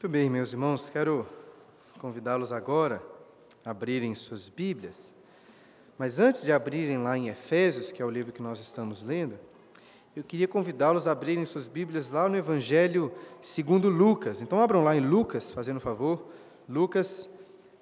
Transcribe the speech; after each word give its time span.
Muito 0.00 0.12
bem, 0.12 0.30
meus 0.30 0.52
irmãos, 0.52 0.88
quero 0.88 1.26
convidá-los 1.98 2.52
agora 2.52 3.02
a 3.64 3.72
abrirem 3.72 4.14
suas 4.14 4.48
Bíblias. 4.48 5.12
Mas 5.98 6.20
antes 6.20 6.44
de 6.44 6.52
abrirem 6.52 6.98
lá 6.98 7.18
em 7.18 7.26
Efésios, 7.26 7.90
que 7.90 8.00
é 8.00 8.04
o 8.04 8.10
livro 8.10 8.32
que 8.32 8.40
nós 8.40 8.60
estamos 8.60 9.02
lendo, 9.02 9.36
eu 10.14 10.22
queria 10.22 10.46
convidá-los 10.46 11.08
a 11.08 11.10
abrirem 11.10 11.44
suas 11.44 11.66
Bíblias 11.66 12.10
lá 12.10 12.28
no 12.28 12.36
Evangelho 12.36 13.12
segundo 13.42 13.88
Lucas. 13.88 14.40
Então 14.40 14.60
abram 14.60 14.84
lá 14.84 14.94
em 14.94 15.00
Lucas, 15.00 15.50
fazendo 15.50 15.80
favor, 15.80 16.28
Lucas 16.68 17.28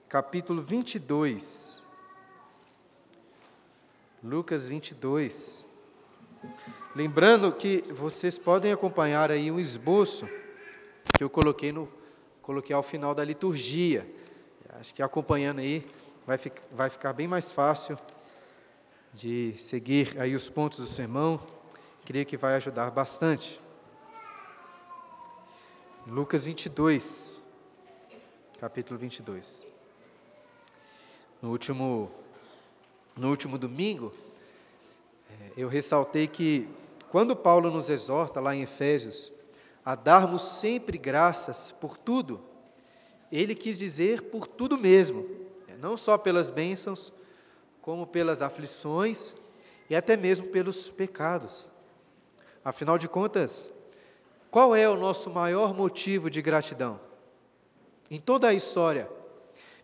capítulo 0.09 0.63
22. 0.63 1.83
Lucas 4.25 4.67
22. 4.67 5.63
Lembrando 6.95 7.53
que 7.53 7.85
vocês 7.93 8.39
podem 8.39 8.73
acompanhar 8.73 9.31
aí 9.31 9.51
um 9.51 9.61
esboço 9.61 10.27
que 11.15 11.23
eu 11.23 11.29
coloquei 11.29 11.73
no 11.73 11.87
coloquei 12.47 12.77
ao 12.77 12.83
final 12.83 13.13
da 13.13 13.25
liturgia. 13.25 14.09
Acho 14.79 14.95
que 14.95 15.03
acompanhando 15.03 15.59
aí 15.59 15.85
vai, 16.25 16.39
vai 16.71 16.89
ficar 16.89 17.13
bem 17.13 17.27
mais 17.27 17.51
fácil 17.51 17.99
de 19.13 19.55
seguir 19.59 20.15
aí 20.21 20.33
os 20.33 20.49
pontos 20.49 20.79
do 20.79 20.87
sermão. 20.87 21.45
Creio 22.05 22.25
que 22.25 22.37
vai 22.37 22.55
ajudar 22.55 22.89
bastante. 22.93 23.61
Lucas 26.07 26.45
22, 26.45 27.37
capítulo 28.61 28.97
22. 28.97 29.65
No 31.43 31.51
último, 31.51 32.13
no 33.17 33.29
último 33.29 33.59
domingo, 33.59 34.15
é, 35.29 35.51
eu 35.57 35.67
ressaltei 35.67 36.29
que 36.29 36.69
quando 37.11 37.35
Paulo 37.35 37.73
nos 37.73 37.91
exorta 37.91 38.39
lá 38.39 38.55
em 38.55 38.63
Efésios 38.63 39.33
a 39.87 39.95
darmos 39.95 40.43
sempre 40.43 40.99
graças 40.99 41.71
por 41.71 41.97
tudo, 41.97 42.43
ele 43.31 43.55
quis 43.55 43.79
dizer 43.79 44.21
por 44.23 44.45
tudo 44.45 44.77
mesmo, 44.77 45.23
né? 45.69 45.77
não 45.81 45.97
só 45.97 46.19
pelas 46.19 46.51
bênçãos, 46.51 47.13
como 47.81 48.05
pelas 48.05 48.43
aflições 48.43 49.33
e 49.89 49.95
até 49.95 50.17
mesmo 50.17 50.49
pelos 50.49 50.89
pecados. 50.89 51.69
Afinal 52.65 52.99
de 52.99 53.09
contas, 53.09 53.73
qual 54.51 54.75
é 54.75 54.89
o 54.89 54.97
nosso 54.97 55.31
maior 55.31 55.73
motivo 55.73 56.29
de 56.29 56.43
gratidão? 56.43 56.99
Em 58.11 58.19
toda 58.19 58.49
a 58.49 58.55
história, 58.55 59.09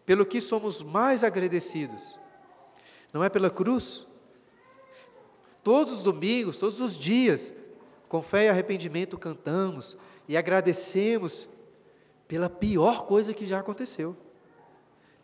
pelo 0.05 0.27
que 0.27 0.41
somos 0.41 0.83
mais 0.83 1.23
agradecidos? 1.23 2.19
Não 3.12 3.23
é 3.23 3.28
pela 3.28 3.50
cruz? 3.50 4.05
Todos 5.62 5.92
os 5.92 6.03
domingos, 6.03 6.58
todos 6.58 6.80
os 6.80 6.98
dias, 6.98 7.55
com 8.12 8.20
fé 8.20 8.44
e 8.44 8.48
arrependimento 8.50 9.16
cantamos 9.16 9.96
e 10.28 10.36
agradecemos 10.36 11.48
pela 12.28 12.50
pior 12.50 13.06
coisa 13.06 13.32
que 13.32 13.46
já 13.46 13.60
aconteceu, 13.60 14.14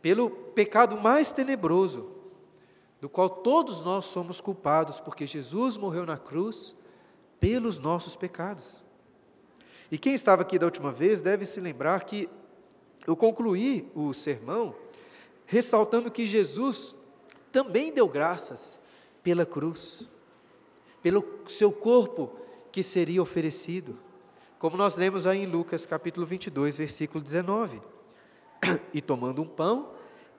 pelo 0.01 0.31
pecado 0.31 0.97
mais 0.97 1.31
tenebroso, 1.31 2.11
do 2.99 3.07
qual 3.07 3.29
todos 3.29 3.83
nós 3.83 4.07
somos 4.07 4.41
culpados, 4.41 5.01
porque 5.01 5.27
Jesus 5.27 5.77
morreu 5.77 6.07
na 6.07 6.17
cruz 6.17 6.75
pelos 7.39 7.79
nossos 7.79 8.17
pecados. 8.17 8.83
E 9.93 9.99
quem 9.99 10.15
estava 10.15 10.41
aqui 10.41 10.59
da 10.59 10.65
última 10.65 10.91
vez 10.91 11.21
deve 11.21 11.45
se 11.45 11.61
lembrar 11.61 12.07
que 12.07 12.27
eu 13.07 13.15
concluí 13.15 13.93
o 13.95 14.15
sermão 14.15 14.75
ressaltando 15.45 16.11
que 16.11 16.27
Jesus 16.27 16.97
também 17.53 17.93
deu 17.93 18.09
graças 18.09 18.81
pela 19.23 19.45
cruz, 19.45 20.09
pelo 21.03 21.23
seu 21.49 21.71
corpo 21.71 22.48
que 22.71 22.83
seria 22.83 23.23
oferecido. 23.23 23.99
Como 24.59 24.77
nós 24.77 24.97
lemos 24.97 25.27
aí 25.27 25.43
em 25.43 25.47
Lucas 25.47 25.87
capítulo 25.87 26.27
22, 26.27 26.79
versículo 26.79 27.23
19. 27.23 27.81
E 28.93 29.01
tomando 29.01 29.43
um 29.43 29.47
pão, 29.47 29.93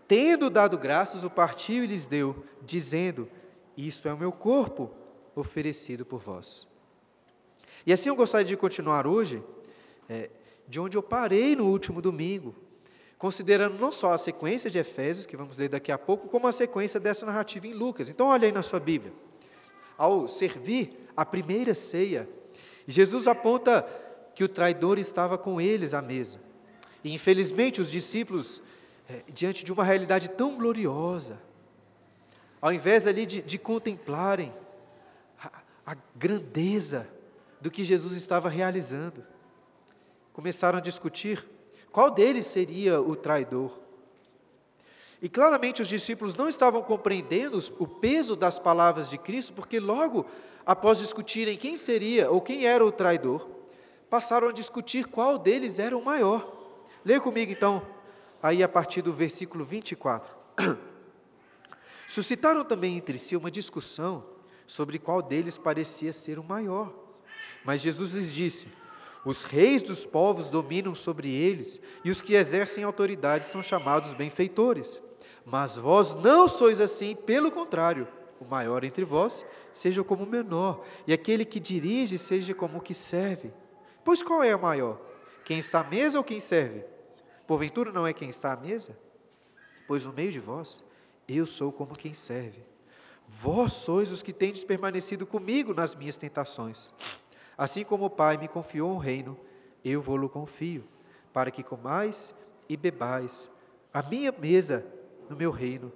tendo 0.08 0.50
dado 0.50 0.78
graças, 0.78 1.24
o 1.24 1.30
partiu 1.30 1.84
e 1.84 1.88
lhes 1.88 2.06
deu, 2.06 2.44
dizendo: 2.62 3.30
Isto 3.78 4.08
é 4.10 4.14
o 4.14 4.18
meu 4.18 4.32
corpo 4.32 4.92
oferecido 5.36 6.06
por 6.06 6.20
vós. 6.20 6.68
E 7.86 7.94
assim 7.94 8.10
eu 8.10 8.16
gostaria 8.16 8.46
de 8.46 8.58
continuar 8.58 9.08
hoje, 9.08 9.42
é, 10.10 10.30
de 10.68 10.80
onde 10.80 10.98
eu 10.98 11.04
parei 11.04 11.56
no 11.56 11.66
último 11.66 12.02
domingo, 12.02 12.54
considerando 13.18 13.80
não 13.80 13.92
só 13.92 14.14
a 14.14 14.18
sequência 14.18 14.70
de 14.70 14.78
Efésios, 14.78 15.26
que 15.26 15.38
vamos 15.38 15.58
ler 15.58 15.70
daqui 15.70 15.92
a 15.92 15.98
pouco, 15.98 16.28
como 16.28 16.48
a 16.48 16.52
sequência 16.52 17.00
dessa 17.00 17.26
narrativa 17.26 17.68
em 17.68 17.74
Lucas. 17.74 18.10
Então, 18.10 18.28
olha 18.28 18.46
aí 18.46 18.52
na 18.52 18.62
sua 18.62 18.80
Bíblia. 18.80 19.14
Ao 19.98 20.28
servir 20.28 20.99
a 21.20 21.26
primeira 21.26 21.76
ceia. 21.76 22.30
Jesus 22.88 23.28
aponta 23.28 23.86
que 24.34 24.42
o 24.42 24.48
traidor 24.48 24.98
estava 24.98 25.38
com 25.38 25.60
eles 25.60 25.94
à 25.94 26.02
mesa. 26.02 26.40
E 27.04 27.14
infelizmente 27.14 27.82
os 27.82 27.92
discípulos, 27.92 28.62
é, 29.10 29.24
diante 29.28 29.66
de 29.66 29.74
uma 29.74 29.84
realidade 29.84 30.30
tão 30.30 30.58
gloriosa, 30.58 31.38
ao 32.62 32.72
invés 32.72 33.06
ali 33.06 33.26
de, 33.26 33.42
de 33.42 33.58
contemplarem 33.58 34.54
a, 35.44 35.62
a 35.88 35.98
grandeza 36.16 37.06
do 37.60 37.70
que 37.70 37.84
Jesus 37.84 38.14
estava 38.14 38.48
realizando, 38.48 39.22
começaram 40.32 40.78
a 40.78 40.82
discutir 40.82 41.46
qual 41.92 42.10
deles 42.10 42.46
seria 42.46 43.02
o 43.02 43.14
traidor. 43.14 43.78
E 45.22 45.28
claramente 45.28 45.82
os 45.82 45.88
discípulos 45.88 46.36
não 46.36 46.48
estavam 46.48 46.82
compreendendo 46.82 47.60
o 47.78 47.86
peso 47.86 48.36
das 48.36 48.58
palavras 48.58 49.10
de 49.10 49.18
Cristo, 49.18 49.54
porque 49.54 49.80
logo 49.80 50.26
após 50.66 51.00
discutirem 51.00 51.58
quem 51.58 51.76
seria 51.76 52.30
ou 52.30 52.40
quem 52.42 52.66
era 52.66 52.86
o 52.86 52.92
traidor, 52.92 53.48
passaram 54.10 54.50
a 54.50 54.54
discutir 54.54 55.08
qual 55.08 55.38
deles 55.38 55.80
era 55.80 55.98
o 55.98 56.04
maior. 56.04 56.58
Leia 57.04 57.20
comigo 57.20 57.52
então, 57.52 57.86
aí 58.42 58.64
a 58.64 58.70
partir 58.70 59.02
do 59.02 59.12
versículo 59.12 59.66
24. 59.66 60.32
Suscitaram 62.08 62.64
também 62.64 62.98
entre 62.98 63.20
si 63.20 63.36
uma 63.36 63.52
discussão 63.52 64.24
sobre 64.66 65.00
qual 65.00 65.22
deles 65.22 65.58
parecia 65.58 66.14
ser 66.14 66.40
o 66.40 66.44
maior. 66.44 66.94
Mas 67.66 67.82
Jesus 67.82 68.12
lhes 68.12 68.34
disse: 68.34 68.68
Os 69.26 69.44
reis 69.44 69.84
dos 69.84 70.06
povos 70.06 70.50
dominam 70.50 70.96
sobre 70.96 71.34
eles, 71.34 71.82
e 72.06 72.10
os 72.10 72.22
que 72.22 72.36
exercem 72.36 72.84
autoridade 72.84 73.46
são 73.46 73.62
chamados 73.62 74.14
benfeitores. 74.14 75.02
Mas 75.50 75.78
vós 75.78 76.14
não 76.14 76.48
sois 76.48 76.80
assim, 76.80 77.16
pelo 77.16 77.52
contrário 77.52 78.08
o 78.40 78.46
maior 78.46 78.84
entre 78.84 79.04
vós 79.04 79.46
seja 79.72 80.04
como 80.04 80.24
o 80.24 80.28
menor, 80.28 80.86
e 81.06 81.12
aquele 81.12 81.44
que 81.44 81.60
dirige 81.60 82.18
seja 82.18 82.54
como 82.54 82.78
o 82.78 82.82
que 82.82 82.94
serve. 82.94 83.52
Pois 84.04 84.24
qual 84.24 84.44
é 84.44 84.56
o 84.56 84.62
maior? 84.62 85.02
Quem 85.44 85.58
está 85.58 85.82
à 85.82 85.84
mesa 85.84 86.20
ou 86.20 86.24
quem 86.24 86.40
serve? 86.40 86.86
Porventura 87.48 87.92
não 87.92 88.06
é 88.06 88.14
quem 88.14 88.30
está 88.30 88.54
à 88.54 88.56
mesa? 88.56 88.98
Pois 89.88 90.06
no 90.06 90.14
meio 90.14 90.32
de 90.32 90.40
vós, 90.40 90.84
eu 91.28 91.46
sou 91.46 91.72
como 91.72 91.96
quem 91.96 92.14
serve. 92.14 92.64
Vós 93.28 93.74
sois 93.74 94.12
os 94.12 94.22
que 94.22 94.32
tendes 94.32 94.64
permanecido 94.64 95.26
comigo 95.26 95.74
nas 95.74 95.96
minhas 95.96 96.16
tentações. 96.16 96.94
Assim 97.58 97.84
como 97.84 98.06
o 98.06 98.10
Pai 98.10 98.38
me 98.38 98.48
confiou 98.48 98.92
um 98.92 98.98
reino, 98.98 99.38
eu 99.84 100.00
vou-lo 100.00 100.30
confio, 100.30 100.88
para 101.34 101.52
que 101.52 101.64
comais 101.64 102.34
e 102.70 102.78
bebais 102.78 103.50
a 103.92 104.04
minha 104.04 104.32
mesa 104.32 104.86
no 105.30 105.36
meu 105.36 105.52
reino 105.52 105.92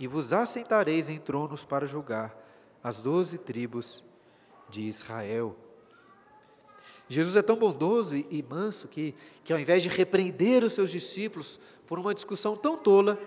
e 0.00 0.06
vos 0.06 0.32
assentareis 0.32 1.10
em 1.10 1.18
tronos 1.18 1.62
para 1.62 1.86
julgar 1.86 2.34
as 2.82 3.02
doze 3.02 3.36
tribos 3.36 4.02
de 4.70 4.84
Israel. 4.84 5.54
Jesus 7.06 7.36
é 7.36 7.42
tão 7.42 7.56
bondoso 7.56 8.16
e, 8.16 8.44
manso 8.48 8.88
que, 8.88 9.14
que, 9.44 9.52
ao 9.52 9.58
invés 9.58 9.82
de 9.82 9.88
repreender 9.88 10.64
os 10.64 10.72
seus 10.72 10.90
discípulos 10.90 11.60
por 11.86 11.98
uma 11.98 12.14
discussão 12.14 12.56
tão 12.56 12.78
tola 12.78 13.18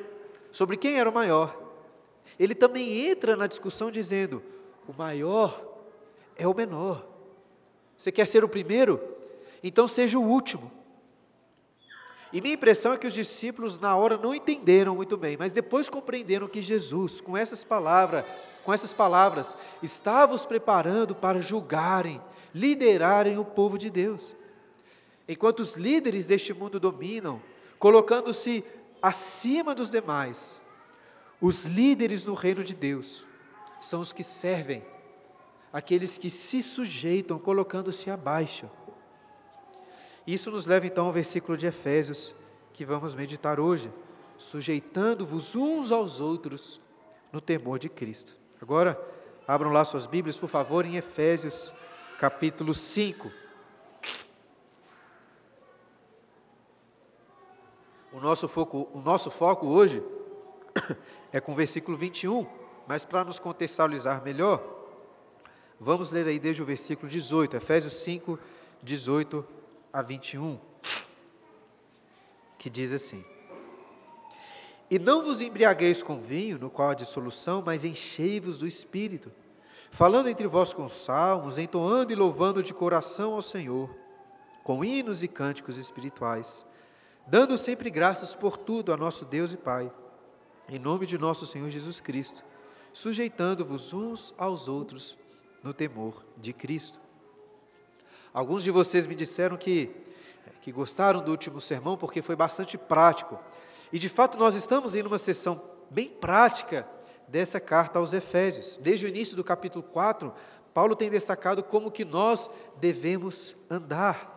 sobre 0.52 0.78
quem 0.78 0.96
era 0.96 1.10
o 1.10 1.14
maior, 1.14 1.62
ele 2.40 2.56
também 2.56 3.08
entra 3.08 3.36
na 3.36 3.46
discussão 3.46 3.92
dizendo: 3.92 4.42
o 4.88 4.94
maior 4.94 5.62
é 6.36 6.48
o 6.48 6.54
menor. 6.56 7.06
Você 7.98 8.12
quer 8.12 8.26
ser 8.26 8.44
o 8.44 8.50
primeiro? 8.50 9.00
Então 9.62 9.88
seja 9.88 10.18
o 10.18 10.24
último. 10.24 10.72
E 12.34 12.42
minha 12.42 12.56
impressão 12.56 12.92
é 12.92 12.98
que 12.98 13.06
os 13.06 13.14
discípulos 13.14 13.78
na 13.78 13.96
hora 13.96 14.18
não 14.18 14.34
entenderam 14.34 14.96
muito 14.96 15.16
bem, 15.16 15.38
mas 15.38 15.52
depois 15.52 15.88
compreenderam 15.88 16.48
que 16.48 16.64
Jesus, 16.64 17.22
com 17.22 17.38
essas 17.38 17.64
palavras, 17.64 18.26
com 18.64 18.74
essas 18.74 18.92
palavras, 18.92 19.56
estava 19.84 20.34
os 20.34 20.44
preparando 20.44 21.14
para 21.14 21.40
julgarem, 21.40 22.20
liderarem 22.54 23.38
o 23.38 23.46
povo 23.46 23.78
de 23.78 23.88
Deus. 23.92 24.36
Enquanto 25.30 25.60
os 25.60 25.74
líderes 25.74 26.26
deste 26.26 26.56
mundo 26.56 26.80
dominam, 26.80 27.40
colocando-se 27.78 28.66
acima 29.00 29.76
dos 29.76 29.92
demais, 29.92 30.60
os 31.40 31.66
líderes 31.66 32.26
no 32.26 32.34
reino 32.34 32.64
de 32.64 32.74
Deus 32.74 33.28
são 33.80 34.02
os 34.02 34.12
que 34.12 34.24
servem, 34.24 34.84
aqueles 35.72 36.18
que 36.18 36.32
se 36.32 36.64
sujeitam, 36.64 37.38
colocando-se 37.38 38.10
abaixo. 38.10 38.68
Isso 40.26 40.50
nos 40.52 40.66
leva 40.66 40.88
então 40.88 41.06
ao 41.06 41.12
versículo 41.12 41.58
de 41.58 41.66
Efésios 41.66 42.36
que 42.72 42.86
vamos 42.86 43.14
meditar 43.14 43.60
hoje, 43.60 43.92
sujeitando-vos 44.38 45.56
uns 45.56 45.92
aos 45.92 46.20
outros 46.20 46.82
no 47.32 47.40
temor 47.40 47.78
de 47.78 47.90
Cristo. 47.90 48.36
Agora, 48.62 49.00
abram 49.48 49.72
lá 49.72 49.86
suas 49.86 50.08
Bíblias, 50.08 50.40
por 50.40 50.50
favor, 50.50 50.86
em 50.86 50.96
Efésios 50.96 51.74
capítulo 52.20 52.74
5. 52.74 53.44
nosso 58.24 58.48
foco, 58.48 58.88
o 58.94 59.02
nosso 59.02 59.30
foco 59.30 59.68
hoje 59.68 60.02
é 61.32 61.42
com 61.42 61.52
o 61.52 61.56
versículo 61.56 61.98
21, 61.98 62.48
mas 62.88 63.04
para 63.04 63.26
nos 63.26 63.38
contextualizar 63.38 64.24
melhor, 64.24 64.64
vamos 65.78 66.12
ler 66.12 66.26
aí 66.26 66.40
desde 66.40 66.62
o 66.64 66.66
versículo 66.66 67.10
18, 67.10 67.58
Efésios 67.58 67.94
5, 67.96 68.40
18 68.82 69.46
a 69.94 70.02
21, 70.02 70.60
que 72.58 72.70
diz 72.70 72.92
assim: 72.92 73.24
E 74.90 74.98
não 74.98 75.24
vos 75.24 75.40
embriagueis 75.40 76.02
com 76.02 76.20
vinho, 76.20 76.58
no 76.58 76.70
qual 76.70 76.90
há 76.90 76.94
dissolução, 76.94 77.64
mas 77.64 77.86
enchei-vos 77.86 78.58
do 78.58 78.68
espírito, 78.68 79.32
falando 79.92 80.28
entre 80.28 80.48
vós 80.48 80.74
com 80.74 80.90
salmos, 80.90 81.60
entoando 81.60 82.12
e 82.12 82.16
louvando 82.16 82.64
de 82.64 82.74
coração 82.74 83.34
ao 83.36 83.42
Senhor, 83.42 83.96
com 84.64 84.84
hinos 84.84 85.22
e 85.22 85.28
cânticos 85.28 85.78
espirituais, 85.78 86.66
dando 87.28 87.58
sempre 87.58 87.92
graças 87.92 88.36
por 88.36 88.58
tudo 88.58 88.92
a 88.92 88.98
nosso 88.98 89.24
Deus 89.24 89.54
e 89.54 89.58
Pai 89.58 89.92
em 90.68 90.80
nome 90.80 91.06
de 91.06 91.18
nosso 91.18 91.46
Senhor 91.46 91.70
Jesus 91.70 92.00
Cristo, 92.00 92.44
sujeitando-vos 92.92 93.94
uns 93.94 94.34
aos 94.38 94.68
outros 94.68 95.18
no 95.62 95.74
temor 95.74 96.26
de 96.40 96.54
Cristo. 96.54 97.00
Alguns 98.34 98.64
de 98.64 98.72
vocês 98.72 99.06
me 99.06 99.14
disseram 99.14 99.56
que, 99.56 99.92
que 100.60 100.72
gostaram 100.72 101.24
do 101.24 101.30
último 101.30 101.62
sermão 101.62 101.96
porque 101.96 102.22
foi 102.22 102.36
bastante 102.36 102.78
prático. 102.78 103.40
E 103.92 104.00
de 104.00 104.10
fato 104.10 104.38
nós 104.38 104.56
estamos 104.56 104.96
em 104.96 105.04
uma 105.04 105.20
sessão 105.20 105.62
bem 105.90 106.10
prática 106.10 106.88
dessa 107.28 107.60
carta 107.60 108.00
aos 108.00 108.12
Efésios. 108.12 108.78
Desde 108.82 109.06
o 109.06 109.10
início 109.10 109.36
do 109.36 109.44
capítulo 109.44 109.84
4, 109.84 110.34
Paulo 110.74 110.96
tem 110.96 111.10
destacado 111.10 111.62
como 111.62 111.92
que 111.92 112.04
nós 112.04 112.50
devemos 112.78 113.56
andar. 113.70 114.34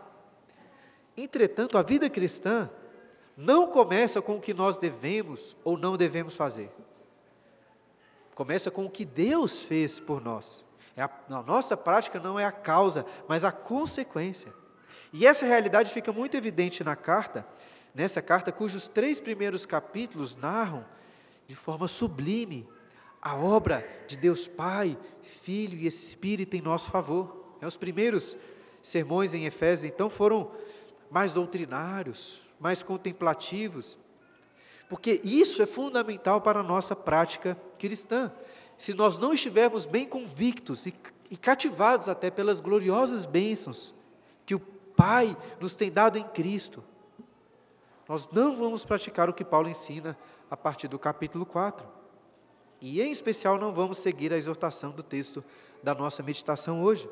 Entretanto, 1.17 1.79
a 1.79 1.83
vida 1.83 2.11
cristã 2.11 2.69
não 3.35 3.67
começa 3.69 4.21
com 4.21 4.37
o 4.37 4.41
que 4.41 4.53
nós 4.53 4.77
devemos 4.77 5.57
ou 5.65 5.79
não 5.79 5.97
devemos 5.97 6.37
fazer. 6.37 6.71
Começa 8.35 8.71
com 8.71 8.85
o 8.85 8.91
que 8.91 9.07
Deus 9.07 9.63
fez 9.63 9.99
por 9.99 10.23
nós. 10.23 10.66
É 10.97 11.03
a, 11.03 11.11
a 11.29 11.43
nossa 11.43 11.77
prática 11.77 12.19
não 12.19 12.39
é 12.39 12.45
a 12.45 12.53
causa, 12.53 13.05
mas 13.29 13.45
a 13.45 13.53
consequência. 13.53 14.53
E 15.13 15.27
essa 15.27 15.45
realidade 15.45 15.93
fica 15.93 16.13
muito 16.13 16.37
evidente 16.37 16.83
na 16.83 16.97
carta, 16.97 17.47
nessa 17.95 18.23
carta, 18.23 18.51
cujos 18.51 18.89
três 18.89 19.21
primeiros 19.21 19.67
capítulos 19.67 20.35
narram 20.37 20.85
de 21.47 21.55
forma 21.55 21.87
sublime 21.87 22.69
a 23.21 23.35
obra 23.35 23.87
de 24.07 24.17
Deus 24.17 24.47
Pai, 24.47 24.97
Filho 25.23 25.77
e 25.79 25.87
Espírito 25.87 26.55
em 26.55 26.63
nosso 26.63 26.91
favor. 26.91 27.57
É, 27.61 27.67
os 27.67 27.77
primeiros 27.77 28.37
sermões 28.83 29.35
em 29.35 29.47
Efésios, 29.47 29.93
então, 29.93 30.09
foram 30.09 30.51
mais 31.11 31.33
doutrinários, 31.33 32.41
mais 32.61 32.83
contemplativos, 32.83 33.99
porque 34.89 35.21
isso 35.25 35.63
é 35.63 35.67
fundamental 35.67 36.41
para 36.41 36.61
a 36.61 36.63
nossa 36.63 36.95
prática 36.95 37.57
cristã. 37.79 38.31
Se 38.76 38.93
nós 38.93 39.19
não 39.19 39.32
estivermos 39.32 39.87
bem 39.87 40.06
convictos 40.06 40.87
e, 40.87 40.94
e 41.31 41.37
cativados 41.37 42.08
até 42.08 42.31
pelas 42.31 42.61
gloriosas 42.61 43.26
bênçãos 43.26 43.94
que 44.44 44.55
o 44.55 44.61
Pai 44.61 45.37
nos 45.61 45.75
tem 45.76 45.90
dado 45.90 46.19
em 46.19 46.25
Cristo, 46.25 46.82
nós 48.08 48.28
não 48.31 48.55
vamos 48.55 48.84
praticar 48.84 49.28
o 49.28 49.34
que 49.34 49.44
Paulo 49.44 49.69
ensina 49.69 50.17
a 50.50 50.56
partir 50.56 50.88
do 50.88 50.99
capítulo 50.99 51.44
4. 51.44 51.87
E, 52.81 53.00
em 53.00 53.11
especial, 53.11 53.58
não 53.58 53.73
vamos 53.73 53.99
seguir 53.99 54.32
a 54.32 54.37
exortação 54.37 54.93
do 54.93 55.02
texto 55.02 55.43
da 55.82 55.94
nossa 55.94 56.23
meditação 56.23 56.82
hoje. 56.82 57.08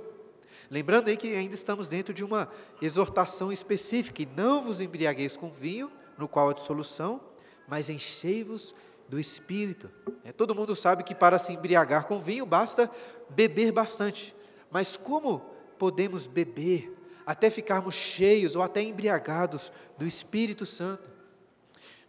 Lembrando 0.71 1.09
aí 1.09 1.17
que 1.17 1.35
ainda 1.35 1.55
estamos 1.55 1.89
dentro 1.89 2.15
de 2.15 2.23
uma 2.23 2.49
exortação 2.81 3.51
específica, 3.51 4.23
e 4.23 4.27
não 4.27 4.63
vos 4.63 4.81
embriagueis 4.81 5.37
com 5.37 5.51
vinho, 5.51 5.91
no 6.17 6.29
qual 6.29 6.51
há 6.51 6.53
dissolução, 6.53 7.21
mas 7.67 7.91
enchei-vos 7.91 8.75
do 9.15 9.21
Espírito. 9.21 9.89
É, 10.25 10.33
todo 10.33 10.57
mundo 10.57 10.75
sabe 10.75 11.05
que 11.05 11.15
para 11.15 11.39
se 11.39 11.53
embriagar 11.53 12.09
com 12.09 12.19
vinho 12.19 12.45
basta 12.45 12.91
beber 13.31 13.71
bastante, 13.71 14.35
mas 14.73 14.97
como 14.97 15.39
podemos 15.79 16.27
beber 16.27 16.93
até 17.25 17.49
ficarmos 17.49 17.95
cheios 17.95 18.57
ou 18.57 18.63
até 18.63 18.83
embriagados 18.83 19.71
do 19.97 20.05
Espírito 20.05 20.67
Santo? 20.67 21.09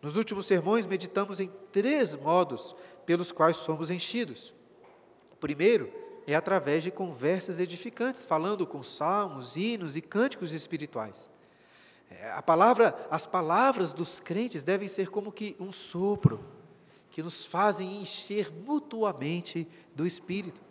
Nos 0.02 0.16
últimos 0.16 0.48
sermões 0.48 0.88
meditamos 0.88 1.40
em 1.40 1.52
três 1.72 2.16
modos 2.16 2.76
pelos 3.06 3.32
quais 3.32 3.58
somos 3.58 3.92
enchidos. 3.92 4.52
O 5.32 5.36
primeiro 5.36 5.94
é 6.26 6.34
através 6.34 6.84
de 6.84 6.90
conversas 6.90 7.60
edificantes, 7.60 8.26
falando 8.26 8.66
com 8.66 8.82
salmos, 8.82 9.56
hinos 9.56 9.96
e 9.96 10.02
cânticos 10.02 10.54
espirituais. 10.54 11.30
É, 12.10 12.32
a 12.32 12.42
palavra, 12.42 12.96
as 13.12 13.28
palavras 13.28 13.94
dos 13.94 14.20
crentes 14.20 14.64
devem 14.64 14.88
ser 14.88 15.12
como 15.12 15.32
que 15.32 15.56
um 15.60 15.72
sopro, 15.72 16.55
que 17.16 17.24
nos 17.24 17.46
fazem 17.46 18.02
encher 18.02 18.52
mutuamente 18.52 19.66
do 19.96 20.06
Espírito. 20.06 20.62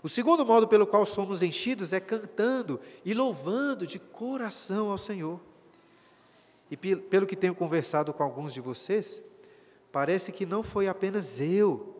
O 0.00 0.08
segundo 0.08 0.46
modo 0.46 0.68
pelo 0.68 0.86
qual 0.86 1.04
somos 1.04 1.42
enchidos 1.42 1.92
é 1.92 1.98
cantando 1.98 2.80
e 3.04 3.12
louvando 3.12 3.84
de 3.84 3.98
coração 3.98 4.92
ao 4.92 4.96
Senhor. 4.96 5.40
E 6.70 6.76
pelo 6.76 7.26
que 7.26 7.34
tenho 7.34 7.52
conversado 7.52 8.12
com 8.12 8.22
alguns 8.22 8.54
de 8.54 8.60
vocês, 8.60 9.20
parece 9.90 10.30
que 10.30 10.46
não 10.46 10.62
foi 10.62 10.86
apenas 10.86 11.40
eu 11.40 11.96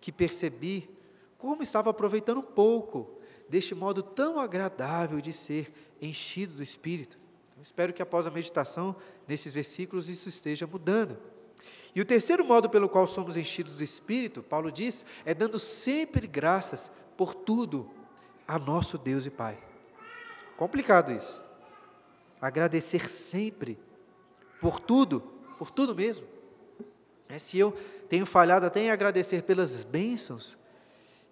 que 0.00 0.10
percebi 0.10 0.90
como 1.38 1.62
estava 1.62 1.90
aproveitando 1.90 2.42
pouco 2.42 3.08
deste 3.48 3.72
modo 3.72 4.02
tão 4.02 4.40
agradável 4.40 5.20
de 5.20 5.32
ser 5.32 5.72
enchido 6.02 6.54
do 6.54 6.62
Espírito. 6.62 7.20
Espero 7.62 7.92
que 7.92 8.02
após 8.02 8.26
a 8.26 8.32
meditação 8.32 8.96
nesses 9.28 9.54
versículos 9.54 10.08
isso 10.08 10.28
esteja 10.28 10.66
mudando. 10.66 11.35
E 11.94 12.00
o 12.00 12.04
terceiro 12.04 12.44
modo 12.44 12.68
pelo 12.68 12.88
qual 12.88 13.06
somos 13.06 13.36
enchidos 13.36 13.76
do 13.76 13.84
Espírito, 13.84 14.42
Paulo 14.42 14.70
diz, 14.70 15.04
é 15.24 15.32
dando 15.34 15.58
sempre 15.58 16.26
graças 16.26 16.90
por 17.16 17.34
tudo 17.34 17.90
a 18.46 18.58
nosso 18.58 18.98
Deus 18.98 19.26
e 19.26 19.30
Pai. 19.30 19.58
Complicado 20.56 21.12
isso. 21.12 21.42
Agradecer 22.40 23.08
sempre 23.08 23.78
por 24.60 24.78
tudo, 24.78 25.20
por 25.58 25.70
tudo 25.70 25.94
mesmo. 25.94 26.26
É, 27.28 27.38
se 27.38 27.58
eu 27.58 27.72
tenho 28.08 28.24
falhado 28.24 28.66
até 28.66 28.80
em 28.80 28.90
agradecer 28.90 29.42
pelas 29.42 29.82
bênçãos, 29.82 30.56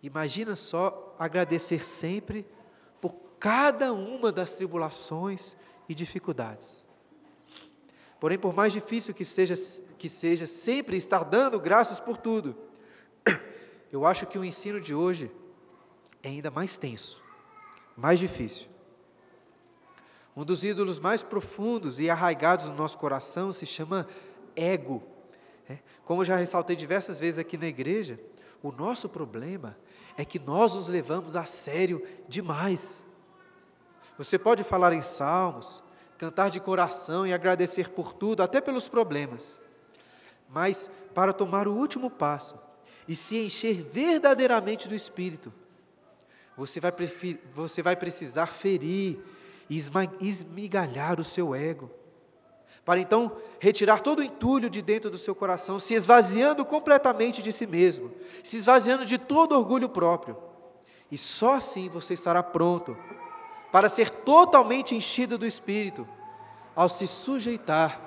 Imagina 0.04 0.54
só 0.54 1.16
agradecer 1.18 1.82
sempre 1.82 2.46
por 3.00 3.14
cada 3.40 3.90
uma 3.94 4.30
das 4.30 4.54
tribulações 4.54 5.56
e 5.88 5.94
dificuldades. 5.94 6.83
Porém, 8.24 8.38
por 8.38 8.54
mais 8.54 8.72
difícil 8.72 9.12
que 9.12 9.22
seja, 9.22 9.54
que 9.98 10.08
seja 10.08 10.46
sempre 10.46 10.96
estar 10.96 11.24
dando 11.24 11.60
graças 11.60 12.00
por 12.00 12.16
tudo, 12.16 12.56
eu 13.92 14.06
acho 14.06 14.24
que 14.26 14.38
o 14.38 14.44
ensino 14.46 14.80
de 14.80 14.94
hoje 14.94 15.30
é 16.22 16.30
ainda 16.30 16.50
mais 16.50 16.74
tenso, 16.78 17.22
mais 17.94 18.18
difícil. 18.18 18.66
Um 20.34 20.42
dos 20.42 20.64
ídolos 20.64 20.98
mais 20.98 21.22
profundos 21.22 22.00
e 22.00 22.08
arraigados 22.08 22.70
no 22.70 22.74
nosso 22.74 22.96
coração 22.96 23.52
se 23.52 23.66
chama 23.66 24.08
ego. 24.56 25.02
É, 25.68 25.80
como 26.02 26.24
já 26.24 26.34
ressaltei 26.34 26.76
diversas 26.76 27.18
vezes 27.18 27.38
aqui 27.38 27.58
na 27.58 27.66
igreja, 27.66 28.18
o 28.62 28.72
nosso 28.72 29.06
problema 29.06 29.76
é 30.16 30.24
que 30.24 30.38
nós 30.38 30.74
nos 30.74 30.88
levamos 30.88 31.36
a 31.36 31.44
sério 31.44 32.02
demais. 32.26 33.02
Você 34.16 34.38
pode 34.38 34.64
falar 34.64 34.94
em 34.94 35.02
salmos, 35.02 35.83
cantar 36.18 36.50
de 36.50 36.60
coração 36.60 37.26
e 37.26 37.32
agradecer 37.32 37.90
por 37.90 38.12
tudo, 38.12 38.42
até 38.42 38.60
pelos 38.60 38.88
problemas. 38.88 39.60
Mas 40.48 40.90
para 41.14 41.32
tomar 41.32 41.66
o 41.66 41.74
último 41.74 42.10
passo 42.10 42.58
e 43.06 43.14
se 43.14 43.36
encher 43.38 43.82
verdadeiramente 43.82 44.88
do 44.88 44.94
Espírito, 44.94 45.52
você 46.56 46.78
vai, 46.80 46.92
você 47.52 47.82
vai 47.82 47.96
precisar 47.96 48.46
ferir 48.46 49.18
e 49.68 49.82
esmigalhar 50.20 51.18
o 51.18 51.24
seu 51.24 51.54
ego 51.54 51.90
para 52.84 53.00
então 53.00 53.36
retirar 53.58 54.00
todo 54.00 54.18
o 54.18 54.22
entulho 54.22 54.68
de 54.68 54.82
dentro 54.82 55.10
do 55.10 55.16
seu 55.16 55.34
coração, 55.34 55.78
se 55.78 55.94
esvaziando 55.94 56.64
completamente 56.64 57.40
de 57.40 57.50
si 57.50 57.66
mesmo, 57.66 58.12
se 58.42 58.56
esvaziando 58.56 59.06
de 59.06 59.16
todo 59.16 59.56
orgulho 59.56 59.88
próprio. 59.88 60.36
E 61.10 61.16
só 61.16 61.54
assim 61.54 61.88
você 61.88 62.12
estará 62.12 62.42
pronto 62.42 62.96
para 63.74 63.88
ser 63.88 64.08
totalmente 64.08 64.94
enchido 64.94 65.36
do 65.36 65.44
Espírito, 65.44 66.06
ao 66.76 66.88
se 66.88 67.08
sujeitar 67.08 68.00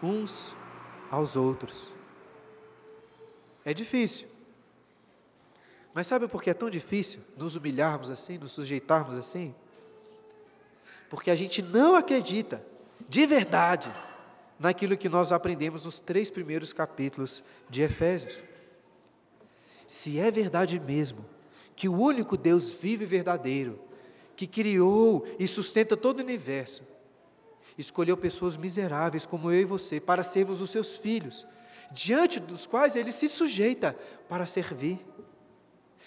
uns 0.00 0.54
aos 1.10 1.34
outros. 1.34 1.90
É 3.64 3.74
difícil. 3.74 4.28
Mas 5.92 6.06
sabe 6.06 6.28
por 6.28 6.40
que 6.40 6.50
é 6.50 6.54
tão 6.54 6.70
difícil 6.70 7.20
nos 7.36 7.56
humilharmos 7.56 8.10
assim, 8.10 8.38
nos 8.38 8.52
sujeitarmos 8.52 9.18
assim? 9.18 9.52
Porque 11.10 11.32
a 11.32 11.34
gente 11.34 11.62
não 11.62 11.96
acredita, 11.96 12.64
de 13.08 13.26
verdade, 13.26 13.90
naquilo 14.56 14.96
que 14.96 15.08
nós 15.08 15.32
aprendemos 15.32 15.84
nos 15.84 15.98
três 15.98 16.30
primeiros 16.30 16.72
capítulos 16.72 17.42
de 17.68 17.82
Efésios. 17.82 18.40
Se 19.84 20.20
é 20.20 20.30
verdade 20.30 20.78
mesmo 20.78 21.26
que 21.74 21.88
o 21.88 21.98
único 22.00 22.36
Deus 22.36 22.70
vive 22.70 23.04
verdadeiro, 23.04 23.87
que 24.38 24.46
criou 24.46 25.26
e 25.36 25.48
sustenta 25.48 25.96
todo 25.96 26.20
o 26.20 26.22
universo, 26.22 26.84
escolheu 27.76 28.16
pessoas 28.16 28.56
miseráveis 28.56 29.26
como 29.26 29.50
eu 29.50 29.60
e 29.62 29.64
você 29.64 29.98
para 29.98 30.22
sermos 30.22 30.60
os 30.60 30.70
seus 30.70 30.96
filhos, 30.96 31.44
diante 31.90 32.38
dos 32.38 32.64
quais 32.64 32.94
ele 32.94 33.10
se 33.10 33.28
sujeita 33.28 33.98
para 34.28 34.46
servir. 34.46 35.04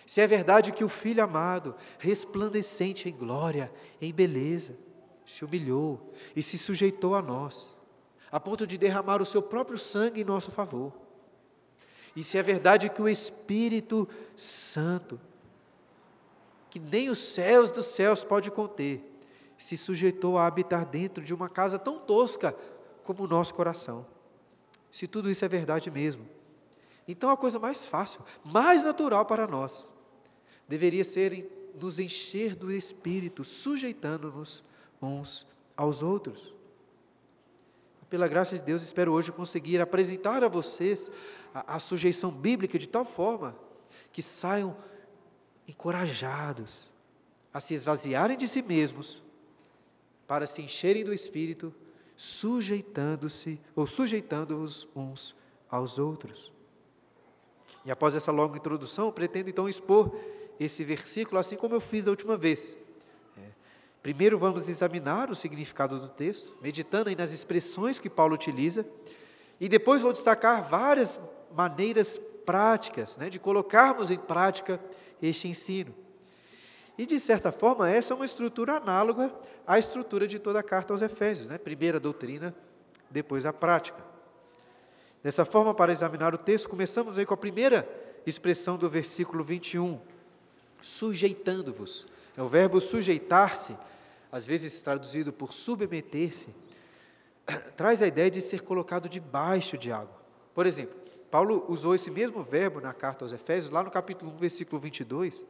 Se 0.05 0.21
é 0.21 0.27
verdade 0.27 0.71
que 0.71 0.81
o 0.81 0.87
Filho 0.87 1.21
amado, 1.21 1.75
resplandecente 1.99 3.09
em 3.09 3.11
glória, 3.11 3.69
em 3.99 4.13
beleza, 4.13 4.77
se 5.25 5.43
humilhou 5.43 6.13
e 6.33 6.41
se 6.41 6.57
sujeitou 6.57 7.15
a 7.15 7.21
nós, 7.21 7.75
a 8.31 8.39
ponto 8.39 8.65
de 8.65 8.77
derramar 8.77 9.21
o 9.21 9.25
seu 9.25 9.41
próprio 9.41 9.77
sangue 9.77 10.21
em 10.21 10.25
nosso 10.25 10.51
favor. 10.51 10.93
E 12.15 12.23
se 12.23 12.37
é 12.37 12.43
verdade 12.43 12.89
que 12.89 13.01
o 13.01 13.09
Espírito 13.09 14.07
Santo, 14.37 15.19
que 16.71 16.79
nem 16.79 17.09
os 17.09 17.19
céus 17.19 17.69
dos 17.69 17.85
céus 17.87 18.23
pode 18.23 18.49
conter, 18.49 19.03
se 19.57 19.75
sujeitou 19.75 20.37
a 20.37 20.47
habitar 20.47 20.85
dentro 20.85 21.21
de 21.21 21.33
uma 21.33 21.49
casa 21.49 21.77
tão 21.77 21.99
tosca 21.99 22.55
como 23.03 23.25
o 23.25 23.27
nosso 23.27 23.53
coração. 23.53 24.07
Se 24.89 25.05
tudo 25.05 25.29
isso 25.29 25.43
é 25.43 25.49
verdade 25.49 25.91
mesmo, 25.91 26.25
então 27.05 27.29
a 27.29 27.35
coisa 27.35 27.59
mais 27.59 27.85
fácil, 27.85 28.21
mais 28.43 28.85
natural 28.85 29.25
para 29.25 29.45
nós, 29.45 29.91
deveria 30.65 31.03
ser 31.03 31.73
nos 31.77 31.99
encher 31.99 32.55
do 32.55 32.71
Espírito, 32.71 33.43
sujeitando-nos 33.43 34.63
uns 35.01 35.45
aos 35.75 36.01
outros. 36.01 36.53
Pela 38.09 38.29
graça 38.29 38.55
de 38.55 38.61
Deus, 38.61 38.81
espero 38.81 39.11
hoje 39.11 39.31
conseguir 39.31 39.81
apresentar 39.81 40.41
a 40.41 40.47
vocês 40.47 41.11
a, 41.53 41.75
a 41.75 41.79
sujeição 41.79 42.31
bíblica 42.31 42.79
de 42.79 42.87
tal 42.87 43.03
forma 43.03 43.57
que 44.11 44.21
saiam 44.21 44.75
encorajados 45.71 46.85
a 47.53 47.59
se 47.59 47.73
esvaziarem 47.73 48.37
de 48.37 48.47
si 48.47 48.61
mesmos 48.61 49.23
para 50.27 50.45
se 50.45 50.61
encherem 50.61 51.03
do 51.03 51.13
Espírito, 51.13 51.73
sujeitando-se 52.15 53.59
ou 53.75 53.85
sujeitando-os 53.85 54.87
uns 54.95 55.35
aos 55.69 55.97
outros. 55.97 56.51
E 57.83 57.91
após 57.91 58.13
essa 58.13 58.31
longa 58.31 58.57
introdução, 58.57 59.11
pretendo 59.11 59.49
então 59.49 59.67
expor 59.67 60.15
esse 60.59 60.83
versículo 60.83 61.39
assim 61.39 61.55
como 61.55 61.73
eu 61.75 61.81
fiz 61.81 62.07
a 62.07 62.11
última 62.11 62.37
vez. 62.37 62.77
Primeiro 64.03 64.37
vamos 64.37 64.67
examinar 64.67 65.29
o 65.29 65.35
significado 65.35 65.99
do 65.99 66.09
texto, 66.09 66.57
meditando 66.61 67.09
aí 67.09 67.15
nas 67.15 67.31
expressões 67.31 67.99
que 67.99 68.09
Paulo 68.09 68.33
utiliza, 68.33 68.85
e 69.59 69.69
depois 69.69 70.01
vou 70.01 70.11
destacar 70.11 70.67
várias 70.67 71.19
maneiras 71.55 72.19
práticas 72.45 73.15
né, 73.17 73.29
de 73.29 73.39
colocarmos 73.39 74.09
em 74.09 74.17
prática 74.17 74.79
este 75.21 75.47
ensino. 75.47 75.93
E, 76.97 77.05
de 77.05 77.19
certa 77.19 77.51
forma, 77.51 77.89
essa 77.89 78.13
é 78.13 78.15
uma 78.15 78.25
estrutura 78.25 78.77
análoga 78.77 79.33
à 79.65 79.79
estrutura 79.79 80.27
de 80.27 80.39
toda 80.39 80.59
a 80.59 80.63
carta 80.63 80.93
aos 80.93 81.01
Efésios, 81.01 81.47
né? 81.47 81.57
primeiro 81.57 81.97
a 81.97 81.99
doutrina, 81.99 82.53
depois 83.09 83.45
a 83.45 83.53
prática. 83.53 84.03
Dessa 85.23 85.45
forma, 85.45 85.73
para 85.73 85.91
examinar 85.91 86.33
o 86.33 86.37
texto, 86.37 86.69
começamos 86.69 87.17
aí 87.17 87.25
com 87.25 87.33
a 87.33 87.37
primeira 87.37 87.87
expressão 88.25 88.77
do 88.77 88.89
versículo 88.89 89.43
21, 89.43 89.99
sujeitando-vos. 90.81 92.05
É 92.35 92.41
o 92.41 92.47
verbo 92.47 92.79
sujeitar-se 92.79 93.75
às 94.31 94.45
vezes 94.45 94.81
traduzido 94.81 95.33
por 95.33 95.51
submeter-se, 95.51 96.49
traz 97.75 98.01
a 98.01 98.07
ideia 98.07 98.31
de 98.31 98.41
ser 98.41 98.61
colocado 98.61 99.09
debaixo 99.09 99.77
de 99.77 99.91
água. 99.91 100.21
Por 100.53 100.65
exemplo, 100.65 100.97
Paulo 101.31 101.65
usou 101.69 101.95
esse 101.95 102.11
mesmo 102.11 102.43
verbo 102.43 102.81
na 102.81 102.93
carta 102.93 103.23
aos 103.23 103.31
Efésios, 103.31 103.71
lá 103.71 103.81
no 103.81 103.89
capítulo 103.89 104.33
1, 104.33 104.37
versículo 104.37 104.81
22, 104.81 105.45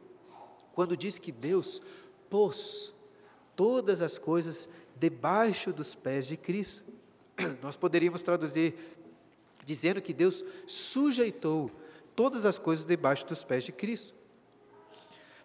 quando 0.72 0.96
diz 0.96 1.18
que 1.18 1.32
Deus 1.32 1.82
pôs 2.30 2.94
todas 3.56 4.00
as 4.00 4.16
coisas 4.16 4.68
debaixo 4.94 5.72
dos 5.72 5.96
pés 5.96 6.28
de 6.28 6.36
Cristo. 6.36 6.84
Nós 7.60 7.76
poderíamos 7.76 8.22
traduzir 8.22 8.74
dizendo 9.64 10.00
que 10.00 10.12
Deus 10.12 10.44
sujeitou 10.68 11.68
todas 12.14 12.46
as 12.46 12.60
coisas 12.60 12.84
debaixo 12.84 13.26
dos 13.26 13.42
pés 13.42 13.64
de 13.64 13.72
Cristo. 13.72 14.14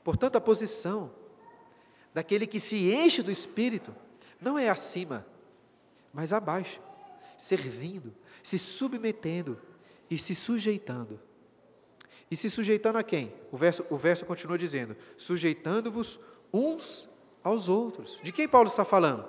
Portanto, 0.03 0.35
a 0.35 0.41
posição 0.41 1.11
daquele 2.13 2.45
que 2.45 2.59
se 2.59 2.91
enche 2.91 3.23
do 3.23 3.31
Espírito, 3.31 3.93
não 4.39 4.57
é 4.57 4.69
acima, 4.69 5.25
mas 6.13 6.31
abaixo, 6.31 6.79
servindo, 7.35 8.13
se 8.43 8.57
submetendo 8.59 9.59
e 10.09 10.17
se 10.17 10.33
sujeitando. 10.33 11.19
E 12.29 12.35
se 12.35 12.49
sujeitando 12.49 12.97
a 12.97 13.03
quem? 13.03 13.33
O 13.51 13.57
verso, 13.57 13.85
o 13.89 13.97
verso 13.97 14.25
continua 14.25 14.57
dizendo: 14.57 14.95
sujeitando-vos 15.15 16.19
uns 16.53 17.07
aos 17.43 17.69
outros. 17.69 18.19
De 18.21 18.31
quem 18.31 18.47
Paulo 18.47 18.67
está 18.67 18.83
falando? 18.83 19.25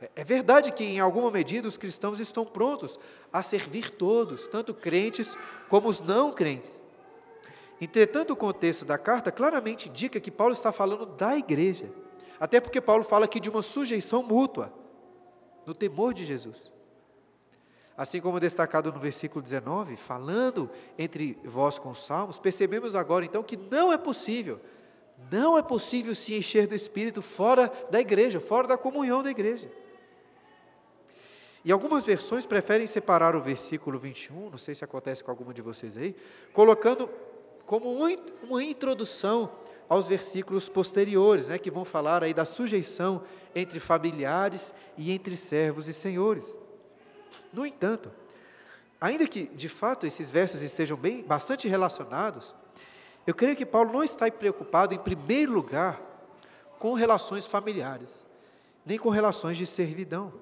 É, 0.00 0.10
é 0.16 0.24
verdade 0.24 0.72
que, 0.72 0.84
em 0.84 0.98
alguma 0.98 1.30
medida, 1.30 1.68
os 1.68 1.76
cristãos 1.76 2.18
estão 2.18 2.44
prontos 2.44 2.98
a 3.32 3.42
servir 3.42 3.90
todos, 3.90 4.46
tanto 4.46 4.74
crentes 4.74 5.36
como 5.68 5.88
os 5.88 6.00
não 6.00 6.32
crentes. 6.32 6.80
Entretanto, 7.80 8.32
o 8.32 8.36
contexto 8.36 8.84
da 8.84 8.98
carta 8.98 9.30
claramente 9.30 9.88
indica 9.88 10.20
que 10.20 10.30
Paulo 10.30 10.52
está 10.52 10.72
falando 10.72 11.06
da 11.06 11.36
igreja. 11.36 11.90
Até 12.38 12.60
porque 12.60 12.80
Paulo 12.80 13.04
fala 13.04 13.24
aqui 13.24 13.38
de 13.38 13.50
uma 13.50 13.62
sujeição 13.62 14.22
mútua, 14.22 14.72
no 15.66 15.74
temor 15.74 16.12
de 16.12 16.24
Jesus. 16.24 16.70
Assim 17.96 18.20
como 18.20 18.40
destacado 18.40 18.92
no 18.92 18.98
versículo 18.98 19.40
19, 19.40 19.96
falando 19.96 20.68
entre 20.98 21.38
vós 21.44 21.78
com 21.78 21.94
salmos, 21.94 22.40
percebemos 22.40 22.96
agora 22.96 23.24
então 23.24 23.42
que 23.42 23.56
não 23.56 23.92
é 23.92 23.96
possível, 23.96 24.60
não 25.30 25.56
é 25.56 25.62
possível 25.62 26.12
se 26.14 26.34
encher 26.34 26.66
do 26.66 26.74
Espírito 26.74 27.22
fora 27.22 27.70
da 27.90 28.00
igreja, 28.00 28.40
fora 28.40 28.66
da 28.66 28.76
comunhão 28.76 29.22
da 29.22 29.30
igreja. 29.30 29.70
E 31.64 31.70
algumas 31.70 32.04
versões 32.04 32.44
preferem 32.44 32.86
separar 32.86 33.36
o 33.36 33.40
versículo 33.40 33.98
21, 33.98 34.50
não 34.50 34.58
sei 34.58 34.74
se 34.74 34.84
acontece 34.84 35.22
com 35.22 35.30
alguma 35.30 35.54
de 35.54 35.62
vocês 35.62 35.96
aí, 35.96 36.16
colocando 36.52 37.08
como 37.64 37.90
uma 38.42 38.62
introdução 38.62 39.50
aos 39.88 40.08
versículos 40.08 40.68
posteriores, 40.68 41.48
né, 41.48 41.58
que 41.58 41.70
vão 41.70 41.84
falar 41.84 42.24
aí 42.24 42.34
da 42.34 42.44
sujeição 42.44 43.22
entre 43.54 43.78
familiares 43.78 44.74
e 44.98 45.12
entre 45.12 45.36
servos 45.36 45.88
e 45.88 45.92
senhores. 45.92 46.58
No 47.54 47.64
entanto, 47.64 48.10
ainda 49.00 49.28
que 49.28 49.46
de 49.46 49.68
fato 49.68 50.06
esses 50.06 50.28
versos 50.28 50.60
estejam 50.60 50.96
bem 50.96 51.22
bastante 51.22 51.68
relacionados, 51.68 52.54
eu 53.24 53.34
creio 53.34 53.56
que 53.56 53.64
Paulo 53.64 53.92
não 53.92 54.02
está 54.02 54.30
preocupado 54.30 54.92
em 54.92 54.98
primeiro 54.98 55.52
lugar 55.52 56.00
com 56.80 56.94
relações 56.94 57.46
familiares, 57.46 58.26
nem 58.84 58.98
com 58.98 59.08
relações 59.08 59.56
de 59.56 59.64
servidão. 59.64 60.32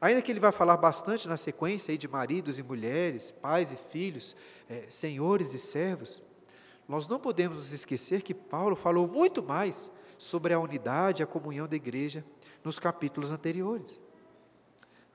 Ainda 0.00 0.22
que 0.22 0.30
ele 0.30 0.40
vai 0.40 0.52
falar 0.52 0.76
bastante 0.76 1.28
na 1.28 1.36
sequência 1.36 1.90
aí 1.90 1.98
de 1.98 2.06
maridos 2.06 2.58
e 2.58 2.62
mulheres, 2.62 3.32
pais 3.32 3.72
e 3.72 3.76
filhos, 3.76 4.36
é, 4.68 4.86
senhores 4.88 5.52
e 5.52 5.58
servos, 5.58 6.22
nós 6.88 7.08
não 7.08 7.18
podemos 7.18 7.58
nos 7.58 7.72
esquecer 7.72 8.22
que 8.22 8.32
Paulo 8.32 8.76
falou 8.76 9.08
muito 9.08 9.42
mais 9.42 9.90
sobre 10.16 10.54
a 10.54 10.60
unidade, 10.60 11.22
a 11.22 11.26
comunhão 11.26 11.66
da 11.66 11.74
igreja 11.74 12.24
nos 12.62 12.78
capítulos 12.78 13.32
anteriores. 13.32 14.00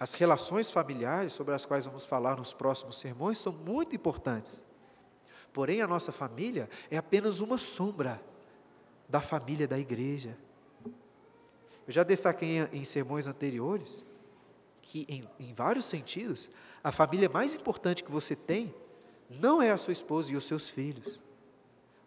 As 0.01 0.15
relações 0.15 0.71
familiares, 0.71 1.31
sobre 1.33 1.53
as 1.53 1.63
quais 1.63 1.85
vamos 1.85 2.05
falar 2.05 2.35
nos 2.35 2.55
próximos 2.55 2.97
sermões, 2.97 3.37
são 3.37 3.53
muito 3.53 3.95
importantes. 3.95 4.63
Porém, 5.53 5.81
a 5.81 5.87
nossa 5.87 6.11
família 6.11 6.67
é 6.89 6.97
apenas 6.97 7.39
uma 7.39 7.59
sombra 7.59 8.19
da 9.07 9.21
família 9.21 9.67
da 9.67 9.77
igreja. 9.77 10.35
Eu 11.85 11.93
já 11.93 12.01
destaquei 12.01 12.67
em, 12.73 12.83
sermões 12.83 13.27
anteriores 13.27 14.03
que, 14.81 15.05
em, 15.07 15.23
em 15.39 15.53
vários 15.53 15.85
sentidos, 15.85 16.49
a 16.83 16.91
família 16.91 17.29
mais 17.29 17.53
importante 17.53 18.03
que 18.03 18.11
você 18.11 18.35
tem 18.35 18.73
não 19.29 19.61
é 19.61 19.69
a 19.69 19.77
sua 19.77 19.93
esposa 19.93 20.31
e 20.31 20.35
os 20.35 20.45
seus 20.45 20.67
filhos 20.67 21.19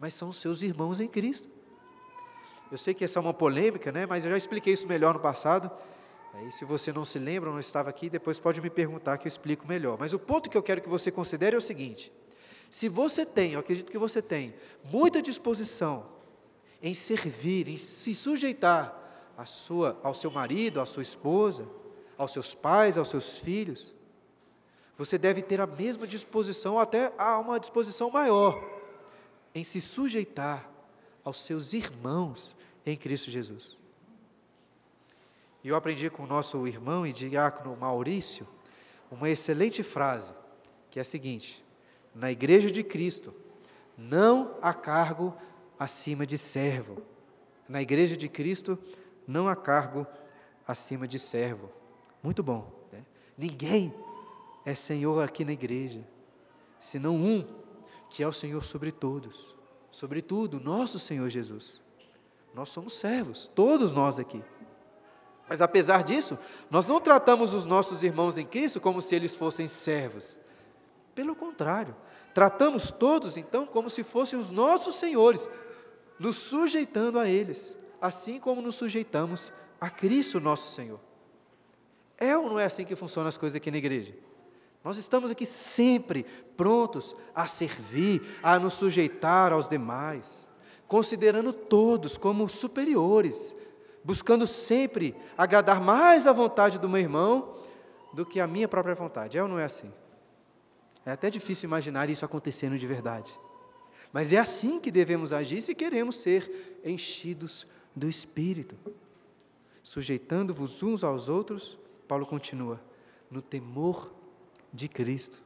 mas 0.05 0.13
são 0.13 0.31
seus 0.33 0.61
irmãos 0.61 1.01
em 1.01 1.09
Cristo. 1.09 1.49
Eu 2.71 2.77
sei 2.77 2.93
que 2.93 3.05
essa 3.05 3.19
é 3.19 3.23
uma 3.23 3.33
polêmica, 3.33 3.93
né? 3.93 4.05
mas 4.05 4.25
eu 4.25 4.31
já 4.31 4.37
expliquei 4.37 4.73
isso 4.73 4.87
melhor 4.87 5.15
no 5.15 5.21
passado. 5.21 5.71
Aí, 6.35 6.51
se 6.51 6.65
você 6.65 6.93
não 6.93 7.05
se 7.05 7.19
lembra, 7.19 7.51
não 7.51 7.61
estava 7.61 7.89
aqui, 7.89 8.11
depois 8.11 8.41
pode 8.41 8.61
me 8.61 8.69
perguntar 8.69 9.19
que 9.19 9.27
eu 9.27 9.29
explico 9.29 9.67
melhor. 9.67 9.97
Mas 9.99 10.13
o 10.13 10.19
ponto 10.19 10.51
que 10.51 10.57
eu 10.57 10.63
quero 10.63 10.81
que 10.81 10.89
você 10.89 11.11
considere 11.11 11.55
é 11.55 11.59
o 11.59 11.63
seguinte: 11.63 12.13
se 12.69 12.89
você 12.89 13.25
tem, 13.25 13.53
eu 13.53 13.61
acredito 13.61 13.91
que 13.91 13.99
você 13.99 14.21
tem, 14.21 14.53
muita 14.91 15.23
disposição 15.23 16.07
em 16.83 16.93
servir, 16.93 17.69
em 17.69 17.77
se 17.77 18.13
sujeitar 18.15 19.33
à 19.37 19.47
sua, 19.47 19.99
ao 20.03 20.13
seu 20.13 20.31
marido, 20.31 20.81
à 20.81 20.87
sua 20.87 21.03
esposa, 21.03 21.69
aos 22.19 22.33
seus 22.33 22.55
pais, 22.55 22.99
aos 22.99 23.09
seus 23.09 23.39
filhos, 23.39 23.95
você 24.99 25.17
deve 25.17 25.41
ter 25.41 25.61
a 25.61 25.67
mesma 25.67 26.07
disposição, 26.07 26.79
até 26.79 27.13
a 27.17 27.39
uma 27.39 27.61
disposição 27.61 28.11
maior 28.11 28.63
em 29.55 29.63
se 29.63 29.81
sujeitar 29.81 30.69
aos 31.23 31.41
seus 31.41 31.73
irmãos 31.73 32.57
em 32.85 32.97
Cristo 32.97 33.31
Jesus. 33.31 33.84
E 35.65 35.69
eu 35.69 35.77
aprendi 35.77 36.11
com 36.11 36.25
o 36.25 36.27
nosso 36.27 36.67
irmão 36.69 37.07
e 37.07 37.13
diácono 37.13 37.75
Maurício 37.75 38.47
uma 39.11 39.31
excelente 39.31 39.83
frase, 39.83 40.33
que 40.91 40.99
é 40.99 41.03
a 41.03 41.05
seguinte: 41.05 41.65
na 42.15 42.31
igreja 42.31 42.71
de 42.71 42.85
Cristo 42.85 43.35
não 43.97 44.59
há 44.61 44.75
cargo 44.75 45.35
acima 45.79 46.27
de 46.27 46.37
servo. 46.37 47.03
Na 47.67 47.81
igreja 47.81 48.15
de 48.15 48.29
Cristo 48.29 48.79
não 49.27 49.49
há 49.49 49.57
cargo 49.57 50.07
acima 50.69 51.09
de 51.09 51.19
servo. 51.19 51.71
Muito 52.23 52.43
bom. 52.43 52.71
Né? 52.93 53.03
Ninguém 53.39 53.95
é 54.67 54.75
Senhor 54.75 55.23
aqui 55.23 55.47
na 55.47 55.53
igreja, 55.53 56.07
senão 56.79 57.17
um, 57.17 57.43
que 58.11 58.23
é 58.23 58.29
o 58.29 58.33
Senhor 58.33 58.63
sobre 58.63 58.93
todos, 58.93 59.57
sobretudo 59.91 60.61
nosso 60.61 60.99
Senhor 60.99 61.31
Jesus. 61.31 61.81
Nós 62.53 62.69
somos 62.69 62.93
servos, 62.93 63.51
todos 63.55 63.93
nós 63.93 64.19
aqui. 64.19 64.43
Mas 65.49 65.61
apesar 65.61 66.03
disso, 66.03 66.39
nós 66.71 66.87
não 66.87 67.01
tratamos 67.01 67.53
os 67.53 67.65
nossos 67.67 68.03
irmãos 68.03 68.39
em 68.39 68.47
Cristo 68.47 68.81
como 68.81 69.03
se 69.03 69.15
eles 69.15 69.35
fossem 69.37 69.69
servos. 69.69 70.39
Pelo 71.15 71.35
contrário, 71.35 71.95
tratamos 72.33 72.91
todos 72.91 73.37
então 73.37 73.67
como 73.67 73.91
se 73.91 74.03
fossem 74.03 74.39
os 74.39 74.51
nossos 74.51 74.95
senhores, 74.97 75.49
nos 76.19 76.37
sujeitando 76.37 77.19
a 77.19 77.29
eles, 77.29 77.77
assim 78.01 78.41
como 78.41 78.63
nos 78.63 78.75
sujeitamos 78.77 79.53
a 79.81 79.91
Cristo, 79.91 80.41
nosso 80.41 80.75
Senhor. 80.75 81.01
É 82.17 82.37
ou 82.37 82.49
não 82.49 82.59
é 82.59 82.65
assim 82.65 82.85
que 82.85 82.97
funcionam 82.97 83.29
as 83.29 83.37
coisas 83.37 83.57
aqui 83.57 83.71
na 83.71 83.77
igreja? 83.77 84.15
Nós 84.83 84.97
estamos 84.99 85.31
aqui 85.31 85.47
sempre 85.47 86.25
prontos 86.57 87.17
a 87.35 87.47
servir, 87.47 88.23
a 88.43 88.59
nos 88.59 88.75
sujeitar 88.75 89.53
aos 89.53 89.69
demais, 89.69 90.47
considerando 90.87 91.53
todos 91.53 92.19
como 92.19 92.49
superiores, 92.49 93.57
buscando 94.05 94.47
sempre 94.47 95.17
agradar 95.37 95.81
mais 95.81 96.27
a 96.27 96.33
vontade 96.33 96.79
do 96.79 96.89
meu 96.89 97.01
irmão 97.01 97.57
do 98.13 98.25
que 98.27 98.39
a 98.39 98.47
minha 98.47 98.69
própria 98.69 98.95
vontade. 98.95 99.39
É 99.39 99.43
ou 99.43 99.49
não 99.49 99.59
é 99.59 99.65
assim? 99.65 99.91
É 101.07 101.13
até 101.13 101.31
difícil 101.31 101.67
imaginar 101.67 102.09
isso 102.11 102.25
acontecendo 102.25 102.79
de 102.79 102.87
verdade. 102.87 103.37
Mas 104.13 104.33
é 104.33 104.39
assim 104.39 104.79
que 104.79 104.91
devemos 104.91 105.33
agir 105.33 105.61
se 105.61 105.75
queremos 105.75 106.17
ser 106.17 106.81
enchidos 106.85 107.67
do 107.97 108.09
Espírito. 108.09 108.77
Sujeitando-vos 109.83 110.83
uns 110.83 111.03
aos 111.03 111.29
outros, 111.29 111.79
Paulo 112.07 112.25
continua, 112.25 112.81
no 113.31 113.43
temor 113.43 114.13
de 114.73 114.89
Cristo. 114.89 115.43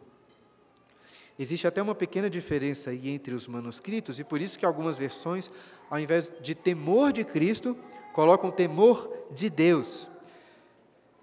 Existe 1.38 1.66
até 1.66 1.80
uma 1.80 1.94
pequena 1.94 2.28
diferença 2.28 2.90
aí 2.90 3.08
entre 3.08 3.32
os 3.32 3.46
manuscritos, 3.46 4.18
e 4.18 4.24
por 4.24 4.42
isso 4.42 4.58
que 4.58 4.66
algumas 4.66 4.98
versões, 4.98 5.50
ao 5.88 5.98
invés 5.98 6.32
de 6.40 6.54
temor 6.54 7.12
de 7.12 7.24
Cristo, 7.24 7.76
colocam 8.18 8.50
temor 8.50 9.08
de 9.30 9.48
Deus. 9.48 10.08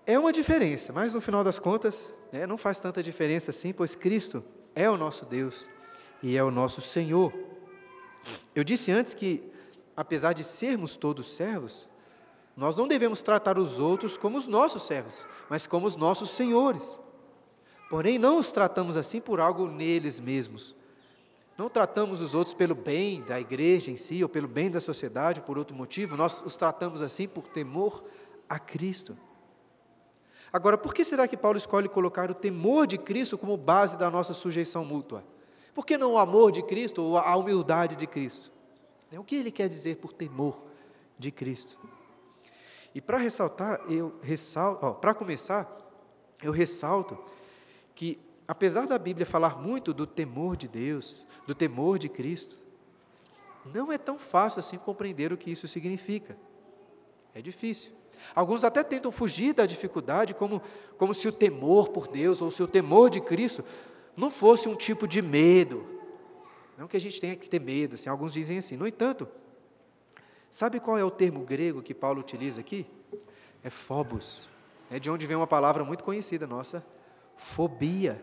É 0.06 0.18
uma 0.18 0.32
diferença, 0.32 0.94
mas 0.94 1.14
no 1.14 1.20
final 1.20 1.44
das 1.44 1.60
contas, 1.60 2.14
né, 2.32 2.48
não 2.48 2.58
faz 2.58 2.80
tanta 2.80 3.04
diferença 3.04 3.52
assim, 3.52 3.74
pois 3.74 3.96
Cristo 3.96 4.42
é 4.74 4.90
o 4.90 4.96
nosso 4.96 5.26
Deus 5.26 5.68
e 6.24 6.38
é 6.38 6.42
o 6.42 6.50
nosso 6.50 6.80
Senhor. 6.80 7.34
Eu 8.56 8.64
disse 8.64 8.94
antes 8.94 9.14
que, 9.14 9.44
apesar 9.94 10.32
de 10.32 10.46
sermos 10.46 10.96
todos 10.96 11.34
servos, 11.34 11.86
nós 12.56 12.78
não 12.78 12.88
devemos 12.88 13.22
tratar 13.22 13.58
os 13.58 13.78
outros 13.82 14.16
como 14.16 14.38
os 14.38 14.48
nossos 14.48 14.84
servos, 14.84 15.26
mas 15.50 15.68
como 15.68 15.86
os 15.86 15.98
nossos 15.98 16.30
senhores. 16.30 16.98
Porém, 17.90 18.18
não 18.18 18.40
os 18.40 18.54
tratamos 18.54 18.96
assim 18.96 19.20
por 19.20 19.42
algo 19.42 19.68
neles 19.68 20.22
mesmos. 20.22 20.74
Não 21.58 21.70
tratamos 21.70 22.22
os 22.22 22.34
outros 22.34 22.54
pelo 22.54 22.76
bem 22.76 23.22
da 23.22 23.40
igreja 23.40 23.90
em 23.90 23.96
si, 23.96 24.22
ou 24.22 24.28
pelo 24.28 24.48
bem 24.48 24.70
da 24.70 24.82
sociedade, 24.82 25.42
por 25.42 25.58
outro 25.58 25.76
motivo, 25.76 26.18
nós 26.18 26.42
os 26.46 26.58
tratamos 26.58 27.02
assim 27.02 27.28
por 27.28 27.48
temor 27.48 28.04
a 28.50 28.60
Cristo. 28.60 29.18
Agora, 30.52 30.78
por 30.78 30.94
que 30.94 31.06
será 31.06 31.28
que 31.28 31.38
Paulo 31.38 31.58
escolhe 31.58 31.88
colocar 31.88 32.30
o 32.30 32.34
temor 32.34 32.86
de 32.86 32.98
Cristo 32.98 33.38
como 33.38 33.56
base 33.56 33.98
da 33.98 34.10
nossa 34.10 34.34
sujeição 34.34 34.84
mútua? 34.84 35.24
Por 35.74 35.86
que 35.86 35.98
não 35.98 36.14
o 36.14 36.18
amor 36.18 36.52
de 36.52 36.62
Cristo 36.62 37.02
ou 37.02 37.18
a 37.18 37.36
humildade 37.36 37.96
de 37.96 38.08
Cristo? 38.08 38.52
O 39.12 39.24
que 39.24 39.36
ele 39.36 39.52
quer 39.52 39.68
dizer 39.68 39.98
por 39.98 40.12
temor 40.12 40.62
de 41.18 41.32
Cristo? 41.32 41.78
E 42.94 43.02
para 43.02 43.18
ressaltar, 43.18 43.82
eu 43.90 44.16
ressalto, 44.22 44.94
para 44.96 45.14
começar, 45.14 45.70
eu 46.42 46.52
ressalto 46.52 47.18
que 47.94 48.20
apesar 48.48 48.88
da 48.88 48.98
Bíblia 48.98 49.26
falar 49.26 49.58
muito 49.58 49.94
do 49.94 50.06
temor 50.06 50.56
de 50.56 50.68
Deus, 50.68 51.25
do 51.46 51.54
temor 51.54 52.00
de 52.00 52.10
Cristo, 52.10 52.58
não 53.74 53.92
é 53.92 53.98
tão 53.98 54.18
fácil 54.18 54.60
assim 54.60 54.78
compreender 54.78 55.34
o 55.34 55.38
que 55.38 55.50
isso 55.52 55.68
significa. 55.68 56.38
É 57.34 57.42
difícil. 57.42 57.92
Alguns 58.34 58.64
até 58.64 58.84
tentam 58.84 59.12
fugir 59.12 59.54
da 59.54 59.66
dificuldade, 59.66 60.34
como, 60.34 60.62
como 60.98 61.14
se 61.14 61.28
o 61.28 61.32
temor 61.32 61.90
por 61.90 62.08
Deus 62.08 62.42
ou 62.42 62.50
se 62.50 62.64
o 62.64 62.68
temor 62.68 63.10
de 63.10 63.20
Cristo 63.20 63.64
não 64.16 64.30
fosse 64.30 64.70
um 64.70 64.76
tipo 64.76 65.08
de 65.08 65.22
medo. 65.22 65.86
Não 66.78 66.88
que 66.88 66.98
a 66.98 67.02
gente 67.02 67.20
tenha 67.20 67.36
que 67.36 67.50
ter 67.50 67.60
medo, 67.60 67.96
assim, 67.96 68.10
alguns 68.10 68.34
dizem 68.34 68.58
assim. 68.58 68.76
No 68.76 68.88
entanto, 68.88 69.28
sabe 70.50 70.80
qual 70.80 70.98
é 70.98 71.04
o 71.04 71.12
termo 71.12 71.44
grego 71.44 71.82
que 71.82 71.94
Paulo 71.94 72.20
utiliza 72.20 72.62
aqui? 72.62 72.86
É 73.64 73.70
phobos. 73.70 74.48
É 74.90 75.00
de 75.00 75.10
onde 75.10 75.26
vem 75.26 75.36
uma 75.36 75.48
palavra 75.48 75.84
muito 75.84 76.04
conhecida 76.04 76.46
nossa, 76.46 76.86
fobia. 77.36 78.22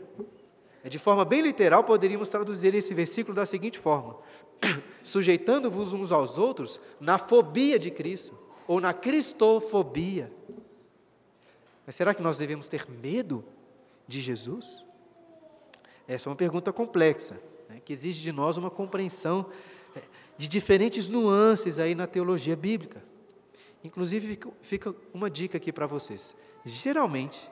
É 0.84 0.88
de 0.88 0.98
forma 0.98 1.24
bem 1.24 1.40
literal, 1.40 1.84
poderíamos 1.84 2.28
traduzir 2.28 2.74
esse 2.74 2.92
versículo 2.92 3.34
da 3.34 3.46
seguinte 3.46 3.78
forma: 3.78 4.16
sujeitando-vos 5.02 5.92
uns 5.92 6.10
aos 6.10 6.38
outros 6.38 6.80
na 7.00 7.18
fobia 7.18 7.78
de 7.78 7.90
Cristo, 7.90 8.36
ou 8.66 8.80
na 8.80 8.92
cristofobia. 8.92 10.32
Mas 11.86 11.94
será 11.94 12.14
que 12.14 12.22
nós 12.22 12.38
devemos 12.38 12.68
ter 12.68 12.88
medo 12.88 13.44
de 14.06 14.20
Jesus? 14.20 14.84
Essa 16.06 16.28
é 16.28 16.30
uma 16.30 16.36
pergunta 16.36 16.72
complexa, 16.72 17.40
né, 17.68 17.80
que 17.84 17.92
exige 17.92 18.20
de 18.20 18.32
nós 18.32 18.56
uma 18.56 18.70
compreensão 18.70 19.46
é, 19.94 20.02
de 20.36 20.48
diferentes 20.48 21.08
nuances 21.08 21.78
aí 21.78 21.94
na 21.94 22.06
teologia 22.06 22.56
bíblica. 22.56 23.02
Inclusive, 23.84 24.28
fica, 24.28 24.50
fica 24.62 24.94
uma 25.12 25.28
dica 25.28 25.56
aqui 25.56 25.72
para 25.72 25.86
vocês. 25.86 26.36
Geralmente, 26.64 27.50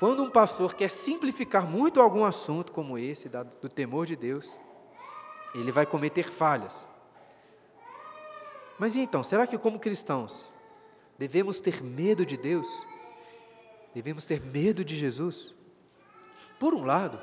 quando 0.00 0.22
um 0.22 0.30
pastor 0.30 0.74
quer 0.74 0.88
simplificar 0.88 1.66
muito 1.66 2.00
algum 2.00 2.24
assunto 2.24 2.72
como 2.72 2.96
esse, 2.96 3.28
do 3.28 3.68
temor 3.68 4.06
de 4.06 4.16
Deus, 4.16 4.58
ele 5.54 5.70
vai 5.70 5.84
cometer 5.84 6.30
falhas. 6.30 6.86
Mas 8.78 8.96
e 8.96 9.00
então, 9.00 9.22
será 9.22 9.46
que 9.46 9.58
como 9.58 9.78
cristãos 9.78 10.50
devemos 11.18 11.60
ter 11.60 11.82
medo 11.82 12.24
de 12.24 12.38
Deus? 12.38 12.66
Devemos 13.94 14.24
ter 14.24 14.40
medo 14.40 14.82
de 14.82 14.96
Jesus? 14.96 15.52
Por 16.58 16.72
um 16.72 16.82
lado, 16.86 17.20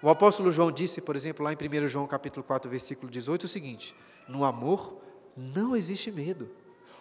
o 0.00 0.08
apóstolo 0.08 0.52
João 0.52 0.70
disse, 0.70 1.00
por 1.00 1.16
exemplo, 1.16 1.44
lá 1.44 1.52
em 1.52 1.56
1 1.56 1.88
João 1.88 2.06
capítulo 2.06 2.44
4, 2.44 2.70
versículo 2.70 3.10
18, 3.10 3.42
o 3.42 3.48
seguinte: 3.48 3.92
No 4.28 4.44
amor 4.44 4.98
não 5.36 5.74
existe 5.74 6.12
medo. 6.12 6.48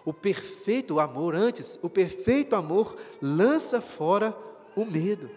O 0.04 0.12
perfeito 0.12 1.00
amor, 1.00 1.36
antes, 1.36 1.78
o 1.84 1.90
perfeito 1.90 2.56
amor 2.56 2.98
lança 3.22 3.80
fora 3.80 4.36
o 4.76 4.86
medo. 4.86 5.30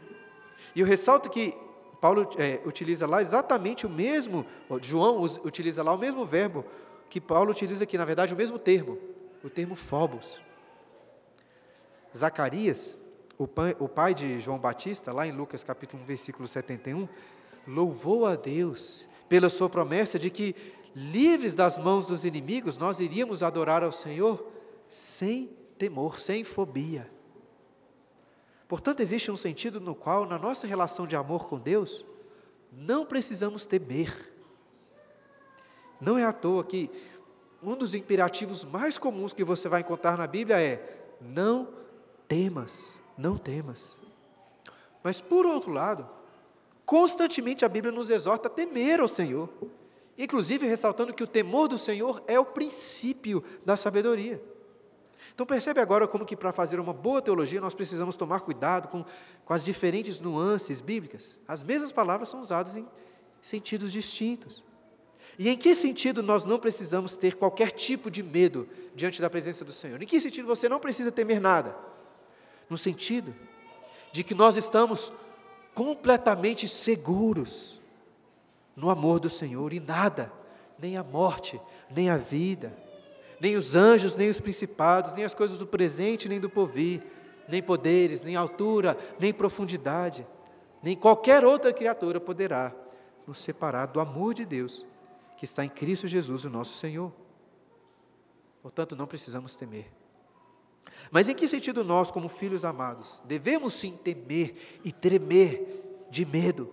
E 0.74 0.80
eu 0.80 0.86
ressalto 0.86 1.28
que 1.28 1.54
Paulo 2.00 2.28
é, 2.36 2.60
utiliza 2.64 3.06
lá 3.06 3.20
exatamente 3.20 3.86
o 3.86 3.90
mesmo, 3.90 4.44
João 4.80 5.20
utiliza 5.22 5.82
lá 5.82 5.92
o 5.92 5.98
mesmo 5.98 6.26
verbo 6.26 6.64
que 7.08 7.20
Paulo 7.20 7.50
utiliza 7.50 7.84
aqui, 7.84 7.98
na 7.98 8.04
verdade, 8.04 8.34
o 8.34 8.36
mesmo 8.36 8.58
termo, 8.58 8.98
o 9.44 9.50
termo 9.50 9.74
phobos. 9.74 10.40
Zacarias, 12.16 12.96
o 13.38 13.46
pai, 13.46 13.76
o 13.78 13.88
pai 13.88 14.14
de 14.14 14.40
João 14.40 14.58
Batista, 14.58 15.12
lá 15.12 15.26
em 15.26 15.32
Lucas 15.32 15.62
capítulo 15.62 16.02
1, 16.02 16.06
versículo 16.06 16.48
71, 16.48 17.08
louvou 17.66 18.26
a 18.26 18.34
Deus 18.34 19.08
pela 19.28 19.48
sua 19.48 19.68
promessa 19.68 20.18
de 20.18 20.30
que, 20.30 20.54
livres 20.94 21.54
das 21.54 21.78
mãos 21.78 22.06
dos 22.06 22.24
inimigos, 22.24 22.76
nós 22.76 23.00
iríamos 23.00 23.42
adorar 23.42 23.82
ao 23.82 23.92
Senhor 23.92 24.46
sem 24.88 25.50
temor, 25.78 26.18
sem 26.20 26.44
fobia. 26.44 27.10
Portanto, 28.68 29.00
existe 29.00 29.30
um 29.30 29.36
sentido 29.36 29.80
no 29.80 29.94
qual, 29.94 30.26
na 30.26 30.38
nossa 30.38 30.66
relação 30.66 31.06
de 31.06 31.16
amor 31.16 31.46
com 31.46 31.58
Deus, 31.58 32.04
não 32.72 33.04
precisamos 33.04 33.66
temer. 33.66 34.32
Não 36.00 36.16
é 36.18 36.24
à 36.24 36.32
toa 36.32 36.64
que 36.64 36.90
um 37.62 37.76
dos 37.76 37.94
imperativos 37.94 38.64
mais 38.64 38.98
comuns 38.98 39.32
que 39.32 39.44
você 39.44 39.68
vai 39.68 39.82
encontrar 39.82 40.16
na 40.16 40.26
Bíblia 40.26 40.60
é: 40.60 41.14
não 41.20 41.68
temas, 42.26 42.98
não 43.16 43.36
temas. 43.36 43.96
Mas, 45.02 45.20
por 45.20 45.46
outro 45.46 45.70
lado, 45.70 46.08
constantemente 46.84 47.64
a 47.64 47.68
Bíblia 47.68 47.92
nos 47.92 48.10
exorta 48.10 48.48
a 48.48 48.50
temer 48.50 49.00
ao 49.00 49.08
Senhor, 49.08 49.48
inclusive 50.16 50.66
ressaltando 50.66 51.12
que 51.12 51.22
o 51.22 51.26
temor 51.26 51.68
do 51.68 51.78
Senhor 51.78 52.22
é 52.26 52.38
o 52.38 52.44
princípio 52.44 53.44
da 53.64 53.76
sabedoria. 53.76 54.42
Então 55.34 55.46
percebe 55.46 55.80
agora 55.80 56.06
como 56.06 56.26
que 56.26 56.36
para 56.36 56.52
fazer 56.52 56.78
uma 56.78 56.92
boa 56.92 57.22
teologia 57.22 57.60
nós 57.60 57.74
precisamos 57.74 58.16
tomar 58.16 58.40
cuidado 58.40 58.88
com, 58.88 59.04
com 59.44 59.54
as 59.54 59.64
diferentes 59.64 60.20
nuances 60.20 60.80
bíblicas. 60.80 61.36
As 61.48 61.62
mesmas 61.62 61.90
palavras 61.90 62.28
são 62.28 62.40
usadas 62.40 62.76
em 62.76 62.86
sentidos 63.40 63.92
distintos. 63.92 64.62
E 65.38 65.48
em 65.48 65.56
que 65.56 65.74
sentido 65.74 66.22
nós 66.22 66.44
não 66.44 66.58
precisamos 66.58 67.16
ter 67.16 67.36
qualquer 67.36 67.70
tipo 67.70 68.10
de 68.10 68.22
medo 68.22 68.68
diante 68.94 69.22
da 69.22 69.30
presença 69.30 69.64
do 69.64 69.72
Senhor? 69.72 70.02
Em 70.02 70.06
que 70.06 70.20
sentido 70.20 70.46
você 70.46 70.68
não 70.68 70.78
precisa 70.78 71.10
temer 71.10 71.40
nada? 71.40 71.74
No 72.68 72.76
sentido 72.76 73.34
de 74.12 74.22
que 74.22 74.34
nós 74.34 74.56
estamos 74.56 75.12
completamente 75.74 76.68
seguros 76.68 77.80
no 78.76 78.90
amor 78.90 79.18
do 79.18 79.30
Senhor 79.30 79.72
e 79.72 79.80
nada, 79.80 80.30
nem 80.78 80.96
a 80.96 81.02
morte, 81.02 81.60
nem 81.90 82.10
a 82.10 82.18
vida, 82.18 82.76
nem 83.42 83.56
os 83.56 83.74
anjos, 83.74 84.14
nem 84.14 84.30
os 84.30 84.38
principados, 84.38 85.14
nem 85.14 85.24
as 85.24 85.34
coisas 85.34 85.58
do 85.58 85.66
presente, 85.66 86.28
nem 86.28 86.38
do 86.38 86.48
porvir, 86.48 87.02
nem 87.48 87.60
poderes, 87.60 88.22
nem 88.22 88.36
altura, 88.36 88.96
nem 89.18 89.32
profundidade, 89.32 90.24
nem 90.80 90.96
qualquer 90.96 91.44
outra 91.44 91.72
criatura 91.72 92.20
poderá 92.20 92.72
nos 93.26 93.38
separar 93.38 93.86
do 93.86 93.98
amor 93.98 94.32
de 94.32 94.44
Deus 94.44 94.86
que 95.36 95.44
está 95.44 95.64
em 95.64 95.68
Cristo 95.68 96.06
Jesus, 96.06 96.44
o 96.44 96.50
nosso 96.50 96.76
Senhor. 96.76 97.12
Portanto, 98.62 98.94
não 98.94 99.08
precisamos 99.08 99.56
temer. 99.56 99.90
Mas 101.10 101.28
em 101.28 101.34
que 101.34 101.48
sentido 101.48 101.82
nós, 101.82 102.12
como 102.12 102.28
filhos 102.28 102.64
amados, 102.64 103.20
devemos 103.24 103.72
sim 103.72 103.96
temer 103.96 104.54
e 104.84 104.92
tremer 104.92 106.06
de 106.08 106.24
medo 106.24 106.72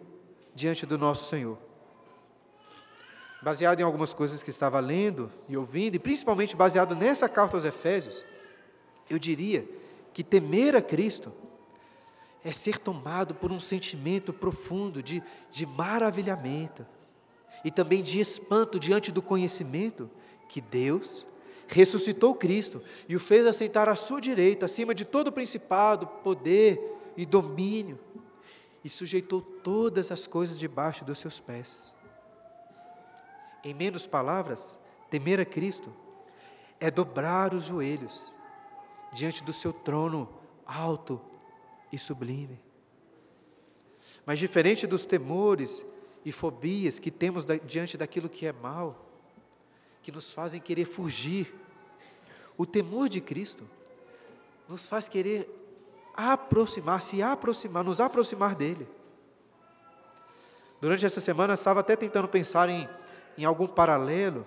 diante 0.54 0.86
do 0.86 1.00
nosso 1.00 1.28
Senhor? 1.28 1.58
Baseado 3.42 3.80
em 3.80 3.84
algumas 3.84 4.14
coisas 4.14 4.44
que 4.44 4.50
estava 4.50 4.80
lendo 4.80 5.32
e 5.48 5.56
ouvindo, 5.56 5.96
e 5.96 6.00
principalmente 6.00 6.56
baseado 6.56 6.96
nessa 6.96 7.30
carta 7.30 7.56
aos 7.56 7.66
Efésios, 7.66 8.26
eu 9.10 9.18
diria 9.18 9.68
que 10.14 10.24
temer 10.24 10.76
a 10.76 10.82
Cristo 10.82 11.32
é 12.44 12.52
ser 12.52 12.78
tomado 12.78 13.36
por 13.36 13.52
um 13.52 13.60
sentimento 13.60 14.34
profundo 14.34 15.02
de, 15.02 15.24
de 15.52 15.66
maravilhamento 15.66 16.86
e 17.64 17.72
também 17.72 18.02
de 18.02 18.20
espanto 18.20 18.80
diante 18.80 19.12
do 19.12 19.22
conhecimento 19.22 20.10
que 20.48 20.62
Deus 20.62 21.26
ressuscitou 21.68 22.34
Cristo 22.34 22.82
e 23.08 23.16
o 23.16 23.20
fez 23.20 23.46
assentar 23.46 23.88
à 23.88 23.96
sua 23.96 24.20
direita, 24.20 24.66
acima 24.66 24.94
de 24.96 25.06
todo 25.06 25.32
principado, 25.32 26.08
poder 26.08 26.98
e 27.16 27.26
domínio, 27.26 28.00
e 28.84 28.90
sujeitou 28.90 29.42
todas 29.42 30.12
as 30.12 30.26
coisas 30.26 30.58
debaixo 30.58 31.06
dos 31.06 31.20
seus 31.20 31.40
pés. 31.40 31.89
Em 33.64 33.74
menos 33.74 34.08
palavras, 34.08 34.80
temer 35.10 35.40
a 35.40 35.46
Cristo 35.46 35.94
é 36.80 36.90
dobrar 36.90 37.54
os 37.54 37.66
joelhos 37.66 38.34
diante 39.14 39.44
do 39.44 39.52
seu 39.52 39.74
trono 39.74 40.30
alto 40.66 41.20
e 41.92 41.98
sublime. 41.98 42.60
Mas 44.26 44.40
diferente 44.40 44.86
dos 44.86 45.06
temores 45.06 45.84
e 46.24 46.32
fobias 46.32 47.00
que 47.00 47.12
temos 47.12 47.46
diante 47.66 47.98
daquilo 47.98 48.30
que 48.30 48.46
é 48.46 48.54
mal, 48.54 49.06
que 50.02 50.12
nos 50.12 50.32
fazem 50.32 50.62
querer 50.62 50.86
fugir, 50.86 51.54
o 52.58 52.66
temor 52.66 53.10
de 53.10 53.22
Cristo 53.22 53.68
nos 54.68 54.88
faz 54.88 55.10
querer 55.10 55.50
aproximar, 56.14 57.02
se 57.02 57.24
aproximar, 57.24 57.84
nos 57.84 58.00
aproximar 58.02 58.54
dele. 58.54 58.88
Durante 60.82 61.06
essa 61.06 61.20
semana, 61.20 61.54
estava 61.56 61.80
até 61.80 61.96
tentando 61.96 62.28
pensar 62.28 62.70
em, 62.70 62.88
em 63.40 63.46
algum 63.46 63.68
paralelo 63.68 64.46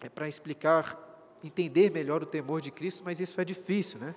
é, 0.00 0.08
para 0.08 0.26
explicar, 0.26 0.98
entender 1.44 1.90
melhor 1.90 2.22
o 2.22 2.26
temor 2.26 2.62
de 2.62 2.70
Cristo, 2.70 3.02
mas 3.04 3.20
isso 3.20 3.38
é 3.38 3.44
difícil, 3.44 4.00
né? 4.00 4.14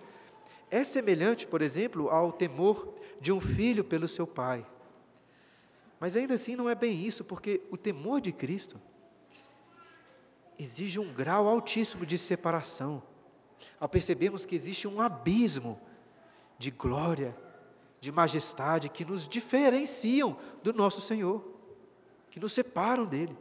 É 0.71 0.81
semelhante, 0.85 1.45
por 1.45 1.61
exemplo, 1.61 2.09
ao 2.09 2.31
temor 2.31 2.93
de 3.19 3.33
um 3.33 3.41
filho 3.41 3.83
pelo 3.83 4.07
seu 4.07 4.25
pai. 4.25 4.65
Mas 5.99 6.15
ainda 6.15 6.35
assim 6.35 6.55
não 6.55 6.69
é 6.69 6.75
bem 6.75 7.05
isso, 7.05 7.25
porque 7.25 7.61
o 7.69 7.75
temor 7.75 8.21
de 8.21 8.31
Cristo 8.31 8.79
exige 10.57 11.01
um 11.01 11.13
grau 11.13 11.45
altíssimo 11.45 12.05
de 12.05 12.17
separação. 12.17 13.03
Ao 13.77 13.89
percebermos 13.89 14.45
que 14.45 14.55
existe 14.55 14.87
um 14.87 15.01
abismo 15.01 15.81
de 16.57 16.71
glória, 16.71 17.35
de 17.99 18.09
majestade 18.09 18.87
que 18.87 19.03
nos 19.03 19.27
diferenciam 19.27 20.37
do 20.63 20.71
nosso 20.71 21.01
Senhor, 21.01 21.45
que 22.29 22.39
nos 22.39 22.53
separam 22.53 23.05
dele. 23.05 23.35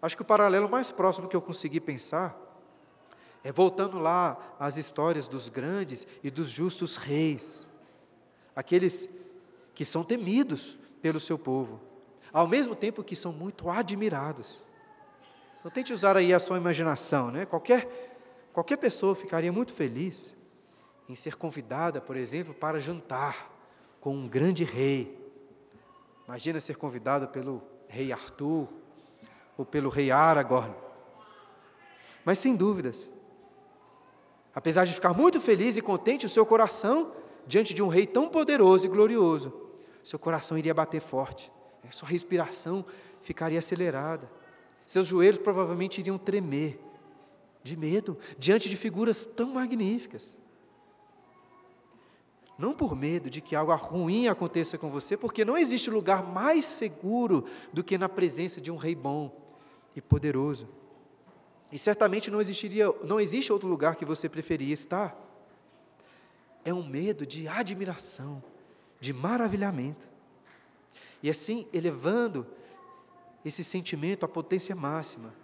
Acho 0.00 0.16
que 0.16 0.22
o 0.22 0.26
paralelo 0.26 0.68
mais 0.68 0.92
próximo 0.92 1.28
que 1.28 1.36
eu 1.36 1.42
consegui 1.42 1.80
pensar 1.80 2.36
é 3.42 3.52
voltando 3.52 3.98
lá 3.98 4.36
às 4.58 4.76
histórias 4.76 5.28
dos 5.28 5.48
grandes 5.48 6.06
e 6.22 6.30
dos 6.30 6.48
justos 6.48 6.96
reis, 6.96 7.66
aqueles 8.54 9.08
que 9.74 9.84
são 9.84 10.02
temidos 10.02 10.78
pelo 11.00 11.20
seu 11.20 11.38
povo, 11.38 11.80
ao 12.32 12.48
mesmo 12.48 12.74
tempo 12.74 13.04
que 13.04 13.14
são 13.14 13.32
muito 13.32 13.70
admirados. 13.70 14.64
Então 15.60 15.70
tente 15.70 15.92
usar 15.92 16.16
aí 16.16 16.32
a 16.34 16.40
sua 16.40 16.58
imaginação, 16.58 17.30
né? 17.30 17.46
Qualquer, 17.46 18.50
qualquer 18.52 18.76
pessoa 18.78 19.14
ficaria 19.14 19.52
muito 19.52 19.72
feliz 19.72 20.34
em 21.08 21.14
ser 21.14 21.36
convidada, 21.36 22.00
por 22.00 22.16
exemplo, 22.16 22.52
para 22.52 22.80
jantar 22.80 23.52
com 24.00 24.14
um 24.14 24.28
grande 24.28 24.64
rei. 24.64 25.16
Imagina 26.26 26.58
ser 26.58 26.76
convidado 26.76 27.28
pelo 27.28 27.62
rei 27.88 28.12
Arthur 28.12 28.68
ou 29.56 29.64
pelo 29.64 29.88
rei 29.88 30.10
Aragorn. 30.10 30.74
Mas 32.24 32.38
sem 32.38 32.54
dúvidas, 32.54 33.10
Apesar 34.56 34.86
de 34.86 34.94
ficar 34.94 35.12
muito 35.12 35.38
feliz 35.38 35.76
e 35.76 35.82
contente, 35.82 36.24
o 36.24 36.30
seu 36.30 36.46
coração, 36.46 37.12
diante 37.46 37.74
de 37.74 37.82
um 37.82 37.88
rei 37.88 38.06
tão 38.06 38.26
poderoso 38.26 38.86
e 38.86 38.88
glorioso, 38.88 39.52
seu 40.02 40.18
coração 40.18 40.56
iria 40.56 40.72
bater 40.72 40.98
forte, 40.98 41.52
né? 41.84 41.90
sua 41.92 42.08
respiração 42.08 42.82
ficaria 43.20 43.58
acelerada, 43.58 44.30
seus 44.86 45.08
joelhos 45.08 45.40
provavelmente 45.40 46.00
iriam 46.00 46.16
tremer, 46.16 46.80
de 47.62 47.76
medo, 47.76 48.16
diante 48.38 48.70
de 48.70 48.78
figuras 48.78 49.26
tão 49.26 49.48
magníficas. 49.48 50.34
Não 52.58 52.72
por 52.72 52.96
medo 52.96 53.28
de 53.28 53.42
que 53.42 53.54
algo 53.54 53.74
ruim 53.74 54.26
aconteça 54.26 54.78
com 54.78 54.88
você, 54.88 55.18
porque 55.18 55.44
não 55.44 55.58
existe 55.58 55.90
lugar 55.90 56.24
mais 56.24 56.64
seguro 56.64 57.44
do 57.74 57.84
que 57.84 57.98
na 57.98 58.08
presença 58.08 58.58
de 58.58 58.72
um 58.72 58.76
rei 58.76 58.94
bom 58.94 59.45
e 59.96 60.00
poderoso. 60.02 60.68
E 61.72 61.78
certamente 61.78 62.30
não 62.30 62.40
existiria, 62.40 62.86
não 63.02 63.18
existe 63.18 63.52
outro 63.52 63.66
lugar 63.66 63.96
que 63.96 64.04
você 64.04 64.28
preferia 64.28 64.72
estar. 64.72 65.16
É 66.64 66.72
um 66.72 66.86
medo 66.86 67.26
de 67.26 67.48
admiração, 67.48 68.42
de 69.00 69.12
maravilhamento. 69.12 70.08
E 71.22 71.30
assim, 71.30 71.66
elevando 71.72 72.46
esse 73.44 73.64
sentimento 73.64 74.24
à 74.24 74.28
potência 74.28 74.76
máxima, 74.76 75.34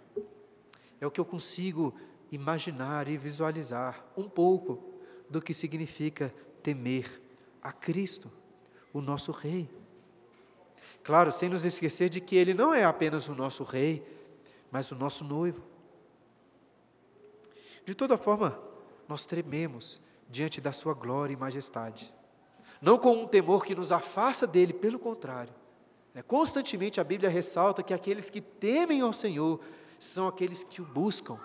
é 1.01 1.07
o 1.07 1.11
que 1.11 1.19
eu 1.19 1.25
consigo 1.25 1.93
imaginar 2.31 3.07
e 3.07 3.17
visualizar 3.17 4.05
um 4.15 4.29
pouco 4.29 4.81
do 5.29 5.41
que 5.41 5.53
significa 5.53 6.33
temer 6.61 7.21
a 7.61 7.71
Cristo, 7.71 8.31
o 8.93 9.01
nosso 9.01 9.31
Rei. 9.31 9.69
Claro, 11.03 11.31
sem 11.31 11.49
nos 11.49 11.65
esquecer 11.65 12.07
de 12.09 12.21
que 12.21 12.35
Ele 12.35 12.53
não 12.53 12.73
é 12.73 12.83
apenas 12.83 13.27
o 13.27 13.35
nosso 13.35 13.63
Rei, 13.63 14.05
mas 14.73 14.91
o 14.91 14.95
nosso 14.95 15.23
noivo. 15.23 15.61
De 17.85 17.93
toda 17.93 18.17
forma, 18.17 18.59
nós 19.07 19.23
trememos 19.23 20.01
diante 20.27 20.59
da 20.59 20.73
Sua 20.73 20.95
glória 20.95 21.31
e 21.31 21.37
majestade. 21.37 22.11
Não 22.81 22.97
com 22.97 23.21
um 23.21 23.27
temor 23.27 23.63
que 23.63 23.75
nos 23.75 23.91
afasta 23.91 24.47
dele, 24.47 24.73
pelo 24.73 24.97
contrário. 24.97 25.53
Né? 26.11 26.23
Constantemente 26.23 26.99
a 26.99 27.03
Bíblia 27.03 27.29
ressalta 27.29 27.83
que 27.83 27.93
aqueles 27.93 28.31
que 28.31 28.41
temem 28.41 29.01
ao 29.01 29.13
Senhor 29.13 29.59
são 29.99 30.27
aqueles 30.27 30.63
que 30.63 30.81
o 30.81 30.85
buscam, 30.85 31.39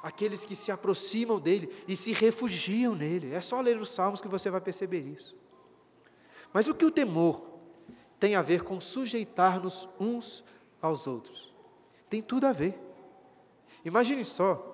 aqueles 0.00 0.44
que 0.44 0.54
se 0.54 0.70
aproximam 0.70 1.40
dele 1.40 1.74
e 1.88 1.96
se 1.96 2.12
refugiam 2.12 2.94
nele. 2.94 3.34
É 3.34 3.40
só 3.40 3.60
ler 3.60 3.78
os 3.78 3.90
Salmos 3.90 4.20
que 4.20 4.28
você 4.28 4.48
vai 4.48 4.60
perceber 4.60 5.00
isso. 5.00 5.34
Mas 6.52 6.68
o 6.68 6.74
que 6.74 6.84
o 6.84 6.90
temor 6.92 7.44
tem 8.20 8.36
a 8.36 8.42
ver 8.42 8.62
com 8.62 8.80
sujeitar-nos 8.80 9.88
uns 9.98 10.44
aos 10.80 11.08
outros? 11.08 11.53
Tem 12.08 12.22
tudo 12.22 12.46
a 12.46 12.52
ver. 12.52 12.78
Imagine 13.84 14.24
só 14.24 14.70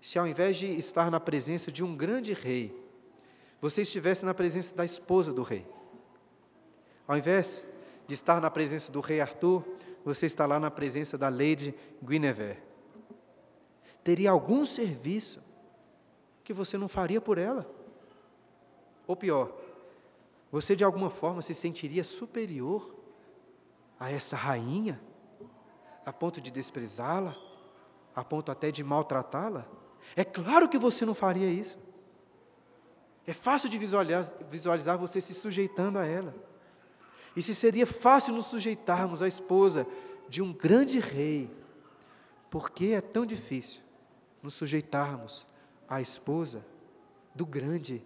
se 0.00 0.18
ao 0.18 0.26
invés 0.26 0.56
de 0.56 0.66
estar 0.66 1.10
na 1.10 1.18
presença 1.18 1.72
de 1.72 1.84
um 1.84 1.96
grande 1.96 2.32
rei, 2.32 2.74
você 3.60 3.82
estivesse 3.82 4.24
na 4.24 4.32
presença 4.32 4.74
da 4.74 4.84
esposa 4.84 5.32
do 5.32 5.42
rei. 5.42 5.66
Ao 7.06 7.16
invés 7.16 7.66
de 8.06 8.14
estar 8.14 8.40
na 8.40 8.50
presença 8.50 8.92
do 8.92 9.00
rei 9.00 9.20
Arthur, 9.20 9.64
você 10.04 10.26
está 10.26 10.46
lá 10.46 10.60
na 10.60 10.70
presença 10.70 11.18
da 11.18 11.28
Lady 11.28 11.74
Guinevere. 12.02 12.58
Teria 14.04 14.30
algum 14.30 14.64
serviço 14.64 15.42
que 16.44 16.52
você 16.52 16.78
não 16.78 16.88
faria 16.88 17.20
por 17.20 17.36
ela? 17.36 17.68
Ou 19.06 19.16
pior, 19.16 19.54
você 20.50 20.76
de 20.76 20.84
alguma 20.84 21.10
forma 21.10 21.42
se 21.42 21.52
sentiria 21.52 22.04
superior 22.04 22.94
a 23.98 24.10
essa 24.10 24.36
rainha, 24.36 25.00
a 26.08 26.12
ponto 26.12 26.40
de 26.40 26.50
desprezá-la, 26.50 27.36
a 28.16 28.24
ponto 28.24 28.50
até 28.50 28.70
de 28.70 28.82
maltratá-la? 28.82 29.66
É 30.16 30.24
claro 30.24 30.66
que 30.66 30.78
você 30.78 31.04
não 31.04 31.14
faria 31.14 31.50
isso. 31.50 31.78
É 33.26 33.34
fácil 33.34 33.68
de 33.68 33.76
visualizar, 33.76 34.34
visualizar 34.48 34.96
você 34.96 35.20
se 35.20 35.34
sujeitando 35.34 35.98
a 35.98 36.06
ela. 36.06 36.34
E 37.36 37.42
se 37.42 37.54
seria 37.54 37.86
fácil 37.86 38.32
nos 38.32 38.46
sujeitarmos 38.46 39.22
à 39.22 39.28
esposa 39.28 39.86
de 40.30 40.40
um 40.40 40.50
grande 40.50 40.98
rei, 40.98 41.50
por 42.48 42.70
que 42.70 42.94
é 42.94 43.02
tão 43.02 43.26
difícil 43.26 43.82
nos 44.42 44.54
sujeitarmos 44.54 45.46
à 45.86 46.00
esposa 46.00 46.64
do 47.34 47.44
grande 47.44 48.02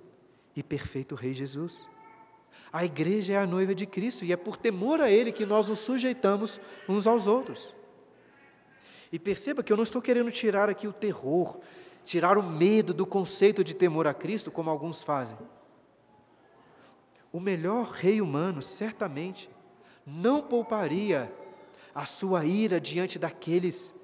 e 0.57 0.63
perfeito 0.63 1.15
Rei 1.15 1.33
Jesus? 1.33 1.87
A 2.73 2.85
igreja 2.85 3.35
é 3.35 3.37
a 3.37 3.47
noiva 3.47 3.77
de 3.77 3.87
Cristo 3.87 4.25
e 4.25 4.33
é 4.33 4.37
por 4.37 4.57
temor 4.57 5.01
a 5.01 5.09
Ele 5.09 5.31
que 5.31 5.47
nós 5.47 5.69
nos 5.69 5.79
sujeitamos 5.79 6.59
uns 6.89 7.07
aos 7.07 7.29
outros. 7.29 7.73
E 9.13 9.19
perceba 9.19 9.63
que 9.63 9.73
eu 9.73 9.77
não 9.77 9.85
estou 9.85 10.01
querendo 10.01 10.31
tirar 10.31 10.69
aqui 10.69 10.89
o 10.89 10.93
terror 10.93 11.61
tirar 12.05 12.37
o 12.37 12.43
medo 12.43 12.93
do 12.93 13.07
conceito 13.07 13.63
de 13.63 13.75
temor 13.75 14.07
a 14.07 14.15
Cristo, 14.15 14.51
como 14.51 14.71
alguns 14.71 15.03
fazem. 15.03 15.37
O 17.33 17.41
melhor 17.41 17.91
rei 17.91 18.21
humano, 18.21 18.61
certamente, 18.61 19.49
não 20.07 20.43
pouparia 20.43 21.33
a 21.95 22.05
sua 22.05 22.45
ira 22.45 22.81
diante 22.81 23.19
daqueles 23.19 23.95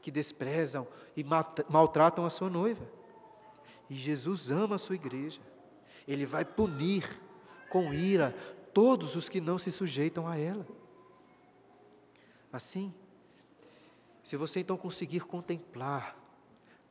que 0.00 0.10
desprezam 0.10 0.86
e 1.16 1.24
maltratam 1.68 2.24
a 2.24 2.30
sua 2.30 2.48
noiva. 2.48 2.88
E 3.90 3.94
Jesus 3.94 4.50
ama 4.50 4.76
a 4.76 4.78
sua 4.78 4.94
igreja. 4.94 5.40
Ele 6.06 6.24
vai 6.24 6.44
punir 6.44 7.04
com 7.68 7.92
ira 7.92 8.34
todos 8.72 9.16
os 9.16 9.28
que 9.28 9.40
não 9.40 9.58
se 9.58 9.70
sujeitam 9.70 10.26
a 10.26 10.38
ela. 10.38 10.66
Assim, 12.52 12.94
se 14.28 14.36
você 14.36 14.60
então 14.60 14.76
conseguir 14.76 15.20
contemplar 15.20 16.14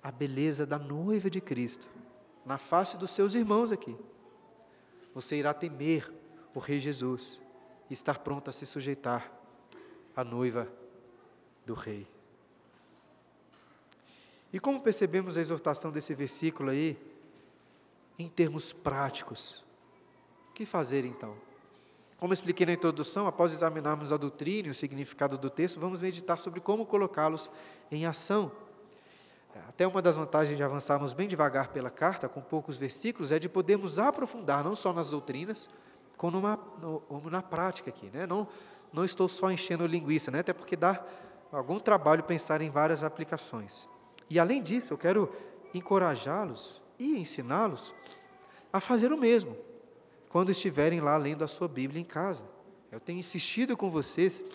a 0.02 0.12
beleza 0.12 0.66
da 0.66 0.80
noiva 0.80 1.30
de 1.30 1.40
Cristo 1.40 1.88
na 2.44 2.58
face 2.58 2.98
dos 2.98 3.12
seus 3.12 3.36
irmãos 3.36 3.72
aqui, 3.72 3.96
você 5.14 5.36
irá 5.36 5.54
temer 5.54 6.12
o 6.56 6.58
Rei 6.58 6.80
Jesus 6.80 7.40
e 7.92 7.94
estar 7.94 8.18
pronto 8.18 8.50
a 8.50 8.52
se 8.52 8.66
sujeitar 8.66 9.32
à 10.16 10.24
noiva 10.24 10.68
do 11.64 11.76
Rei. 11.76 12.08
E 14.52 14.60
como 14.60 14.82
percebemos 14.82 15.38
a 15.38 15.42
exortação 15.42 15.92
desse 15.92 16.16
versículo 16.16 16.72
aí, 16.72 16.98
em 18.18 18.28
termos 18.28 18.74
práticos, 18.74 19.64
o 20.50 20.54
que 20.56 20.66
fazer 20.66 21.06
então? 21.06 21.38
Como 22.20 22.34
expliquei 22.34 22.66
na 22.66 22.74
introdução, 22.74 23.28
após 23.28 23.54
examinarmos 23.54 24.12
a 24.12 24.18
doutrina 24.18 24.70
e 24.70 24.72
o 24.72 24.74
significado 24.74 25.38
do 25.38 25.52
texto, 25.52 25.80
vamos 25.80 26.02
meditar 26.02 26.40
sobre 26.40 26.60
como 26.60 26.84
colocá-los 26.84 27.52
em 27.92 28.08
ação. 28.08 28.52
Até 29.68 29.86
uma 29.86 30.02
das 30.02 30.16
vantagens 30.16 30.58
de 30.58 30.64
avançarmos 30.64 31.14
bem 31.14 31.28
devagar 31.28 31.70
pela 31.70 31.92
carta, 31.92 32.28
com 32.28 32.42
poucos 32.42 32.76
versículos, 32.78 33.32
é 33.32 33.38
de 33.38 33.48
podermos 33.48 34.00
aprofundar 34.00 34.64
não 34.64 34.76
só 34.76 34.92
nas 34.92 35.12
doutrinas, 35.12 35.70
como 36.16 36.38
numa, 36.38 36.60
na 37.30 37.44
prática 37.44 37.92
aqui. 37.92 38.10
Né? 38.12 38.26
Não, 38.26 38.48
não 38.92 39.06
estou 39.06 39.28
só 39.28 39.52
enchendo 39.52 39.86
linguiça, 39.86 40.32
né? 40.32 40.40
até 40.40 40.54
porque 40.54 40.76
dá 40.76 41.04
algum 41.52 41.80
trabalho 41.80 42.24
pensar 42.24 42.62
em 42.62 42.70
várias 42.70 43.04
aplicações. 43.04 43.88
E 44.28 44.40
além 44.40 44.62
disso, 44.62 44.94
eu 44.94 44.98
quero 44.98 45.32
encorajá-los 45.72 46.82
e 46.98 47.20
ensiná-los 47.20 47.94
a 48.74 48.82
fazer 48.82 49.12
o 49.12 49.18
mesmo 49.18 49.56
quando 50.30 50.52
estiverem 50.52 51.00
lá 51.00 51.18
lendo 51.18 51.44
a 51.44 51.48
sua 51.48 51.68
Bíblia 51.68 52.02
em 52.02 52.06
casa. 52.06 52.46
Eu 52.92 53.00
tenho 53.00 53.20
insistido 53.20 53.76
com 53.76 53.90
vocês 53.90 54.46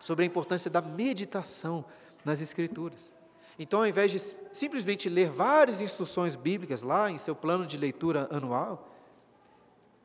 sobre 0.00 0.24
a 0.24 0.26
importância 0.26 0.70
da 0.70 0.80
meditação 0.82 1.84
nas 2.24 2.40
Escrituras. 2.40 3.12
Então, 3.58 3.80
ao 3.80 3.86
invés 3.86 4.10
de 4.10 4.18
simplesmente 4.18 5.08
ler 5.08 5.30
várias 5.30 5.80
instruções 5.80 6.34
bíblicas 6.34 6.82
lá 6.82 7.10
em 7.10 7.18
seu 7.18 7.34
plano 7.34 7.66
de 7.66 7.76
leitura 7.76 8.28
anual, 8.30 8.88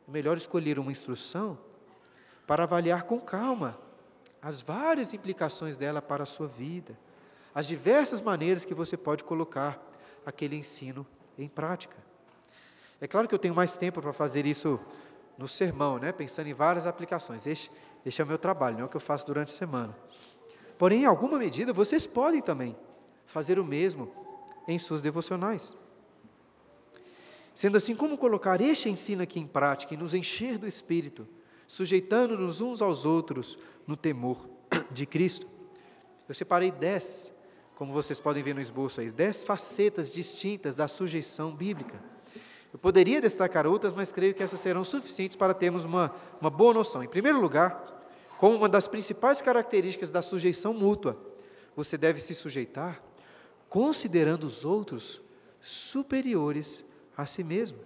é 0.08 0.12
melhor 0.12 0.38
escolher 0.38 0.78
uma 0.78 0.92
instrução 0.92 1.58
para 2.46 2.64
avaliar 2.64 3.04
com 3.04 3.20
calma 3.20 3.78
as 4.42 4.62
várias 4.62 5.14
implicações 5.14 5.76
dela 5.76 6.02
para 6.02 6.24
a 6.24 6.26
sua 6.26 6.48
vida, 6.48 6.98
as 7.54 7.68
diversas 7.68 8.22
maneiras 8.22 8.64
que 8.64 8.74
você 8.74 8.96
pode 8.96 9.24
colocar 9.24 9.80
aquele 10.26 10.56
ensino 10.56 11.06
em 11.38 11.48
prática. 11.48 12.09
É 13.02 13.08
claro 13.08 13.28
que 13.28 13.34
eu 13.34 13.40
tenho 13.40 13.56
mais 13.56 13.78
tempo 13.78 14.02
para 14.02 14.12
fazer 14.12 14.46
isso 14.46 14.80
no 15.38 15.48
sermão, 15.48 15.98
né? 15.98 16.12
pensando 16.12 16.48
em 16.48 16.54
várias 16.54 16.86
aplicações. 16.86 17.48
Este, 17.48 17.72
este 18.06 18.22
é 18.22 18.24
o 18.24 18.28
meu 18.28 18.38
trabalho, 18.38 18.76
não 18.76 18.84
é 18.84 18.86
o 18.86 18.90
que 18.90 18.98
eu 18.98 19.02
faço 19.02 19.26
durante 19.26 19.54
a 19.54 19.56
semana. 19.56 19.96
Porém, 20.78 21.04
em 21.04 21.06
alguma 21.06 21.38
medida, 21.38 21.72
vocês 21.72 22.06
podem 22.06 22.42
também 22.42 22.76
fazer 23.26 23.58
o 23.58 23.64
mesmo 23.64 24.12
em 24.68 24.78
suas 24.78 25.02
devocionais. 25.02 25.76
Sendo 27.54 27.78
assim, 27.78 27.96
como 27.96 28.18
colocar 28.18 28.62
este 28.62 28.90
ensino 28.90 29.22
aqui 29.22 29.40
em 29.40 29.48
prática 29.48 29.94
e 29.94 29.98
nos 29.98 30.14
encher 30.14 30.58
do 30.58 30.68
Espírito, 30.68 31.28
sujeitando-nos 31.68 32.62
uns 32.62 32.82
aos 32.82 33.06
outros 33.06 33.58
no 33.86 33.96
temor 33.96 34.50
de 34.92 35.06
Cristo? 35.06 35.48
Eu 36.28 36.36
separei 36.36 36.72
dez, 36.72 37.32
como 37.76 37.92
vocês 37.92 38.20
podem 38.20 38.44
ver 38.44 38.54
no 38.54 38.62
esboço 38.62 39.02
aí, 39.02 39.12
dez 39.12 39.44
facetas 39.44 40.12
distintas 40.12 40.76
da 40.76 40.88
sujeição 40.88 41.56
bíblica. 41.56 42.02
Eu 42.72 42.80
poderia 42.80 43.20
destacar 43.20 43.66
outras, 43.66 43.94
mas 43.94 44.12
creio 44.12 44.34
que 44.34 44.44
essas 44.44 44.60
serão 44.60 44.84
suficientes 44.84 45.36
para 45.36 45.54
termos 45.54 45.86
uma, 45.86 46.14
uma 46.40 46.50
boa 46.50 46.74
noção. 46.74 47.04
Em 47.04 47.08
primeiro 47.08 47.40
lugar, 47.42 48.06
como 48.38 48.56
uma 48.56 48.70
das 48.70 48.88
principais 48.88 49.42
características 49.42 50.12
da 50.12 50.22
sujeição 50.22 50.74
mútua, 50.74 51.18
você 51.76 51.98
deve 51.98 52.22
se 52.22 52.34
sujeitar 52.36 53.02
considerando 53.70 54.46
os 54.46 54.66
outros 54.66 55.22
superiores 55.62 56.84
a 57.16 57.26
si 57.26 57.44
mesmo. 57.44 57.80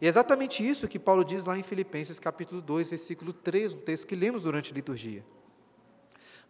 E 0.00 0.06
é 0.06 0.08
exatamente 0.08 0.66
isso 0.66 0.88
que 0.88 0.98
Paulo 0.98 1.24
diz 1.24 1.44
lá 1.44 1.58
em 1.58 1.62
Filipenses 1.62 2.18
capítulo 2.18 2.62
2, 2.62 2.90
versículo 2.90 3.32
3, 3.32 3.74
um 3.74 3.80
texto 3.80 4.06
que 4.06 4.14
lemos 4.14 4.42
durante 4.42 4.70
a 4.70 4.74
liturgia. 4.74 5.24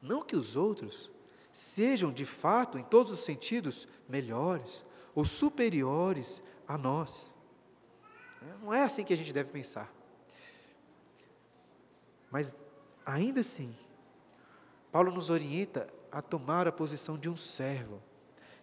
Não 0.01 0.23
que 0.23 0.37
os 0.37 0.57
outros 0.57 1.11
sejam 1.51 2.13
de 2.13 2.25
fato, 2.25 2.79
em 2.79 2.83
todos 2.83 3.13
os 3.13 3.21
sentidos, 3.21 3.89
melhores 4.09 4.85
ou 5.15 5.25
superiores 5.25 6.43
a 6.67 6.77
nós. 6.77 7.31
Não 8.63 8.73
é 8.73 8.83
assim 8.83 9.05
que 9.05 9.13
a 9.13 9.17
gente 9.17 9.33
deve 9.33 9.51
pensar. 9.51 9.93
Mas, 12.31 12.55
ainda 13.05 13.41
assim, 13.41 13.77
Paulo 14.91 15.13
nos 15.13 15.31
orienta 15.31 15.89
a 16.11 16.21
tomar 16.23 16.67
a 16.67 16.73
posição 16.73 17.19
de 17.19 17.29
um 17.29 17.37
servo, 17.37 18.03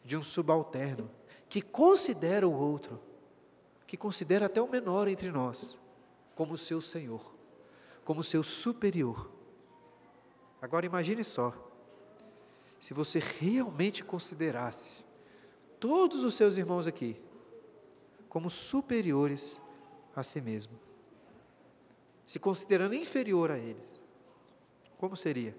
de 0.03 0.17
um 0.17 0.21
subalterno, 0.21 1.09
que 1.47 1.61
considera 1.61 2.47
o 2.47 2.53
outro, 2.53 2.99
que 3.85 3.97
considera 3.97 4.47
até 4.47 4.61
o 4.61 4.69
menor 4.69 5.07
entre 5.07 5.31
nós, 5.31 5.77
como 6.35 6.57
seu 6.57 6.79
senhor, 6.81 7.33
como 8.03 8.23
seu 8.23 8.41
superior. 8.41 9.29
Agora 10.61 10.85
imagine 10.85 11.23
só, 11.23 11.53
se 12.79 12.93
você 12.93 13.19
realmente 13.19 14.03
considerasse 14.03 15.03
todos 15.79 16.23
os 16.23 16.33
seus 16.33 16.57
irmãos 16.57 16.87
aqui 16.87 17.21
como 18.27 18.49
superiores 18.49 19.60
a 20.15 20.23
si 20.23 20.41
mesmo, 20.41 20.73
se 22.25 22.39
considerando 22.39 22.95
inferior 22.95 23.51
a 23.51 23.57
eles. 23.57 23.99
Como 24.97 25.15
seria? 25.15 25.55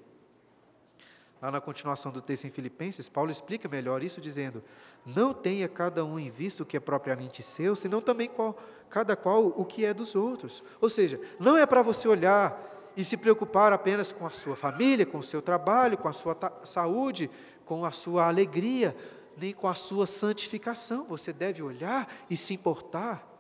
Lá 1.43 1.51
na 1.51 1.61
continuação 1.61 2.13
do 2.13 2.21
texto 2.21 2.45
em 2.45 2.51
Filipenses, 2.51 3.09
Paulo 3.09 3.33
explica 3.33 3.69
melhor 3.69 4.05
isso, 4.05 4.21
dizendo: 4.21 4.63
Não 5.05 5.35
tenha 5.35 5.69
cada 5.69 6.05
um 6.05 6.17
em 6.17 6.31
vista 6.31 6.63
o 6.63 6.67
que 6.67 6.77
é 6.77 6.81
propriamente 6.81 7.43
seu, 7.43 7.75
senão 7.75 8.01
também 8.01 8.29
qual, 8.29 8.57
cada 8.89 9.17
qual 9.17 9.47
o 9.47 9.65
que 9.65 9.85
é 9.85 9.93
dos 9.93 10.15
outros. 10.15 10.63
Ou 10.81 10.89
seja, 10.89 11.21
não 11.41 11.57
é 11.57 11.67
para 11.67 11.83
você 11.83 12.07
olhar 12.07 12.93
e 12.97 13.03
se 13.03 13.17
preocupar 13.17 13.73
apenas 13.73 14.13
com 14.13 14.25
a 14.25 14.31
sua 14.31 14.55
família, 14.55 15.05
com 15.05 15.19
o 15.19 15.23
seu 15.23 15.43
trabalho, 15.43 15.99
com 15.99 16.07
a 16.07 16.13
sua 16.13 16.39
saúde, 16.63 17.29
com 17.65 17.85
a 17.85 17.91
sua 17.91 18.29
alegria, 18.29 18.97
nem 19.37 19.53
com 19.53 19.67
a 19.67 19.75
sua 19.75 20.07
santificação. 20.07 21.07
Você 21.07 21.33
deve 21.33 21.61
olhar 21.61 22.07
e 22.31 22.37
se 22.37 22.55
importar 22.55 23.32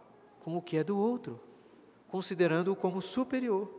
com 0.42 0.57
o 0.57 0.62
que 0.62 0.76
é 0.76 0.83
do 0.83 0.98
outro, 0.98 1.40
considerando-o 2.09 2.74
como 2.74 3.00
superior. 3.00 3.72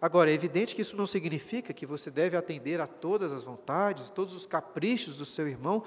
Agora, 0.00 0.30
é 0.30 0.34
evidente 0.34 0.74
que 0.74 0.80
isso 0.80 0.96
não 0.96 1.06
significa 1.06 1.72
que 1.74 1.84
você 1.84 2.10
deve 2.10 2.36
atender 2.36 2.80
a 2.80 2.86
todas 2.86 3.30
as 3.30 3.44
vontades, 3.44 4.08
todos 4.08 4.32
os 4.34 4.46
caprichos 4.46 5.16
do 5.16 5.26
seu 5.26 5.46
irmão, 5.46 5.84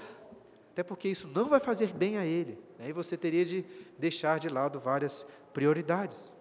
até 0.72 0.84
porque 0.84 1.10
isso 1.10 1.28
não 1.28 1.50
vai 1.50 1.60
fazer 1.60 1.92
bem 1.92 2.18
a 2.18 2.26
ele. 2.26 2.58
Aí 2.80 2.88
né? 2.88 2.94
você 2.94 3.18
teria 3.18 3.44
de 3.44 3.66
deixar 3.98 4.40
de 4.40 4.48
lado 4.48 4.80
várias 4.80 5.26
prioridades. 5.52 6.32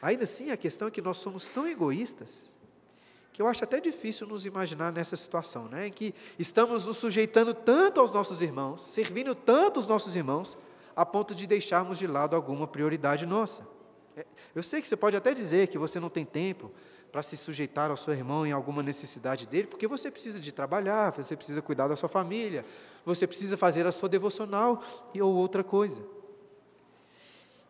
Ainda 0.00 0.24
assim, 0.24 0.52
a 0.52 0.56
questão 0.56 0.86
é 0.88 0.90
que 0.90 1.02
nós 1.02 1.18
somos 1.18 1.48
tão 1.48 1.66
egoístas 1.66 2.52
que 3.32 3.42
eu 3.42 3.46
acho 3.46 3.64
até 3.64 3.80
difícil 3.80 4.26
nos 4.26 4.46
imaginar 4.46 4.90
nessa 4.90 5.14
situação, 5.14 5.68
né, 5.68 5.88
em 5.88 5.92
que 5.92 6.14
estamos 6.38 6.86
nos 6.86 6.96
sujeitando 6.96 7.52
tanto 7.52 8.00
aos 8.00 8.10
nossos 8.10 8.40
irmãos, 8.40 8.80
servindo 8.80 9.34
tanto 9.34 9.78
os 9.78 9.86
nossos 9.86 10.16
irmãos, 10.16 10.56
a 10.96 11.04
ponto 11.04 11.34
de 11.34 11.46
deixarmos 11.46 11.98
de 11.98 12.06
lado 12.06 12.34
alguma 12.34 12.66
prioridade 12.66 13.26
nossa. 13.26 13.68
É, 14.16 14.24
eu 14.54 14.62
sei 14.62 14.80
que 14.80 14.88
você 14.88 14.96
pode 14.96 15.14
até 15.14 15.34
dizer 15.34 15.68
que 15.68 15.76
você 15.76 16.00
não 16.00 16.08
tem 16.08 16.24
tempo 16.24 16.72
para 17.12 17.22
se 17.22 17.36
sujeitar 17.36 17.90
ao 17.90 17.96
seu 17.96 18.14
irmão 18.14 18.46
em 18.46 18.52
alguma 18.52 18.82
necessidade 18.82 19.46
dele, 19.46 19.68
porque 19.68 19.86
você 19.86 20.10
precisa 20.10 20.40
de 20.40 20.52
trabalhar, 20.52 21.12
você 21.12 21.36
precisa 21.36 21.60
cuidar 21.60 21.86
da 21.86 21.96
sua 21.96 22.08
família, 22.08 22.64
você 23.04 23.26
precisa 23.26 23.56
fazer 23.56 23.86
a 23.86 23.92
sua 23.92 24.08
devocional 24.08 24.82
e 25.14 25.20
ou 25.20 25.34
outra 25.34 25.62
coisa. 25.62 26.02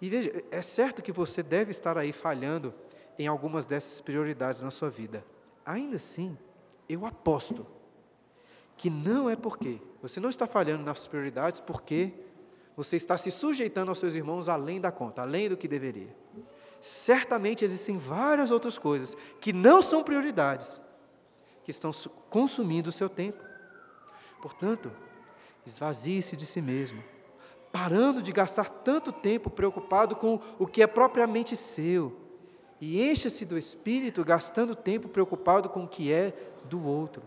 E 0.01 0.09
veja, 0.09 0.45
é 0.51 0.63
certo 0.63 1.03
que 1.03 1.13
você 1.13 1.43
deve 1.43 1.71
estar 1.71 1.99
aí 1.99 2.13
falhando 2.13 2.73
em 3.19 3.27
algumas 3.27 3.67
dessas 3.67 4.01
prioridades 4.01 4.63
na 4.63 4.71
sua 4.71 4.91
vida. 4.91 5.25
Ainda 5.65 5.97
assim, 5.97 6.37
eu 6.89 7.05
aposto 7.05 7.67
que 8.77 8.91
não 8.91 9.29
é 9.29 9.35
porque 9.35 9.81
você 10.03 10.21
não 10.21 10.29
está 10.29 10.47
falhando 10.47 10.85
nas 10.85 11.07
prioridades 11.07 11.61
porque 11.61 12.13
você 12.77 12.97
está 12.97 13.17
se 13.17 13.31
sujeitando 13.31 13.91
aos 13.91 13.99
seus 13.99 14.15
irmãos 14.15 14.49
além 14.49 14.81
da 14.81 14.93
conta, 14.93 15.23
além 15.23 15.49
do 15.49 15.57
que 15.57 15.67
deveria. 15.67 16.15
Certamente 16.81 17.65
existem 17.65 17.97
várias 17.97 18.51
outras 18.51 18.79
coisas 18.79 19.17
que 19.41 19.53
não 19.53 19.81
são 19.81 20.05
prioridades, 20.05 20.81
que 21.65 21.71
estão 21.71 21.91
consumindo 22.29 22.91
o 22.91 22.93
seu 22.93 23.09
tempo. 23.09 23.43
Portanto, 24.43 24.93
esvazie-se 25.65 26.37
de 26.37 26.45
si 26.45 26.61
mesmo, 26.61 27.03
parando 27.73 28.23
de 28.23 28.31
gastar 28.31 28.69
tanto 28.69 29.11
tempo 29.11 29.51
preocupado 29.51 30.15
com 30.15 30.41
o 30.59 30.67
que 30.67 30.83
é 30.83 30.87
propriamente 30.87 31.57
seu, 31.57 32.17
e 32.81 33.03
encha-se 33.03 33.47
do 33.47 33.57
Espírito, 33.57 34.23
gastando 34.23 34.75
tempo 34.75 35.09
preocupado 35.09 35.69
com 35.71 35.85
o 35.85 35.89
que 35.89 36.13
é 36.13 36.33
do 36.65 36.85
outro. 36.85 37.23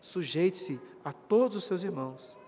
Sujeite-se 0.00 0.80
a 1.04 1.12
todos 1.12 1.56
os 1.56 1.64
seus 1.64 1.82
irmãos. 1.82 2.39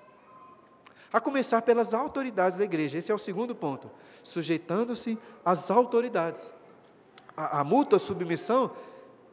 A 1.12 1.20
começar 1.20 1.60
pelas 1.62 1.92
autoridades 1.92 2.58
da 2.58 2.64
igreja, 2.64 2.98
esse 2.98 3.12
é 3.12 3.14
o 3.14 3.18
segundo 3.18 3.54
ponto, 3.54 3.90
sujeitando-se 4.22 5.18
às 5.44 5.70
autoridades. 5.70 6.52
A, 7.36 7.60
a 7.60 7.64
mútua 7.64 7.98
submissão 7.98 8.70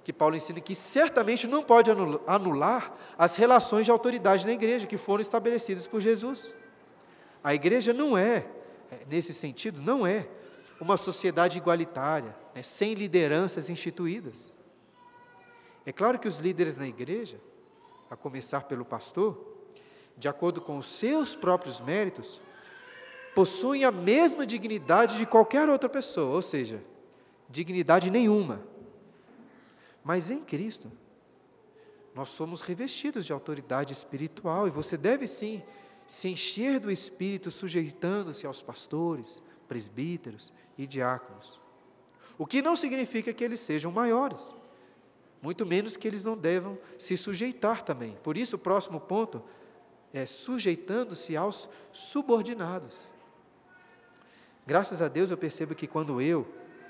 que 0.03 0.11
Paulo 0.11 0.35
ensina 0.35 0.59
que 0.59 0.73
certamente 0.73 1.47
não 1.47 1.63
pode 1.63 1.89
anular 2.25 2.93
as 3.17 3.35
relações 3.35 3.85
de 3.85 3.91
autoridade 3.91 4.45
na 4.45 4.53
igreja 4.53 4.87
que 4.87 4.97
foram 4.97 5.21
estabelecidas 5.21 5.87
por 5.87 6.01
Jesus. 6.01 6.53
A 7.43 7.53
igreja 7.53 7.93
não 7.93 8.17
é, 8.17 8.45
é 8.91 9.05
nesse 9.07 9.33
sentido, 9.33 9.81
não 9.81 10.05
é 10.05 10.27
uma 10.81 10.97
sociedade 10.97 11.57
igualitária, 11.57 12.35
né, 12.55 12.63
sem 12.63 12.93
lideranças 12.93 13.69
instituídas. 13.69 14.51
É 15.85 15.91
claro 15.91 16.19
que 16.19 16.27
os 16.27 16.37
líderes 16.37 16.77
na 16.77 16.87
igreja, 16.87 17.39
a 18.09 18.15
começar 18.15 18.63
pelo 18.63 18.83
pastor, 18.83 19.48
de 20.19 20.27
acordo 20.27 20.61
com 20.61 20.77
os 20.77 20.85
seus 20.85 21.33
próprios 21.33 21.81
méritos, 21.81 22.39
possuem 23.33 23.85
a 23.85 23.91
mesma 23.91 24.45
dignidade 24.45 25.17
de 25.17 25.25
qualquer 25.25 25.69
outra 25.69 25.89
pessoa, 25.89 26.35
ou 26.35 26.41
seja, 26.41 26.83
dignidade 27.49 28.11
nenhuma 28.11 28.69
mas 30.03 30.29
em 30.29 30.39
Cristo, 30.39 30.91
nós 32.15 32.29
somos 32.29 32.61
revestidos 32.61 33.25
de 33.25 33.33
autoridade 33.33 33.93
espiritual 33.93 34.67
e 34.67 34.71
você 34.71 34.97
deve 34.97 35.27
sim 35.27 35.61
se 36.07 36.29
encher 36.29 36.79
do 36.79 36.89
Espírito, 36.89 37.51
sujeitando-se 37.51 38.47
aos 38.47 38.63
pastores, 38.63 39.41
presbíteros 39.67 40.51
e 40.77 40.87
diáconos. 40.87 41.61
O 42.37 42.47
que 42.47 42.61
não 42.61 42.75
significa 42.75 43.31
que 43.31 43.43
eles 43.43 43.59
sejam 43.59 43.91
maiores, 43.91 44.51
muito 45.41 45.65
menos 45.65 45.95
que 45.95 46.07
eles 46.07 46.23
não 46.23 46.35
devam 46.35 46.77
se 46.97 47.15
sujeitar 47.15 47.83
também. 47.83 48.17
Por 48.23 48.35
isso, 48.35 48.55
o 48.55 48.59
próximo 48.59 48.99
ponto 48.99 49.43
é 50.13 50.25
sujeitando-se 50.25 51.35
aos 51.35 51.69
subordinados. 51.91 53.07
Graças 54.65 55.01
a 55.01 55.07
Deus 55.07 55.31
eu 55.31 55.37
percebo 55.37 55.75
que 55.75 55.87
quando 55.87 56.21
eu, 56.21 56.47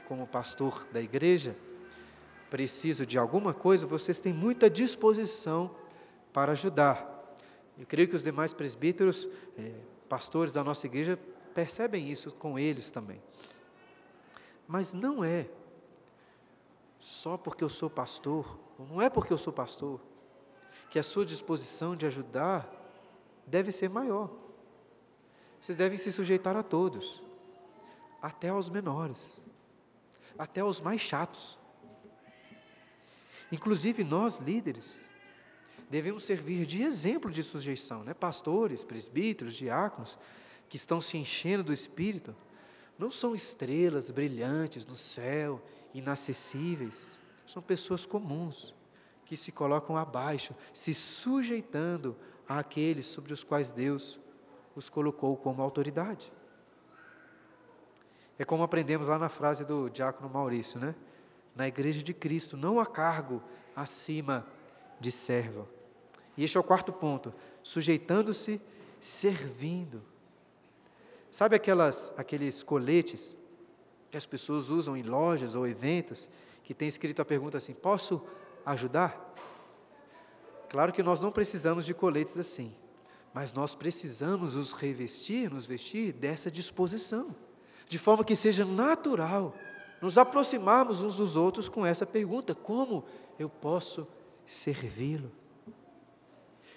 como 0.08 0.28
pastor 0.28 0.86
da 0.92 1.02
igreja, 1.02 1.56
preciso 2.50 3.06
de 3.06 3.18
alguma 3.18 3.54
coisa, 3.54 3.86
vocês 3.86 4.20
têm 4.20 4.34
muita 4.34 4.70
disposição 4.70 5.76
para 6.34 6.52
ajudar. 6.54 7.36
Eu 7.78 7.86
creio 7.86 8.08
que 8.08 8.16
os 8.16 8.24
demais 8.24 8.54
presbíteros, 8.54 9.28
eh, 9.58 9.74
pastores 10.10 10.54
da 10.54 10.64
nossa 10.64 10.86
igreja, 10.88 11.18
percebem 11.54 12.10
isso 12.12 12.32
com 12.32 12.58
eles 12.58 12.90
também. 12.90 13.22
Mas 14.68 14.94
não 14.94 15.24
é 15.24 15.48
só 17.00 17.38
porque 17.38 17.64
eu 17.64 17.70
sou 17.70 17.90
pastor, 17.90 18.60
não 18.78 19.02
é 19.02 19.10
porque 19.10 19.32
eu 19.32 19.38
sou 19.38 19.54
pastor, 19.54 20.02
que 20.90 21.00
a 21.00 21.04
sua 21.04 21.26
disposição 21.26 21.96
de 21.96 22.06
ajudar 22.06 22.79
deve 23.50 23.72
ser 23.72 23.90
maior. 23.90 24.30
Vocês 25.60 25.78
devem 25.78 25.98
se 25.98 26.12
sujeitar 26.12 26.56
a 26.56 26.64
todos, 26.64 27.22
até 28.22 28.50
aos 28.50 28.70
menores, 28.70 29.34
até 30.38 30.62
aos 30.62 30.80
mais 30.80 31.02
chatos. 31.02 31.58
Inclusive 33.52 34.04
nós, 34.04 34.38
líderes, 34.38 35.00
devemos 35.90 36.24
servir 36.24 36.66
de 36.66 36.84
exemplo 36.84 37.32
de 37.32 37.44
sujeição, 37.44 38.04
né? 38.04 38.14
Pastores, 38.14 38.84
presbíteros, 38.84 39.56
diáconos, 39.56 40.18
que 40.70 40.78
estão 40.78 41.02
se 41.02 41.18
enchendo 41.18 41.64
do 41.64 41.74
Espírito, 41.74 42.36
não 42.98 43.10
são 43.10 43.34
estrelas 43.34 44.12
brilhantes 44.12 44.86
no 44.86 44.96
céu, 44.96 45.62
inacessíveis, 45.94 47.14
são 47.48 47.62
pessoas 47.62 48.06
comuns, 48.06 48.76
que 49.26 49.36
se 49.36 49.52
colocam 49.52 49.98
abaixo, 49.98 50.56
se 50.72 50.94
sujeitando 50.94 52.16
àqueles 52.50 53.06
sobre 53.06 53.32
os 53.32 53.44
quais 53.44 53.72
Deus 53.72 54.20
os 54.76 54.90
colocou 54.90 55.38
como 55.38 55.62
autoridade. 55.62 56.34
É 58.40 58.44
como 58.44 58.64
aprendemos 58.64 59.08
lá 59.08 59.20
na 59.20 59.30
frase 59.30 59.64
do 59.64 59.90
diácono 59.90 60.30
Maurício, 60.30 60.80
né? 60.80 60.96
na 61.56 61.68
igreja 61.68 62.02
de 62.02 62.14
Cristo, 62.14 62.56
não 62.56 62.80
há 62.80 62.86
cargo 62.86 63.44
acima 63.76 64.48
de 65.00 65.12
servo. 65.12 65.68
E 66.38 66.44
este 66.44 66.56
é 66.56 66.60
o 66.60 66.64
quarto 66.64 66.94
ponto, 66.94 67.34
sujeitando-se, 67.62 68.62
servindo. 69.00 70.02
Sabe 71.30 71.56
aquelas, 71.56 72.14
aqueles 72.18 72.64
coletes 72.64 73.36
que 74.10 74.18
as 74.18 74.26
pessoas 74.26 74.70
usam 74.70 74.96
em 74.96 75.04
lojas 75.04 75.54
ou 75.54 75.68
eventos, 75.68 76.30
que 76.64 76.74
tem 76.74 76.88
escrito 76.88 77.22
a 77.22 77.26
pergunta 77.26 77.58
assim: 77.58 77.74
posso 77.74 78.26
ajudar? 78.66 79.36
Claro 80.70 80.94
que 80.94 81.04
nós 81.04 81.20
não 81.20 81.32
precisamos 81.32 81.86
de 81.86 81.94
coletes 81.94 82.38
assim, 82.38 82.74
mas 83.34 83.52
nós 83.52 83.76
precisamos 83.76 84.56
nos 84.56 84.72
revestir, 84.72 85.52
nos 85.52 85.66
vestir 85.66 86.14
dessa 86.14 86.50
disposição, 86.50 87.36
de 87.88 87.98
forma 87.98 88.24
que 88.24 88.36
seja 88.36 88.64
natural 88.64 89.56
nos 90.02 90.18
aproximarmos 90.18 91.02
uns 91.02 91.16
dos 91.16 91.36
outros 91.36 91.68
com 91.68 91.86
essa 91.86 92.06
pergunta: 92.06 92.56
como 92.56 93.04
eu 93.38 93.50
posso 93.50 94.08
servi-lo? 94.46 95.32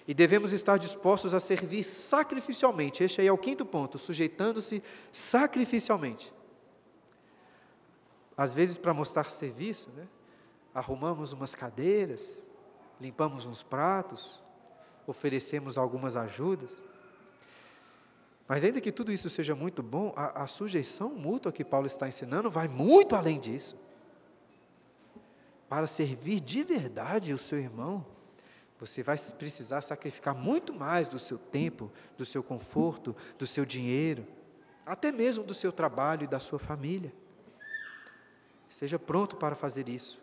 E 0.05 0.13
devemos 0.13 0.51
estar 0.51 0.77
dispostos 0.77 1.33
a 1.33 1.39
servir 1.39 1.83
sacrificialmente. 1.83 3.03
Este 3.03 3.21
aí 3.21 3.27
é 3.27 3.31
o 3.31 3.37
quinto 3.37 3.65
ponto, 3.65 3.97
sujeitando-se 3.97 4.83
sacrificialmente. 5.11 6.33
Às 8.35 8.53
vezes, 8.53 8.77
para 8.77 8.93
mostrar 8.93 9.29
serviço, 9.29 9.89
né, 9.91 10.07
arrumamos 10.73 11.31
umas 11.31 11.55
cadeiras, 11.55 12.41
limpamos 13.03 13.45
uns 13.45 13.61
pratos, 13.61 14.41
oferecemos 15.05 15.77
algumas 15.77 16.15
ajudas. 16.15 16.79
Mas 18.47 18.63
ainda 18.63 18.79
que 18.79 18.93
tudo 18.93 19.11
isso 19.11 19.29
seja 19.29 19.53
muito 19.53 19.83
bom, 19.83 20.13
a, 20.15 20.43
a 20.43 20.47
sujeição 20.47 21.09
mútua 21.09 21.51
que 21.51 21.65
Paulo 21.65 21.85
está 21.85 22.07
ensinando 22.07 22.49
vai 22.49 22.69
muito 22.69 23.13
além 23.13 23.41
disso. 23.41 23.77
Para 25.67 25.85
servir 25.85 26.39
de 26.39 26.63
verdade 26.63 27.33
o 27.33 27.37
seu 27.37 27.59
irmão, 27.59 28.05
você 28.79 29.03
vai 29.03 29.17
precisar 29.17 29.81
sacrificar 29.81 30.33
muito 30.33 30.73
mais 30.73 31.09
do 31.09 31.19
seu 31.19 31.37
tempo, 31.37 31.91
do 32.17 32.25
seu 32.25 32.41
conforto, 32.41 33.13
do 33.37 33.45
seu 33.45 33.65
dinheiro, 33.65 34.25
até 34.85 35.11
mesmo 35.11 35.43
do 35.43 35.53
seu 35.53 35.73
trabalho 35.73 36.23
e 36.23 36.27
da 36.27 36.39
sua 36.39 36.59
família. 36.59 37.13
Esteja 38.69 38.97
pronto 38.97 39.35
para 39.35 39.55
fazer 39.55 39.89
isso, 39.89 40.21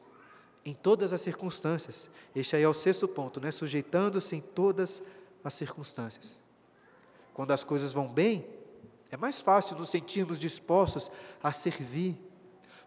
em 0.64 0.74
todas 0.74 1.12
as 1.12 1.20
circunstâncias. 1.20 2.08
Este 2.34 2.56
aí 2.56 2.62
é 2.62 2.68
o 2.68 2.74
sexto 2.74 3.08
ponto, 3.08 3.40
né? 3.40 3.50
sujeitando-se 3.50 4.36
em 4.36 4.40
todas 4.40 5.02
as 5.42 5.54
circunstâncias. 5.54 6.36
Quando 7.32 7.52
as 7.52 7.64
coisas 7.64 7.92
vão 7.92 8.08
bem, 8.08 8.46
é 9.10 9.16
mais 9.16 9.40
fácil 9.40 9.76
nos 9.76 9.88
sentirmos 9.88 10.38
dispostos 10.38 11.10
a 11.42 11.52
servir. 11.52 12.16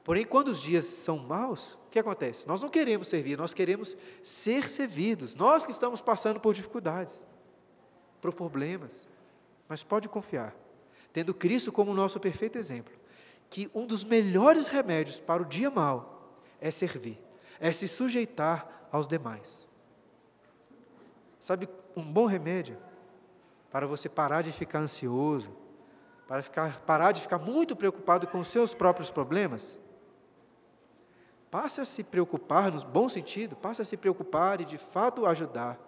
Porém, 0.03 0.25
quando 0.25 0.49
os 0.49 0.61
dias 0.61 0.85
são 0.85 1.17
maus, 1.17 1.77
o 1.87 1.89
que 1.89 1.99
acontece? 1.99 2.47
Nós 2.47 2.61
não 2.61 2.69
queremos 2.69 3.07
servir, 3.07 3.37
nós 3.37 3.53
queremos 3.53 3.97
ser 4.21 4.69
servidos. 4.69 5.35
Nós 5.35 5.65
que 5.65 5.71
estamos 5.71 6.01
passando 6.01 6.39
por 6.39 6.53
dificuldades, 6.53 7.23
por 8.21 8.33
problemas. 8.33 9.07
Mas 9.67 9.83
pode 9.83 10.07
confiar, 10.07 10.55
tendo 11.11 11.33
Cristo 11.33 11.71
como 11.71 11.93
nosso 11.93 12.19
perfeito 12.19 12.57
exemplo, 12.57 12.93
que 13.49 13.69
um 13.73 13.85
dos 13.85 14.03
melhores 14.03 14.67
remédios 14.67 15.19
para 15.19 15.41
o 15.41 15.45
dia 15.45 15.69
mau 15.69 16.37
é 16.59 16.71
servir, 16.71 17.19
é 17.59 17.71
se 17.71 17.87
sujeitar 17.87 18.87
aos 18.91 19.07
demais. 19.07 19.67
Sabe, 21.39 21.67
um 21.95 22.03
bom 22.03 22.25
remédio 22.25 22.77
para 23.71 23.87
você 23.87 24.07
parar 24.07 24.41
de 24.41 24.51
ficar 24.51 24.79
ansioso, 24.79 25.49
para 26.27 26.41
ficar, 26.41 26.79
parar 26.81 27.11
de 27.11 27.21
ficar 27.21 27.39
muito 27.39 27.75
preocupado 27.75 28.27
com 28.27 28.39
os 28.39 28.47
seus 28.47 28.73
próprios 28.73 29.11
problemas. 29.11 29.77
Passe 31.51 31.81
a 31.81 31.85
se 31.85 32.03
preocupar, 32.03 32.71
no 32.71 32.83
bom 32.85 33.09
sentido, 33.09 33.55
passe 33.55 33.81
a 33.81 33.85
se 33.85 33.97
preocupar 33.97 34.61
e 34.61 34.65
de 34.65 34.77
fato 34.77 35.25
ajudar 35.25 35.79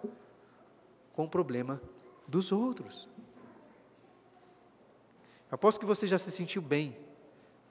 com 1.12 1.24
o 1.24 1.28
problema 1.28 1.80
dos 2.28 2.52
outros. 2.52 3.08
Aposto 5.50 5.80
que 5.80 5.86
você 5.86 6.06
já 6.06 6.18
se 6.18 6.30
sentiu 6.30 6.60
bem 6.60 6.96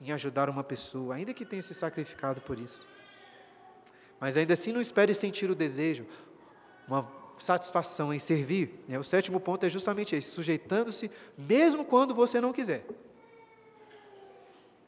em 0.00 0.12
ajudar 0.12 0.50
uma 0.50 0.64
pessoa, 0.64 1.14
ainda 1.14 1.32
que 1.32 1.44
tenha 1.44 1.62
se 1.62 1.72
sacrificado 1.72 2.40
por 2.40 2.58
isso. 2.58 2.86
Mas 4.20 4.36
ainda 4.36 4.54
assim 4.54 4.72
não 4.72 4.80
espere 4.80 5.14
sentir 5.14 5.50
o 5.50 5.54
desejo, 5.54 6.06
uma 6.88 7.10
satisfação 7.36 8.12
em 8.14 8.18
servir. 8.18 8.82
Né? 8.88 8.98
O 8.98 9.04
sétimo 9.04 9.38
ponto 9.38 9.64
é 9.64 9.68
justamente 9.68 10.16
esse: 10.16 10.30
sujeitando-se, 10.30 11.10
mesmo 11.36 11.84
quando 11.84 12.14
você 12.14 12.40
não 12.40 12.52
quiser. 12.52 12.86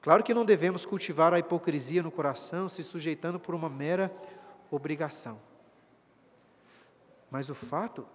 Claro 0.01 0.23
que 0.23 0.33
não 0.33 0.45
devemos 0.45 0.87
cultivar 0.87 1.35
a 1.35 1.39
hipocrisia 1.39 2.03
no 2.03 2.11
coração, 2.11 2.69
se 2.69 2.83
sujeitando 2.83 3.39
por 3.39 3.55
uma 3.55 3.69
mera 3.69 4.13
obrigação. 4.71 5.39
Mas 7.31 7.51
o 7.51 7.55
fato 7.55 8.07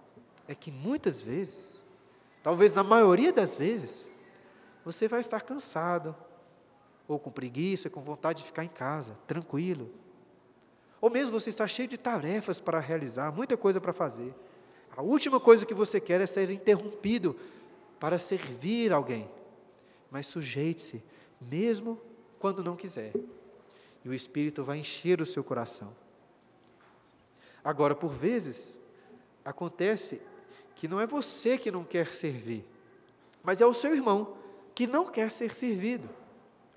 é 0.48 0.54
que 0.54 0.72
muitas 0.72 1.20
vezes 1.20 1.78
talvez 2.44 2.74
na 2.74 2.84
maioria 2.84 3.32
das 3.32 3.56
vezes, 3.56 4.06
você 4.84 5.08
vai 5.08 5.20
estar 5.20 5.40
cansado, 5.40 6.14
ou 7.08 7.18
com 7.18 7.30
preguiça, 7.30 7.88
com 7.88 8.02
vontade 8.02 8.42
de 8.42 8.44
ficar 8.44 8.62
em 8.62 8.68
casa, 8.68 9.16
tranquilo. 9.26 9.90
Ou 11.04 11.10
mesmo 11.10 11.32
você 11.32 11.50
está 11.50 11.68
cheio 11.68 11.86
de 11.86 11.98
tarefas 11.98 12.62
para 12.62 12.78
realizar, 12.78 13.30
muita 13.30 13.58
coisa 13.58 13.78
para 13.78 13.92
fazer. 13.92 14.34
A 14.96 15.02
última 15.02 15.38
coisa 15.38 15.66
que 15.66 15.74
você 15.74 16.00
quer 16.00 16.18
é 16.22 16.26
ser 16.26 16.48
interrompido 16.48 17.38
para 18.00 18.18
servir 18.18 18.90
alguém. 18.90 19.30
Mas 20.10 20.26
sujeite-se, 20.26 21.04
mesmo 21.38 22.00
quando 22.38 22.64
não 22.64 22.74
quiser. 22.74 23.12
E 24.02 24.08
o 24.08 24.14
Espírito 24.14 24.64
vai 24.64 24.78
encher 24.78 25.20
o 25.20 25.26
seu 25.26 25.44
coração. 25.44 25.94
Agora, 27.62 27.94
por 27.94 28.08
vezes, 28.08 28.80
acontece 29.44 30.22
que 30.74 30.88
não 30.88 30.98
é 30.98 31.06
você 31.06 31.58
que 31.58 31.70
não 31.70 31.84
quer 31.84 32.14
servir, 32.14 32.64
mas 33.42 33.60
é 33.60 33.66
o 33.66 33.74
seu 33.74 33.94
irmão 33.94 34.38
que 34.74 34.86
não 34.86 35.04
quer 35.04 35.30
ser 35.30 35.54
servido. 35.54 36.08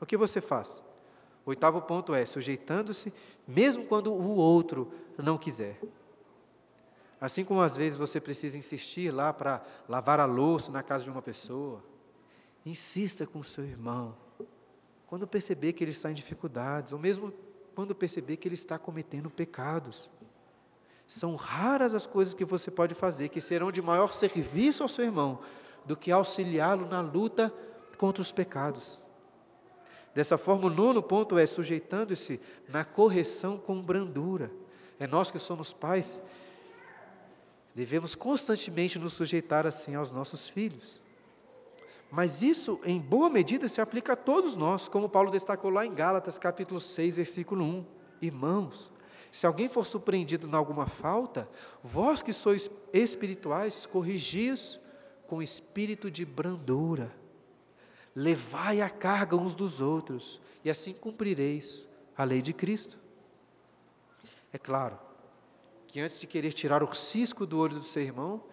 O 0.02 0.06
que 0.06 0.18
você 0.18 0.42
faz? 0.42 0.84
Oitavo 1.48 1.82
ponto 1.82 2.14
é 2.14 2.26
sujeitando-se, 2.26 3.14
mesmo 3.48 3.86
quando 3.86 4.12
o 4.12 4.36
outro 4.36 4.91
não 5.18 5.38
quiser. 5.38 5.80
Assim 7.22 7.45
como 7.45 7.62
às 7.62 7.74
vezes 7.74 7.98
você 7.98 8.20
precisa 8.20 8.58
insistir 8.58 9.12
lá 9.12 9.32
para 9.32 9.66
lavar 9.88 10.20
a 10.20 10.26
louça 10.26 10.74
na 10.74 10.84
casa 10.84 11.06
de 11.06 11.10
uma 11.10 11.22
pessoa, 11.22 11.82
insista 12.66 13.26
com 13.26 13.39
o 13.39 13.45
seu 13.45 13.64
irmão. 13.64 14.14
Quando 15.08 15.26
perceber 15.26 15.72
que 15.72 15.86
ele 15.86 15.91
está 15.91 16.12
em 16.12 16.14
dificuldades, 16.14 16.91
ou 16.91 17.00
mesmo 17.00 17.34
quando 17.74 17.95
perceber 17.95 18.36
que 18.36 18.45
ele 18.45 18.56
está 18.56 18.78
cometendo 18.78 19.30
pecados. 19.30 20.10
São 21.08 21.36
raras 21.36 21.93
as 21.93 22.06
coisas 22.06 22.34
que 22.34 22.43
você 22.43 22.70
pode 22.70 22.93
fazer 22.93 23.30
que 23.30 23.39
serão 23.39 23.72
de 23.72 23.82
maior 23.82 24.12
serviço 24.12 24.84
ao 24.84 24.89
seu 24.89 25.06
irmão 25.06 25.39
do 25.86 25.95
que 25.95 26.12
auxiliá-lo 26.12 26.86
na 26.89 27.00
luta 27.00 27.54
contra 27.98 28.22
os 28.22 28.34
pecados. 28.34 29.00
Dessa 30.18 30.36
forma, 30.36 30.65
o 30.65 30.70
nono 30.72 31.03
ponto 31.03 31.38
é 31.38 31.45
sujeitando-se 31.45 32.41
na 32.68 32.84
correção 32.84 33.55
com 33.55 33.80
brandura. 33.80 34.51
É 34.99 35.05
nós 35.05 35.30
que 35.30 35.38
somos 35.38 35.72
pais 35.74 36.20
Devemos 37.76 38.15
constantemente 38.15 38.97
nos 38.97 39.13
sujeitar 39.13 39.68
assim 39.68 39.93
aos 39.93 40.11
nossos 40.11 40.49
filhos. 40.49 40.99
Mas 42.09 42.41
isso, 42.41 42.82
em 42.84 42.97
boa 42.99 43.30
medida, 43.30 43.68
se 43.68 43.80
aplica 43.80 44.13
a 44.13 44.15
todos 44.15 44.55
nós, 44.55 44.88
como 44.88 45.07
Paulo 45.07 45.30
destacou 45.30 45.70
lá 45.70 45.86
em 45.86 45.93
Gálatas, 45.93 46.39
capítulo 46.39 46.80
6, 46.80 47.18
versículo 47.18 47.63
1. 47.63 47.86
Irmãos, 48.20 48.91
se 49.32 49.45
alguém 49.45 49.70
for 49.70 49.86
surpreendido 49.86 50.47
em 50.47 50.55
alguma 50.55 50.88
falta, 50.88 51.47
vós 51.84 52.24
que 52.24 52.34
sois 52.34 52.68
espirituais, 52.91 53.86
corrigis 53.86 54.80
com 55.28 55.39
espírito 55.39 56.09
de 56.09 56.26
brandura. 56.26 57.15
Levai 58.20 58.82
a 58.82 58.89
carga 58.89 59.36
uns 59.36 59.53
dos 59.53 59.80
outros, 59.80 60.41
e 60.65 60.72
assim 60.72 60.91
cumprireis 60.91 61.88
a 62.18 62.24
lei 62.24 62.41
de 62.41 62.51
Cristo. 62.51 62.97
É 64.51 64.57
claro, 64.57 64.97
que 65.86 65.99
antes 65.99 66.20
de 66.20 66.26
querer 66.26 66.51
tirar 66.51 66.82
o 66.82 66.95
cisco 66.95 67.45
do 67.45 67.59
olho 67.59 67.76
do 67.76 67.84
seu 67.84 68.01
irmão, 68.01 68.43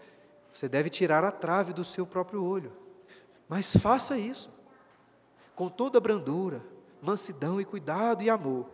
você 0.52 0.68
deve 0.68 0.90
tirar 0.90 1.24
a 1.24 1.32
trave 1.32 1.72
do 1.72 1.82
seu 1.82 2.06
próprio 2.06 2.44
olho. 2.44 2.76
Mas 3.48 3.74
faça 3.74 4.18
isso, 4.18 4.50
com 5.54 5.70
toda 5.70 5.98
brandura, 5.98 6.62
mansidão 7.00 7.58
e 7.58 7.64
cuidado 7.64 8.22
e 8.22 8.28
amor. 8.28 8.68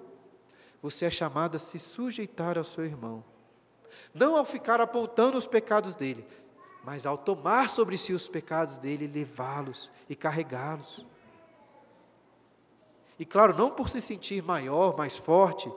Você 0.82 1.04
é 1.04 1.10
chamado 1.10 1.54
a 1.54 1.60
se 1.60 1.78
sujeitar 1.78 2.58
ao 2.58 2.64
seu 2.64 2.84
irmão, 2.84 3.22
não 4.12 4.34
ao 4.34 4.44
ficar 4.44 4.80
apontando 4.80 5.38
os 5.38 5.46
pecados 5.46 5.94
dele, 5.94 6.26
mas 6.84 7.06
ao 7.06 7.18
tomar 7.18 7.68
sobre 7.68 7.96
si 7.96 8.12
os 8.12 8.28
pecados 8.28 8.78
dele, 8.78 9.06
levá-los 9.06 9.90
e 10.08 10.16
carregá-los. 10.16 11.04
E 13.18 13.24
claro, 13.24 13.56
não 13.56 13.70
por 13.70 13.88
se 13.88 14.00
sentir 14.00 14.42
maior, 14.42 14.96
mais 14.96 15.16
forte, 15.16 15.70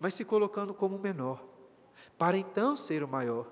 mas 0.00 0.14
se 0.14 0.24
colocando 0.24 0.72
como 0.72 0.98
menor 0.98 1.44
para 2.18 2.36
então 2.36 2.76
ser 2.76 3.02
o 3.02 3.08
maior. 3.08 3.46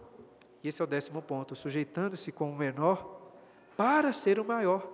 E 0.62 0.68
esse 0.68 0.80
é 0.80 0.84
o 0.84 0.88
décimo 0.88 1.20
ponto, 1.20 1.54
sujeitando-se 1.54 2.32
como 2.32 2.54
menor 2.56 3.20
para 3.76 4.12
ser 4.12 4.40
o 4.40 4.44
maior. 4.44 4.88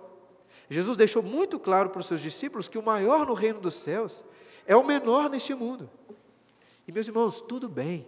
Jesus 0.69 0.97
deixou 0.97 1.23
muito 1.23 1.59
claro 1.59 1.89
para 1.89 1.99
os 1.99 2.07
seus 2.07 2.21
discípulos 2.21 2.67
que 2.67 2.77
o 2.77 2.83
maior 2.83 3.25
no 3.25 3.33
reino 3.33 3.59
dos 3.59 3.75
céus 3.75 4.23
é 4.65 4.75
o 4.75 4.83
menor 4.83 5.29
neste 5.29 5.53
mundo. 5.53 5.89
E 6.87 6.91
meus 6.91 7.07
irmãos, 7.07 7.41
tudo 7.41 7.69
bem 7.69 8.07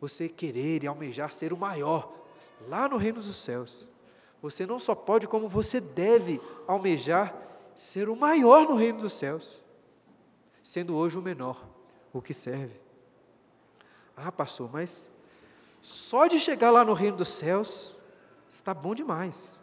você 0.00 0.28
querer 0.28 0.84
e 0.84 0.86
almejar 0.86 1.32
ser 1.32 1.52
o 1.52 1.56
maior 1.56 2.12
lá 2.68 2.88
no 2.88 2.96
reino 2.96 3.20
dos 3.20 3.36
céus. 3.36 3.86
Você 4.40 4.66
não 4.66 4.78
só 4.78 4.94
pode, 4.94 5.28
como 5.28 5.48
você 5.48 5.80
deve 5.80 6.40
almejar 6.66 7.34
ser 7.74 8.08
o 8.08 8.16
maior 8.16 8.68
no 8.68 8.74
reino 8.74 9.00
dos 9.00 9.12
céus, 9.12 9.60
sendo 10.62 10.94
hoje 10.94 11.18
o 11.18 11.22
menor, 11.22 11.64
o 12.12 12.20
que 12.20 12.34
serve. 12.34 12.80
Ah, 14.16 14.32
pastor, 14.32 14.70
mas 14.72 15.08
só 15.80 16.26
de 16.26 16.38
chegar 16.38 16.70
lá 16.70 16.84
no 16.84 16.92
reino 16.92 17.16
dos 17.16 17.28
céus 17.28 17.96
está 18.48 18.74
bom 18.74 18.94
demais. 18.94 19.54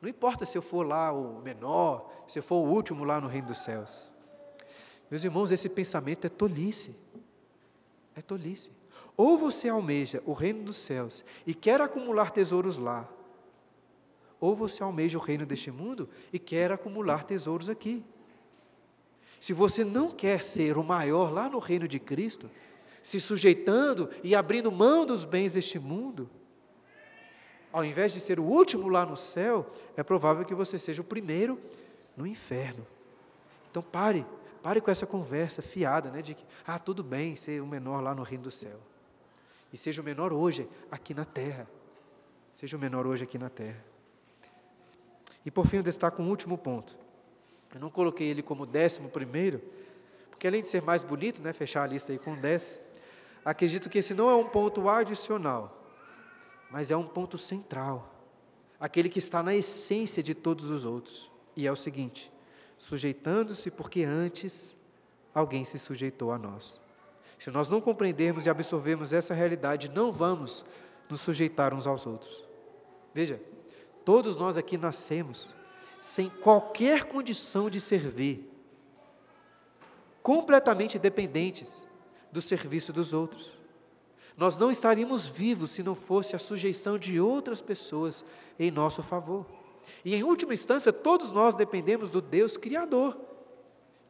Não 0.00 0.08
importa 0.08 0.44
se 0.44 0.58
eu 0.58 0.62
for 0.62 0.86
lá 0.86 1.12
o 1.12 1.40
menor, 1.40 2.10
se 2.26 2.38
eu 2.38 2.42
for 2.42 2.56
o 2.56 2.68
último 2.68 3.04
lá 3.04 3.20
no 3.20 3.28
reino 3.28 3.48
dos 3.48 3.58
céus. 3.58 4.08
Meus 5.10 5.22
irmãos, 5.24 5.52
esse 5.52 5.68
pensamento 5.68 6.26
é 6.26 6.30
tolice. 6.30 6.96
É 8.16 8.20
tolice. 8.20 8.70
Ou 9.16 9.36
você 9.36 9.68
almeja 9.68 10.22
o 10.24 10.32
reino 10.32 10.62
dos 10.64 10.76
céus 10.76 11.24
e 11.46 11.54
quer 11.54 11.80
acumular 11.80 12.30
tesouros 12.30 12.78
lá, 12.78 13.08
ou 14.40 14.56
você 14.56 14.82
almeja 14.82 15.18
o 15.18 15.20
reino 15.20 15.46
deste 15.46 15.70
mundo 15.70 16.08
e 16.32 16.38
quer 16.38 16.72
acumular 16.72 17.22
tesouros 17.22 17.68
aqui. 17.68 18.04
Se 19.38 19.52
você 19.52 19.84
não 19.84 20.10
quer 20.10 20.42
ser 20.42 20.76
o 20.76 20.82
maior 20.82 21.32
lá 21.32 21.48
no 21.48 21.58
reino 21.58 21.86
de 21.86 22.00
Cristo, 22.00 22.50
se 23.02 23.20
sujeitando 23.20 24.08
e 24.22 24.34
abrindo 24.34 24.70
mão 24.72 25.04
dos 25.04 25.24
bens 25.24 25.54
deste 25.54 25.78
mundo, 25.78 26.28
ao 27.72 27.84
invés 27.84 28.12
de 28.12 28.20
ser 28.20 28.38
o 28.38 28.44
último 28.44 28.88
lá 28.88 29.06
no 29.06 29.16
céu, 29.16 29.70
é 29.96 30.02
provável 30.02 30.44
que 30.44 30.54
você 30.54 30.78
seja 30.78 31.02
o 31.02 31.04
primeiro 31.04 31.58
no 32.16 32.26
inferno. 32.26 32.86
Então 33.70 33.82
pare, 33.82 34.26
pare 34.62 34.80
com 34.80 34.90
essa 34.90 35.06
conversa 35.06 35.62
fiada, 35.62 36.10
né, 36.10 36.20
de 36.20 36.34
que, 36.34 36.44
ah, 36.66 36.78
tudo 36.78 37.02
bem 37.02 37.34
ser 37.34 37.62
o 37.62 37.66
menor 37.66 38.02
lá 38.02 38.14
no 38.14 38.22
reino 38.22 38.44
do 38.44 38.50
céu. 38.50 38.78
E 39.72 39.76
seja 39.76 40.02
o 40.02 40.04
menor 40.04 40.32
hoje 40.32 40.68
aqui 40.90 41.14
na 41.14 41.24
terra. 41.24 41.68
Seja 42.52 42.76
o 42.76 42.80
menor 42.80 43.06
hoje 43.06 43.24
aqui 43.24 43.38
na 43.38 43.48
terra. 43.48 43.82
E 45.44 45.50
por 45.50 45.66
fim 45.66 45.78
eu 45.78 45.82
destaco 45.82 46.22
um 46.22 46.28
último 46.28 46.58
ponto. 46.58 46.96
Eu 47.74 47.80
não 47.80 47.90
coloquei 47.90 48.28
ele 48.28 48.42
como 48.42 48.66
décimo 48.66 49.08
primeiro, 49.08 49.62
porque 50.30 50.46
além 50.46 50.60
de 50.60 50.68
ser 50.68 50.82
mais 50.82 51.02
bonito, 51.02 51.40
né, 51.42 51.52
fechar 51.52 51.84
a 51.84 51.86
lista 51.86 52.12
aí 52.12 52.18
com 52.18 52.36
dez, 52.36 52.78
acredito 53.44 53.88
que 53.88 53.98
esse 53.98 54.12
não 54.12 54.28
é 54.28 54.34
um 54.34 54.48
ponto 54.48 54.88
adicional, 54.88 55.82
mas 56.70 56.90
é 56.90 56.96
um 56.96 57.06
ponto 57.06 57.38
central, 57.38 58.14
aquele 58.78 59.08
que 59.08 59.18
está 59.18 59.42
na 59.42 59.54
essência 59.54 60.22
de 60.22 60.34
todos 60.34 60.70
os 60.70 60.84
outros. 60.84 61.30
E 61.56 61.66
é 61.66 61.72
o 61.72 61.76
seguinte: 61.76 62.30
sujeitando-se 62.76 63.70
porque 63.70 64.04
antes 64.04 64.76
alguém 65.34 65.64
se 65.64 65.78
sujeitou 65.78 66.30
a 66.30 66.38
nós. 66.38 66.80
Se 67.42 67.50
nós 67.50 67.68
não 67.68 67.80
compreendermos 67.80 68.46
e 68.46 68.50
absorvermos 68.50 69.12
essa 69.12 69.34
realidade, 69.34 69.90
não 69.90 70.12
vamos 70.12 70.64
nos 71.10 71.20
sujeitar 71.22 71.74
uns 71.74 71.88
aos 71.88 72.06
outros. 72.06 72.44
Veja, 73.12 73.42
todos 74.04 74.36
nós 74.36 74.56
aqui 74.56 74.78
nascemos 74.78 75.52
sem 76.00 76.30
qualquer 76.30 77.02
condição 77.02 77.68
de 77.68 77.80
servir, 77.80 78.48
completamente 80.22 81.00
dependentes 81.00 81.84
do 82.30 82.40
serviço 82.40 82.92
dos 82.92 83.12
outros. 83.12 83.52
Nós 84.36 84.56
não 84.56 84.70
estaríamos 84.70 85.26
vivos 85.26 85.72
se 85.72 85.82
não 85.82 85.96
fosse 85.96 86.36
a 86.36 86.38
sujeição 86.38 86.96
de 86.96 87.18
outras 87.18 87.60
pessoas 87.60 88.24
em 88.56 88.70
nosso 88.70 89.02
favor. 89.02 89.44
E 90.04 90.14
em 90.14 90.22
última 90.22 90.54
instância, 90.54 90.92
todos 90.92 91.32
nós 91.32 91.56
dependemos 91.56 92.08
do 92.08 92.20
Deus 92.20 92.56
Criador, 92.56 93.20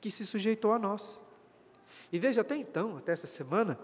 que 0.03 0.11
se 0.11 0.27
sujeitou 0.27 0.71
a 0.71 0.79
nós. 0.79 1.22
E 2.13 2.19
veja, 2.19 2.43
até 2.43 2.57
então, 2.57 2.97
até 2.97 3.13
essa 3.13 3.27
semana, 3.27 3.79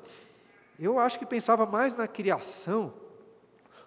eu 0.78 0.98
acho 0.98 1.18
que 1.18 1.26
pensava 1.26 1.66
mais 1.66 1.94
na 1.94 2.06
criação 2.06 2.94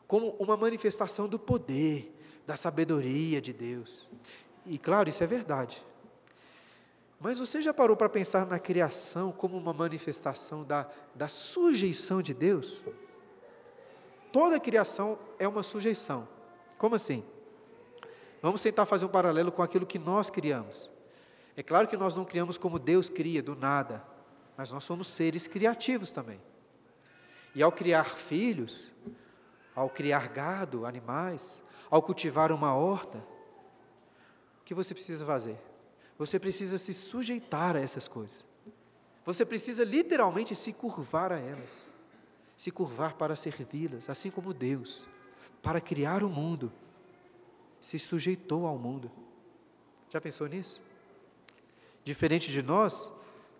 como 0.08 0.36
uma 0.40 0.58
manifestação 0.58 1.28
do 1.28 1.40
poder, 1.40 2.14
da 2.46 2.56
sabedoria 2.56 3.40
de 3.40 3.54
Deus. 3.54 4.10
E 4.66 4.78
claro, 4.78 5.08
isso 5.08 5.24
é 5.24 5.28
verdade. 5.28 5.84
Mas 7.20 7.40
você 7.40 7.62
já 7.62 7.74
parou 7.74 7.96
para 7.96 8.10
pensar 8.10 8.46
na 8.48 8.58
criação 8.58 9.32
como 9.32 9.56
uma 9.56 9.72
manifestação 9.72 10.64
da, 10.64 10.90
da 11.14 11.28
sujeição 11.28 12.22
de 12.22 12.34
Deus? 12.34 12.82
Toda 14.32 14.60
criação 14.60 15.20
é 15.38 15.48
uma 15.48 15.62
sujeição. 15.62 16.28
Como 16.78 16.96
assim? 16.96 17.24
Vamos 18.42 18.62
tentar 18.62 18.88
fazer 18.88 19.06
um 19.06 19.10
paralelo 19.10 19.52
com 19.52 19.62
aquilo 19.62 19.86
que 19.86 20.00
nós 20.00 20.30
criamos. 20.30 20.90
É 21.56 21.62
claro 21.62 21.88
que 21.88 21.96
nós 21.96 22.16
não 22.16 22.26
criamos 22.26 22.58
como 22.58 22.80
Deus 22.80 23.08
cria, 23.08 23.44
do 23.44 23.56
nada, 23.56 24.04
mas 24.58 24.72
nós 24.72 24.84
somos 24.84 25.08
seres 25.08 25.48
criativos 25.48 26.12
também. 26.12 26.40
E 27.54 27.62
ao 27.62 27.72
criar 27.72 28.16
filhos, 28.16 28.92
ao 29.76 29.90
criar 29.90 30.30
gado, 30.30 30.86
animais, 30.86 31.62
ao 31.90 32.02
cultivar 32.02 32.52
uma 32.52 32.76
horta, 32.76 33.18
o 34.62 34.64
que 34.64 34.74
você 34.74 34.94
precisa 34.94 35.26
fazer? 35.26 35.58
Você 36.18 36.40
precisa 36.40 36.78
se 36.78 36.94
sujeitar 36.94 37.76
a 37.76 37.80
essas 37.80 38.08
coisas. 38.08 38.46
Você 39.26 39.46
precisa 39.46 39.84
literalmente 39.84 40.56
se 40.56 40.74
curvar 40.74 41.32
a 41.32 41.40
elas. 41.40 41.92
Se 42.56 42.70
curvar 42.72 43.16
para 43.16 43.36
servi-las, 43.36 44.10
assim 44.10 44.30
como 44.30 44.54
Deus, 44.54 45.08
para 45.64 45.82
criar 45.82 46.24
o 46.24 46.30
mundo, 46.30 46.72
se 47.80 47.98
sujeitou 47.98 48.68
ao 48.68 48.78
mundo. 48.78 49.12
Já 50.10 50.22
pensou 50.22 50.48
nisso? 50.48 50.82
Diferente 52.04 52.52
de 52.52 52.62
nós, 52.62 53.12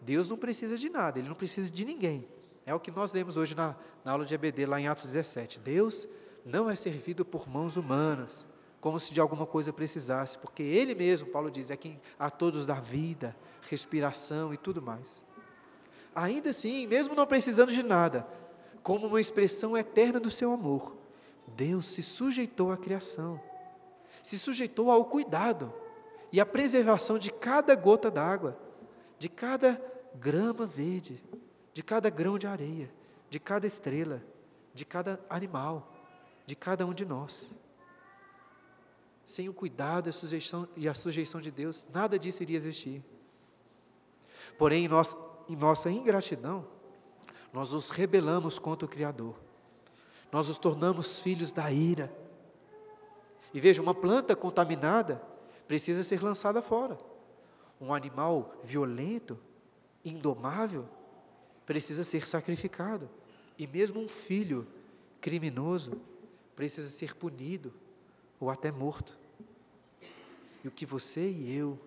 Deus 0.02 0.28
não 0.28 0.38
precisa 0.38 0.78
de 0.78 0.90
nada, 0.90 1.20
Ele 1.20 1.28
não 1.28 1.36
precisa 1.36 1.72
de 1.72 1.86
ninguém. 1.86 2.28
É 2.66 2.74
o 2.74 2.80
que 2.80 2.92
nós 2.92 3.14
lemos 3.14 3.38
hoje 3.38 3.56
na, 3.56 3.76
na 4.04 4.12
aula 4.12 4.26
de 4.26 4.34
EBD, 4.34 4.66
lá 4.66 4.80
em 4.80 4.88
Atos 4.88 5.06
17. 5.06 5.60
Deus 5.60 6.08
não 6.46 6.70
é 6.70 6.76
servido 6.76 7.24
por 7.24 7.48
mãos 7.48 7.78
humanas, 7.78 8.46
como 8.80 9.00
se 9.00 9.14
de 9.14 9.22
alguma 9.22 9.46
coisa 9.46 9.72
precisasse, 9.72 10.38
porque 10.38 10.64
Ele 10.64 10.96
mesmo, 10.96 11.30
Paulo 11.30 11.52
diz, 11.52 11.70
é 11.70 11.78
quem 11.78 12.02
a 12.18 12.30
todos 12.30 12.66
dá 12.66 12.76
vida, 12.76 13.36
respiração 13.70 14.54
e 14.54 14.58
tudo 14.58 14.82
mais. 14.82 15.24
Ainda 16.16 16.50
assim, 16.50 16.88
mesmo 16.88 17.16
não 17.16 17.28
precisando 17.28 17.72
de 17.72 17.84
nada, 17.84 18.28
como 18.82 19.08
uma 19.08 19.22
expressão 19.22 19.78
eterna 19.78 20.20
do 20.20 20.32
seu 20.32 20.52
amor, 20.52 20.98
Deus 21.48 21.86
se 21.86 22.02
sujeitou 22.02 22.72
à 22.72 22.78
criação, 22.78 23.40
se 24.24 24.38
sujeitou 24.38 24.90
ao 24.90 25.06
cuidado 25.06 25.74
e 26.32 26.40
à 26.40 26.46
preservação 26.46 27.18
de 27.18 27.32
cada 27.32 27.76
gota 27.76 28.10
d'água, 28.10 28.58
de 29.22 29.30
cada 29.30 29.80
grama 30.16 30.66
verde, 30.66 31.24
de 31.76 31.84
cada 31.84 32.10
grão 32.10 32.40
de 32.40 32.48
areia, 32.48 32.92
de 33.30 33.40
cada 33.40 33.68
estrela, 33.68 34.20
de 34.74 34.84
cada 34.84 35.24
animal, 35.30 35.94
de 36.44 36.56
cada 36.56 36.88
um 36.88 36.92
de 36.92 37.06
nós. 37.06 37.48
Sem 39.24 39.48
o 39.48 39.54
cuidado 39.54 40.08
e 40.08 40.10
a 40.10 40.12
sujeição, 40.12 40.68
e 40.76 40.90
a 40.90 40.96
sujeição 40.96 41.40
de 41.40 41.52
Deus, 41.52 41.86
nada 41.94 42.18
disso 42.18 42.42
iria 42.42 42.58
existir. 42.58 43.06
Porém, 44.58 44.88
nós, 44.88 45.16
em 45.48 45.56
nossa 45.56 45.92
ingratidão, 45.92 46.66
nós 47.54 47.74
nos 47.74 47.92
rebelamos 47.92 48.58
contra 48.58 48.88
o 48.88 48.90
Criador. 48.90 49.36
Nós 50.32 50.48
nos 50.48 50.58
tornamos 50.58 51.20
filhos 51.20 51.52
da 51.52 51.72
ira. 51.72 52.12
E 53.54 53.60
veja, 53.60 53.84
uma 53.84 53.94
planta 53.94 54.36
contaminada 54.36 55.22
precisa 55.68 56.02
ser 56.02 56.24
lançada 56.24 56.60
fora. 56.60 57.11
Um 57.82 57.94
animal 57.94 58.56
violento, 58.64 59.38
indomável, 60.06 60.88
precisa 61.66 62.04
ser 62.04 62.28
sacrificado. 62.28 63.10
E 63.58 63.66
mesmo 63.66 64.00
um 64.00 64.08
filho 64.08 64.68
criminoso 65.20 66.00
precisa 66.56 66.90
ser 66.90 67.16
punido 67.16 67.74
ou 68.40 68.50
até 68.50 68.72
morto. 68.72 69.18
E 70.64 70.68
o 70.68 70.72
que 70.72 70.86
você 70.86 71.30
e 71.30 71.56
eu, 71.56 71.80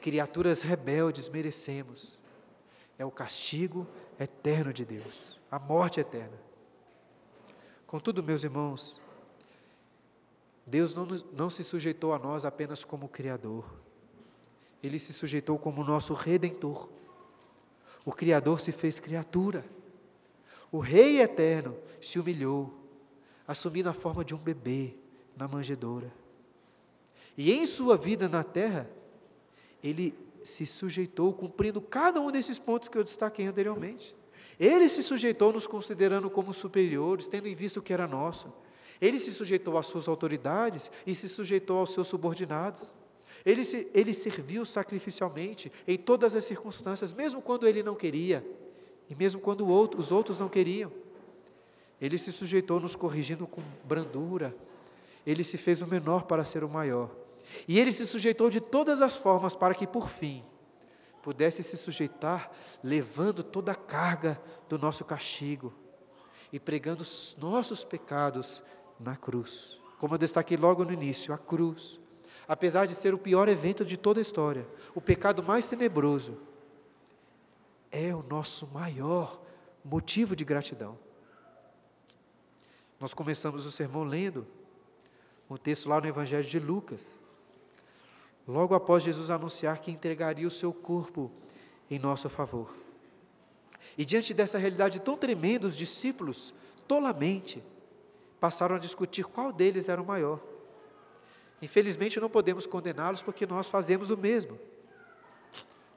criaturas 0.00 0.62
rebeldes, 0.62 1.28
merecemos 1.28 2.18
é 2.98 3.04
o 3.04 3.10
castigo 3.10 3.86
eterno 4.18 4.74
de 4.74 4.84
Deus, 4.84 5.40
a 5.50 5.58
morte 5.58 6.00
eterna. 6.00 6.38
Contudo, 7.86 8.22
meus 8.22 8.44
irmãos, 8.44 9.00
Deus 10.66 10.94
não, 10.94 11.06
não 11.06 11.48
se 11.48 11.64
sujeitou 11.64 12.12
a 12.12 12.18
nós 12.18 12.44
apenas 12.44 12.84
como 12.84 13.08
Criador, 13.08 13.64
Ele 14.82 14.98
se 14.98 15.12
sujeitou 15.12 15.58
como 15.58 15.84
nosso 15.84 16.14
Redentor. 16.14 16.88
O 18.04 18.12
Criador 18.12 18.60
se 18.60 18.72
fez 18.72 18.98
criatura. 18.98 19.64
O 20.72 20.78
Rei 20.78 21.20
eterno 21.20 21.76
se 22.00 22.18
humilhou, 22.18 22.72
assumindo 23.46 23.88
a 23.88 23.92
forma 23.92 24.24
de 24.24 24.34
um 24.34 24.38
bebê 24.38 24.94
na 25.36 25.46
manjedoura. 25.46 26.12
E 27.36 27.52
em 27.52 27.66
sua 27.66 27.96
vida 27.96 28.28
na 28.28 28.44
terra, 28.44 28.90
ele 29.82 30.14
se 30.42 30.64
sujeitou, 30.64 31.32
cumprindo 31.32 31.80
cada 31.80 32.20
um 32.20 32.30
desses 32.30 32.58
pontos 32.58 32.88
que 32.88 32.96
eu 32.96 33.04
destaquei 33.04 33.46
anteriormente. 33.46 34.16
Ele 34.58 34.88
se 34.88 35.02
sujeitou, 35.02 35.52
nos 35.52 35.66
considerando 35.66 36.28
como 36.30 36.52
superiores, 36.52 37.28
tendo 37.28 37.48
em 37.48 37.54
vista 37.54 37.80
o 37.80 37.82
que 37.82 37.92
era 37.92 38.06
nosso. 38.06 38.52
Ele 39.00 39.18
se 39.18 39.32
sujeitou 39.32 39.78
às 39.78 39.86
suas 39.86 40.06
autoridades 40.06 40.90
e 41.06 41.14
se 41.14 41.28
sujeitou 41.28 41.78
aos 41.78 41.92
seus 41.92 42.08
subordinados. 42.08 42.92
Ele, 43.44 43.64
se, 43.64 43.90
ele 43.94 44.12
serviu 44.12 44.64
sacrificialmente 44.64 45.72
em 45.86 45.96
todas 45.96 46.36
as 46.36 46.44
circunstâncias, 46.44 47.12
mesmo 47.12 47.40
quando 47.40 47.66
ele 47.66 47.82
não 47.82 47.94
queria, 47.94 48.44
e 49.08 49.14
mesmo 49.14 49.40
quando 49.40 49.66
outro, 49.66 49.98
os 49.98 50.12
outros 50.12 50.38
não 50.38 50.48
queriam. 50.48 50.92
Ele 52.00 52.16
se 52.16 52.32
sujeitou, 52.32 52.80
nos 52.80 52.96
corrigindo 52.96 53.46
com 53.46 53.62
brandura. 53.84 54.54
Ele 55.26 55.44
se 55.44 55.58
fez 55.58 55.82
o 55.82 55.86
menor 55.86 56.24
para 56.24 56.44
ser 56.44 56.64
o 56.64 56.68
maior. 56.68 57.10
E 57.66 57.78
ele 57.78 57.92
se 57.92 58.06
sujeitou 58.06 58.48
de 58.48 58.60
todas 58.60 59.02
as 59.02 59.16
formas 59.16 59.54
para 59.54 59.74
que, 59.74 59.86
por 59.86 60.08
fim, 60.08 60.42
pudesse 61.22 61.62
se 61.62 61.76
sujeitar, 61.76 62.50
levando 62.82 63.42
toda 63.42 63.72
a 63.72 63.74
carga 63.74 64.40
do 64.68 64.78
nosso 64.78 65.04
castigo 65.04 65.72
e 66.52 66.58
pregando 66.58 67.02
os 67.02 67.36
nossos 67.38 67.84
pecados 67.84 68.62
na 68.98 69.16
cruz. 69.16 69.78
Como 69.98 70.14
eu 70.14 70.18
destaquei 70.18 70.56
logo 70.56 70.84
no 70.84 70.92
início, 70.92 71.34
a 71.34 71.38
cruz 71.38 71.99
apesar 72.50 72.84
de 72.84 72.96
ser 72.96 73.14
o 73.14 73.18
pior 73.18 73.48
evento 73.48 73.84
de 73.84 73.96
toda 73.96 74.18
a 74.18 74.22
história, 74.22 74.66
o 74.92 75.00
pecado 75.00 75.40
mais 75.40 75.68
tenebroso, 75.68 76.36
é 77.92 78.12
o 78.12 78.24
nosso 78.24 78.66
maior 78.74 79.40
motivo 79.84 80.34
de 80.34 80.44
gratidão. 80.44 80.98
Nós 82.98 83.14
começamos 83.14 83.64
o 83.66 83.70
sermão 83.70 84.02
lendo 84.02 84.48
um 85.48 85.56
texto 85.56 85.88
lá 85.88 86.00
no 86.00 86.08
Evangelho 86.08 86.42
de 86.42 86.58
Lucas. 86.58 87.12
Logo 88.48 88.74
após 88.74 89.04
Jesus 89.04 89.30
anunciar 89.30 89.78
que 89.78 89.92
entregaria 89.92 90.46
o 90.46 90.50
seu 90.50 90.72
corpo 90.72 91.30
em 91.88 92.00
nosso 92.00 92.28
favor. 92.28 92.74
E 93.96 94.04
diante 94.04 94.34
dessa 94.34 94.58
realidade 94.58 95.00
tão 95.00 95.16
tremenda, 95.16 95.68
os 95.68 95.76
discípulos, 95.76 96.52
tolamente, 96.88 97.62
passaram 98.40 98.74
a 98.74 98.80
discutir 98.80 99.24
qual 99.24 99.52
deles 99.52 99.88
era 99.88 100.02
o 100.02 100.04
maior. 100.04 100.49
Infelizmente 101.62 102.20
não 102.20 102.30
podemos 102.30 102.66
condená-los 102.66 103.22
porque 103.22 103.46
nós 103.46 103.68
fazemos 103.68 104.10
o 104.10 104.16
mesmo. 104.16 104.58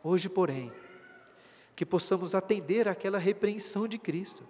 Hoje, 0.03 0.27
porém, 0.27 0.71
que 1.75 1.85
possamos 1.85 2.35
atender 2.35 2.87
àquela 2.87 3.17
repreensão 3.17 3.87
de 3.87 3.97
Cristo, 3.97 4.43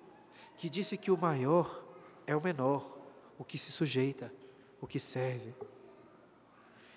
que 0.58 0.70
disse 0.70 0.98
que 0.98 1.12
o 1.12 1.18
maior 1.18 1.84
é 2.26 2.36
o 2.36 2.42
menor, 2.42 2.98
o 3.38 3.44
que 3.44 3.58
se 3.58 3.72
sujeita, 3.72 4.34
o 4.82 4.88
que 4.88 5.00
serve. 5.00 5.54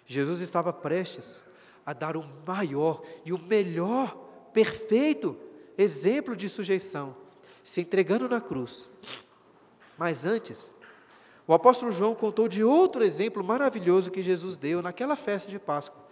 Jesus 0.06 0.40
estava 0.40 0.72
prestes 0.72 1.42
a 1.84 1.92
dar 1.92 2.16
o 2.16 2.26
maior 2.46 3.02
e 3.24 3.32
o 3.32 3.38
melhor, 3.38 4.16
perfeito 4.52 5.36
exemplo 5.76 6.34
de 6.34 6.48
sujeição, 6.48 7.16
se 7.62 7.80
entregando 7.80 8.28
na 8.28 8.40
cruz. 8.40 8.88
Mas 9.98 10.24
antes, 10.24 10.70
o 11.47 11.55
apóstolo 11.55 11.92
João 11.92 12.14
contou 12.14 12.49
de 12.49 12.64
outro 12.64 13.05
exemplo 13.05 13.42
maravilhoso 13.44 14.11
que 14.11 14.22
Jesus 14.22 14.57
deu 14.57 14.82
naquela 14.82 15.14
festa 15.14 15.49
de 15.49 15.59
Páscoa. 15.59 16.05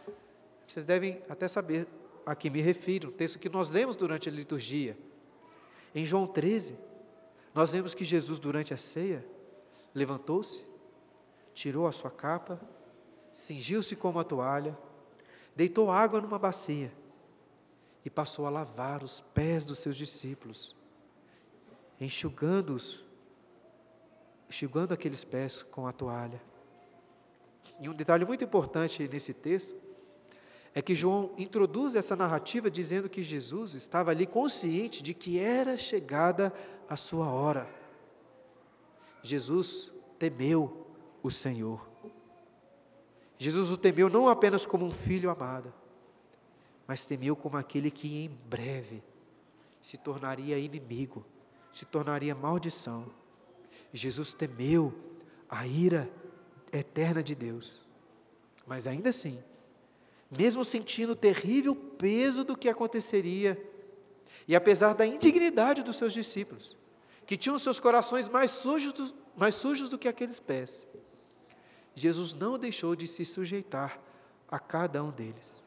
Vocês 0.67 0.85
devem 0.85 1.21
até 1.29 1.49
saber 1.49 1.89
a 2.25 2.35
que 2.35 2.49
me 2.49 2.61
refiro, 2.61 3.09
um 3.09 3.13
texto 3.13 3.39
que 3.39 3.49
nós 3.49 3.69
lemos 3.69 3.97
durante 3.97 4.29
a 4.29 4.33
liturgia. 4.33 4.97
Em 5.95 6.07
João 6.07 6.27
13, 6.27 6.79
nós 7.53 7.73
vemos 7.73 7.95
que 7.95 8.05
Jesus, 8.05 8.39
durante 8.39 8.73
a 8.73 8.77
ceia, 8.77 9.27
levantou-se, 9.95 10.65
tirou 11.53 11.87
a 11.87 11.93
sua 11.93 12.11
capa, 12.11 12.61
cingiu-se 13.33 13.95
com 13.97 14.11
uma 14.11 14.25
toalha, 14.25 14.77
deitou 15.55 15.91
água 15.91 16.21
numa 16.21 16.39
bacia 16.39 16.93
e 18.05 18.11
passou 18.11 18.47
a 18.47 18.51
lavar 18.51 19.03
os 19.03 19.21
pés 19.21 19.65
dos 19.65 19.79
seus 19.79 19.97
discípulos, 19.97 20.77
enxugando-os 22.01 23.05
enxugando 24.55 24.95
aqueles 24.95 25.25
pés 25.25 25.63
com 25.63 25.87
a 25.89 25.93
toalha. 25.93 26.41
E 27.81 27.89
um 27.89 27.93
detalhe 27.93 28.25
muito 28.25 28.45
importante 28.45 29.09
nesse 29.09 29.35
texto 29.35 29.75
é 30.73 30.81
que 30.81 30.95
João 30.95 31.33
introduz 31.37 31.97
essa 31.97 32.15
narrativa 32.15 32.71
dizendo 32.71 33.09
que 33.09 33.23
Jesus 33.23 33.75
estava 33.75 34.13
ali 34.13 34.27
consciente 34.27 35.03
de 35.03 35.13
que 35.13 35.41
era 35.41 35.77
chegada 35.77 36.53
a 36.89 36.97
sua 36.97 37.29
hora. 37.29 37.69
Jesus 39.23 39.93
temeu 40.19 40.87
o 41.21 41.31
Senhor. 41.31 41.85
Jesus 43.37 43.73
o 43.73 43.77
temeu 43.77 44.09
não 44.09 44.29
apenas 44.29 44.65
como 44.65 44.87
um 44.87 44.91
filho 44.91 45.31
amado, 45.31 45.75
mas 46.87 47.05
temeu 47.05 47.35
como 47.35 47.57
aquele 47.57 47.91
que 47.91 48.25
em 48.25 48.29
breve 48.29 49.03
se 49.81 49.99
tornaria 49.99 50.59
inimigo, 50.59 51.25
se 51.73 51.85
tornaria 51.85 52.35
maldição. 52.35 53.24
Jesus 53.97 54.35
temeu 54.35 54.93
a 55.49 55.67
ira 55.67 56.11
eterna 56.73 57.23
de 57.23 57.35
Deus. 57.35 57.81
Mas 58.67 58.87
ainda 58.87 59.11
assim, 59.11 59.43
mesmo 60.31 60.65
sentindo 60.65 61.13
o 61.13 61.17
terrível 61.17 61.77
peso 61.77 62.43
do 62.45 62.57
que 62.57 62.69
aconteceria, 62.69 63.63
e 64.49 64.57
apesar 64.57 64.95
da 64.95 65.07
indignidade 65.07 65.83
dos 65.83 65.97
seus 65.97 66.13
discípulos, 66.13 66.77
que 67.25 67.37
tinham 67.37 67.59
seus 67.59 67.79
corações 67.79 68.29
mais 68.29 68.51
sujos, 68.51 68.93
do, 68.93 69.15
mais 69.37 69.55
sujos 69.55 69.89
do 69.89 69.99
que 69.99 70.09
aqueles 70.09 70.41
pés, 70.41 70.87
Jesus 71.95 72.35
não 72.35 72.59
deixou 72.59 72.97
de 72.97 73.07
se 73.07 73.25
sujeitar 73.25 74.01
a 74.51 74.59
cada 74.59 75.03
um 75.03 75.11
deles. 75.11 75.63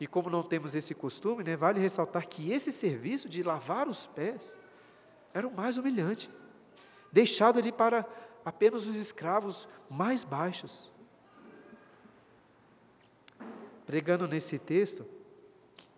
E 0.00 0.06
como 0.06 0.30
não 0.30 0.42
temos 0.42 0.74
esse 0.74 0.94
costume, 0.94 1.44
né, 1.44 1.56
vale 1.56 1.80
ressaltar 1.80 2.26
que 2.26 2.52
esse 2.52 2.72
serviço 2.72 3.28
de 3.28 3.42
lavar 3.42 3.88
os 3.88 4.06
pés 4.06 4.56
era 5.34 5.46
o 5.46 5.54
mais 5.54 5.76
humilhante, 5.76 6.30
deixado 7.12 7.58
ali 7.58 7.72
para 7.72 8.06
apenas 8.44 8.86
os 8.86 8.96
escravos 8.96 9.68
mais 9.88 10.24
baixos. 10.24 10.90
Pregando 13.86 14.28
nesse 14.28 14.58
texto 14.58 15.06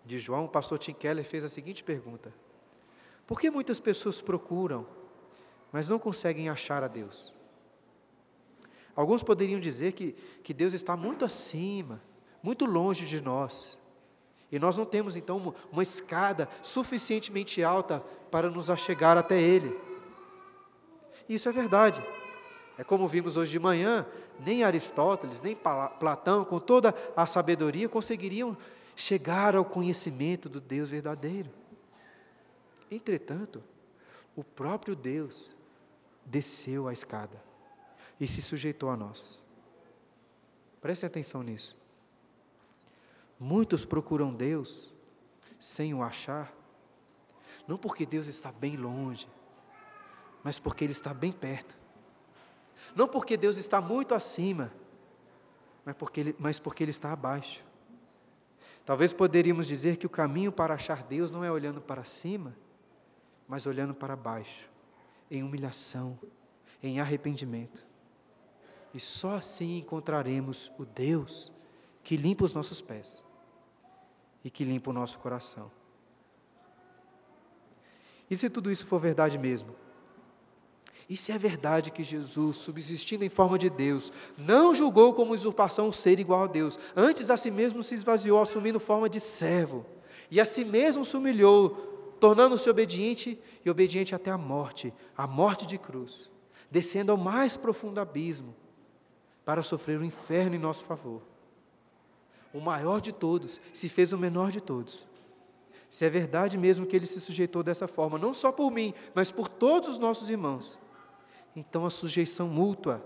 de 0.05 0.17
João, 0.17 0.45
o 0.45 0.49
pastor 0.49 0.79
Tim 0.79 0.93
Keller 0.93 1.25
fez 1.25 1.43
a 1.43 1.49
seguinte 1.49 1.83
pergunta: 1.83 2.33
Por 3.27 3.39
que 3.39 3.51
muitas 3.51 3.79
pessoas 3.79 4.21
procuram, 4.21 4.87
mas 5.71 5.87
não 5.87 5.99
conseguem 5.99 6.49
achar 6.49 6.83
a 6.83 6.87
Deus? 6.87 7.33
Alguns 8.95 9.23
poderiam 9.23 9.59
dizer 9.59 9.93
que, 9.93 10.11
que 10.43 10.53
Deus 10.53 10.73
está 10.73 10.97
muito 10.97 11.23
acima, 11.23 12.01
muito 12.43 12.65
longe 12.65 13.05
de 13.05 13.21
nós. 13.21 13.77
E 14.51 14.59
nós 14.59 14.77
não 14.77 14.85
temos 14.85 15.15
então 15.15 15.37
uma, 15.37 15.55
uma 15.71 15.83
escada 15.83 16.49
suficientemente 16.61 17.63
alta 17.63 18.01
para 18.29 18.49
nos 18.49 18.69
achegar 18.69 19.17
até 19.17 19.39
Ele. 19.41 19.79
Isso 21.27 21.49
é 21.49 21.51
verdade. 21.51 22.03
É 22.77 22.83
como 22.83 23.07
vimos 23.07 23.37
hoje 23.37 23.51
de 23.51 23.59
manhã, 23.59 24.05
nem 24.39 24.63
Aristóteles, 24.63 25.41
nem 25.41 25.55
Platão, 25.55 26.43
com 26.43 26.59
toda 26.59 26.95
a 27.15 27.25
sabedoria, 27.25 27.87
conseguiriam 27.87 28.57
chegar 28.95 29.55
ao 29.55 29.63
conhecimento 29.65 30.49
do 30.49 30.59
Deus 30.59 30.89
verdadeiro. 30.89 31.49
Entretanto, 32.89 33.63
o 34.35 34.43
próprio 34.43 34.95
Deus 34.95 35.55
desceu 36.25 36.87
a 36.87 36.93
escada 36.93 37.41
e 38.19 38.27
se 38.27 38.41
sujeitou 38.41 38.89
a 38.89 38.97
nós. 38.97 39.39
Preste 40.81 41.05
atenção 41.05 41.43
nisso. 41.43 41.75
Muitos 43.39 43.85
procuram 43.85 44.33
Deus 44.33 44.91
sem 45.59 45.93
o 45.93 46.01
achar, 46.03 46.53
não 47.67 47.77
porque 47.77 48.05
Deus 48.05 48.27
está 48.27 48.51
bem 48.51 48.75
longe, 48.75 49.27
mas 50.43 50.59
porque 50.59 50.83
Ele 50.83 50.91
está 50.91 51.13
bem 51.13 51.31
perto. 51.31 51.77
Não 52.95 53.07
porque 53.07 53.37
Deus 53.37 53.57
está 53.57 53.79
muito 53.79 54.13
acima, 54.13 54.71
mas 55.85 55.95
porque 55.95 56.19
Ele, 56.19 56.35
mas 56.39 56.59
porque 56.59 56.83
ele 56.83 56.91
está 56.91 57.11
abaixo. 57.11 57.63
Talvez 58.85 59.13
poderíamos 59.13 59.67
dizer 59.67 59.97
que 59.97 60.05
o 60.05 60.09
caminho 60.09 60.51
para 60.51 60.73
achar 60.73 61.03
Deus 61.03 61.31
não 61.31 61.43
é 61.43 61.51
olhando 61.51 61.79
para 61.79 62.03
cima, 62.03 62.55
mas 63.47 63.65
olhando 63.65 63.93
para 63.93 64.15
baixo, 64.15 64.69
em 65.29 65.43
humilhação, 65.43 66.17
em 66.81 66.99
arrependimento. 66.99 67.85
E 68.93 68.99
só 68.99 69.35
assim 69.35 69.77
encontraremos 69.77 70.71
o 70.77 70.85
Deus 70.85 71.53
que 72.03 72.17
limpa 72.17 72.43
os 72.43 72.53
nossos 72.53 72.81
pés 72.81 73.23
e 74.43 74.49
que 74.49 74.63
limpa 74.63 74.89
o 74.89 74.93
nosso 74.93 75.19
coração. 75.19 75.71
E 78.29 78.35
se 78.35 78.49
tudo 78.49 78.71
isso 78.71 78.85
for 78.85 78.99
verdade 78.99 79.37
mesmo? 79.37 79.75
E 81.09 81.17
se 81.17 81.31
é 81.31 81.37
verdade 81.37 81.91
que 81.91 82.03
Jesus, 82.03 82.57
subsistindo 82.57 83.25
em 83.25 83.29
forma 83.29 83.57
de 83.57 83.69
Deus, 83.69 84.11
não 84.37 84.73
julgou 84.73 85.13
como 85.13 85.33
usurpação 85.33 85.87
o 85.87 85.93
ser 85.93 86.19
igual 86.19 86.43
a 86.43 86.47
Deus, 86.47 86.79
antes 86.95 87.29
a 87.29 87.37
si 87.37 87.51
mesmo 87.51 87.83
se 87.83 87.93
esvaziou, 87.93 88.41
assumindo 88.41 88.79
forma 88.79 89.09
de 89.09 89.19
servo, 89.19 89.85
e 90.29 90.39
a 90.39 90.45
si 90.45 90.63
mesmo 90.63 91.03
se 91.03 91.17
humilhou, 91.17 92.15
tornando-se 92.19 92.69
obediente 92.69 93.39
e 93.65 93.69
obediente 93.69 94.15
até 94.15 94.31
a 94.31 94.37
morte, 94.37 94.93
a 95.17 95.27
morte 95.27 95.65
de 95.65 95.77
cruz, 95.77 96.29
descendo 96.69 97.11
ao 97.11 97.17
mais 97.17 97.57
profundo 97.57 97.99
abismo, 97.99 98.55
para 99.43 99.63
sofrer 99.63 99.99
o 99.99 100.05
inferno 100.05 100.55
em 100.55 100.59
nosso 100.59 100.83
favor. 100.83 101.21
O 102.53 102.59
maior 102.59 103.01
de 103.01 103.11
todos 103.11 103.59
se 103.73 103.89
fez 103.89 104.13
o 104.13 104.17
menor 104.17 104.51
de 104.51 104.61
todos. 104.61 105.05
Se 105.89 106.05
é 106.05 106.09
verdade 106.09 106.57
mesmo 106.57 106.85
que 106.85 106.95
ele 106.95 107.05
se 107.05 107.19
sujeitou 107.19 107.63
dessa 107.63 107.87
forma, 107.87 108.17
não 108.17 108.33
só 108.33 108.51
por 108.51 108.71
mim, 108.71 108.93
mas 109.13 109.31
por 109.31 109.47
todos 109.47 109.89
os 109.89 109.97
nossos 109.97 110.29
irmãos, 110.29 110.79
então 111.55 111.85
a 111.85 111.89
sujeição 111.89 112.47
mútua 112.47 113.03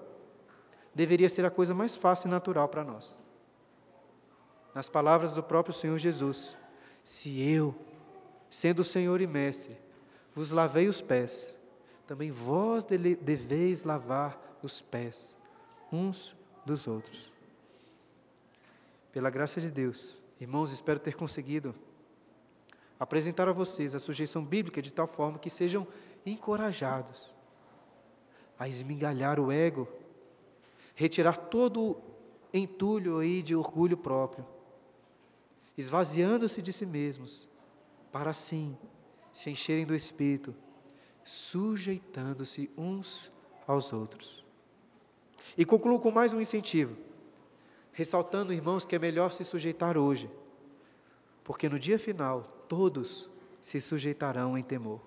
deveria 0.94 1.28
ser 1.28 1.46
a 1.46 1.52
coisa 1.52 1.74
mais 1.74 1.96
fácil 1.96 2.28
e 2.28 2.32
natural 2.32 2.70
para 2.70 2.84
nós. 2.84 3.20
Nas 4.74 4.90
palavras 4.90 5.36
do 5.36 5.44
próprio 5.44 5.74
Senhor 5.74 5.98
Jesus: 5.98 6.56
Se 7.04 7.42
eu, 7.42 7.76
sendo 8.50 8.84
Senhor 8.84 9.20
e 9.22 9.28
Mestre, 9.28 9.78
vos 10.34 10.52
lavei 10.52 10.88
os 10.88 11.02
pés, 11.02 11.54
também 12.08 12.32
vós 12.32 12.86
deveis 12.86 13.84
lavar 13.84 14.40
os 14.62 14.82
pés 14.82 15.36
uns 15.92 16.36
dos 16.66 16.88
outros. 16.88 17.32
Pela 19.12 19.30
graça 19.30 19.62
de 19.62 19.72
Deus, 19.72 20.18
irmãos, 20.40 20.72
espero 20.72 21.00
ter 21.00 21.16
conseguido 21.16 21.74
apresentar 23.00 23.48
a 23.48 23.54
vocês 23.54 23.96
a 23.96 24.00
sujeição 24.00 24.44
bíblica 24.44 24.82
de 24.82 24.92
tal 24.94 25.08
forma 25.08 25.40
que 25.40 25.50
sejam 25.50 25.88
encorajados 26.26 27.35
a 28.58 28.68
esmigalhar 28.68 29.40
o 29.40 29.52
ego, 29.52 29.88
retirar 30.96 31.38
todo 31.38 31.82
o 31.82 31.98
entulho 32.54 33.20
aí 33.20 33.42
de 33.42 33.56
orgulho 33.56 33.98
próprio, 33.98 34.46
esvaziando-se 35.78 36.62
de 36.62 36.72
si 36.72 36.86
mesmos, 36.86 37.48
para 38.12 38.32
assim 38.32 38.78
se 39.34 39.50
encherem 39.50 39.86
do 39.86 39.94
Espírito, 39.94 40.56
sujeitando-se 41.24 42.70
uns 42.78 43.30
aos 43.68 43.92
outros. 43.92 44.46
E 45.58 45.66
concluo 45.66 46.00
com 46.00 46.12
mais 46.12 46.34
um 46.34 46.40
incentivo, 46.40 46.96
ressaltando, 47.92 48.54
irmãos, 48.54 48.86
que 48.86 48.96
é 48.96 49.00
melhor 49.00 49.32
se 49.32 49.44
sujeitar 49.44 49.98
hoje, 49.98 50.30
porque 51.44 51.68
no 51.68 51.78
dia 51.78 52.00
final 52.00 52.44
todos 52.70 53.30
se 53.62 53.82
sujeitarão 53.82 54.58
em 54.58 54.64
temor. 54.64 55.02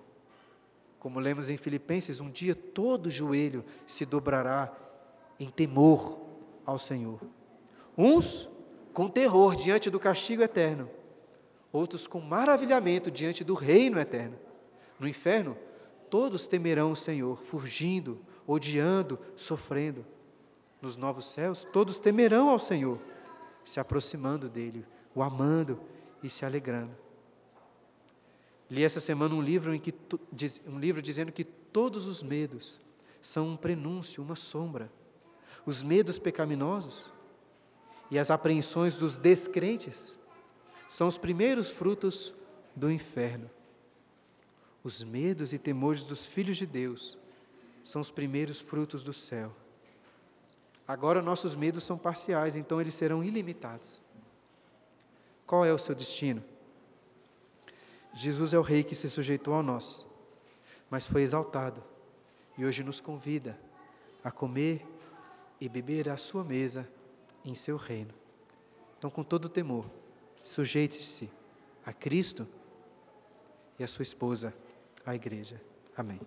Como 0.99 1.19
lemos 1.19 1.49
em 1.49 1.57
Filipenses, 1.57 2.19
um 2.19 2.29
dia 2.29 2.53
todo 2.53 3.09
joelho 3.09 3.63
se 3.87 4.05
dobrará 4.05 4.71
em 5.39 5.49
temor 5.49 6.19
ao 6.65 6.77
Senhor. 6.77 7.19
Uns 7.97 8.49
com 8.93 9.07
terror 9.07 9.55
diante 9.55 9.89
do 9.89 9.99
castigo 9.99 10.43
eterno, 10.43 10.89
outros 11.71 12.05
com 12.05 12.19
maravilhamento 12.19 13.09
diante 13.09 13.43
do 13.43 13.53
reino 13.53 13.97
eterno. 13.97 14.37
No 14.99 15.07
inferno, 15.07 15.57
todos 16.09 16.47
temerão 16.47 16.91
o 16.91 16.95
Senhor, 16.95 17.37
fugindo, 17.37 18.19
odiando, 18.45 19.17
sofrendo 19.35 20.05
nos 20.81 20.95
novos 20.95 21.25
céus, 21.27 21.65
todos 21.71 21.99
temerão 21.99 22.49
ao 22.49 22.59
Senhor, 22.59 22.99
se 23.63 23.79
aproximando 23.79 24.49
dele, 24.49 24.85
o 25.13 25.21
amando 25.21 25.79
e 26.23 26.29
se 26.29 26.45
alegrando. 26.45 26.95
Li 28.69 28.83
essa 28.83 28.99
semana 28.99 29.33
um 29.33 29.41
livro, 29.41 29.73
em 29.73 29.79
que, 29.79 29.93
um 30.67 30.79
livro 30.79 31.01
dizendo 31.01 31.31
que 31.31 31.43
todos 31.43 32.05
os 32.05 32.21
medos 32.21 32.79
são 33.21 33.49
um 33.49 33.57
prenúncio, 33.57 34.23
uma 34.23 34.35
sombra. 34.35 34.91
Os 35.65 35.81
medos 35.81 36.19
pecaminosos 36.19 37.11
e 38.11 38.19
as 38.19 38.29
apreensões 38.29 38.95
dos 38.95 39.17
descrentes 39.17 40.17
são 40.87 41.07
os 41.07 41.17
primeiros 41.17 41.69
frutos 41.69 42.33
do 42.75 42.91
inferno. 42.91 43.49
Os 44.83 45.03
medos 45.03 45.51
e 45.51 45.57
temores 45.57 46.03
dos 46.03 46.25
filhos 46.25 46.57
de 46.57 46.65
Deus 46.65 47.17
são 47.83 47.99
os 47.99 48.11
primeiros 48.11 48.61
frutos 48.61 49.03
do 49.03 49.13
céu. 49.13 49.53
Agora 50.87 51.21
nossos 51.21 51.53
medos 51.53 51.83
são 51.83 51.97
parciais, 51.97 52.55
então 52.55 52.79
eles 52.79 52.95
serão 52.95 53.23
ilimitados. 53.23 54.01
Qual 55.45 55.65
é 55.65 55.73
o 55.73 55.77
seu 55.77 55.93
destino? 55.93 56.43
Jesus 58.13 58.53
é 58.53 58.59
o 58.59 58.63
Rei 58.63 58.83
que 58.83 58.95
se 58.95 59.09
sujeitou 59.09 59.53
a 59.53 59.63
nós, 59.63 60.05
mas 60.89 61.07
foi 61.07 61.21
exaltado 61.21 61.83
e 62.57 62.65
hoje 62.65 62.83
nos 62.83 62.99
convida 62.99 63.59
a 64.23 64.31
comer 64.31 64.85
e 65.61 65.69
beber 65.69 66.09
à 66.09 66.17
sua 66.17 66.43
mesa 66.43 66.87
em 67.43 67.55
seu 67.55 67.77
reino. 67.77 68.13
Então, 68.97 69.09
com 69.09 69.23
todo 69.23 69.47
temor, 69.47 69.85
sujeite-se 70.43 71.29
a 71.85 71.93
Cristo 71.93 72.47
e 73.77 73.83
a 73.83 73.87
sua 73.87 74.03
esposa, 74.03 74.53
a 75.05 75.15
Igreja. 75.15 75.61
Amém. 75.95 76.19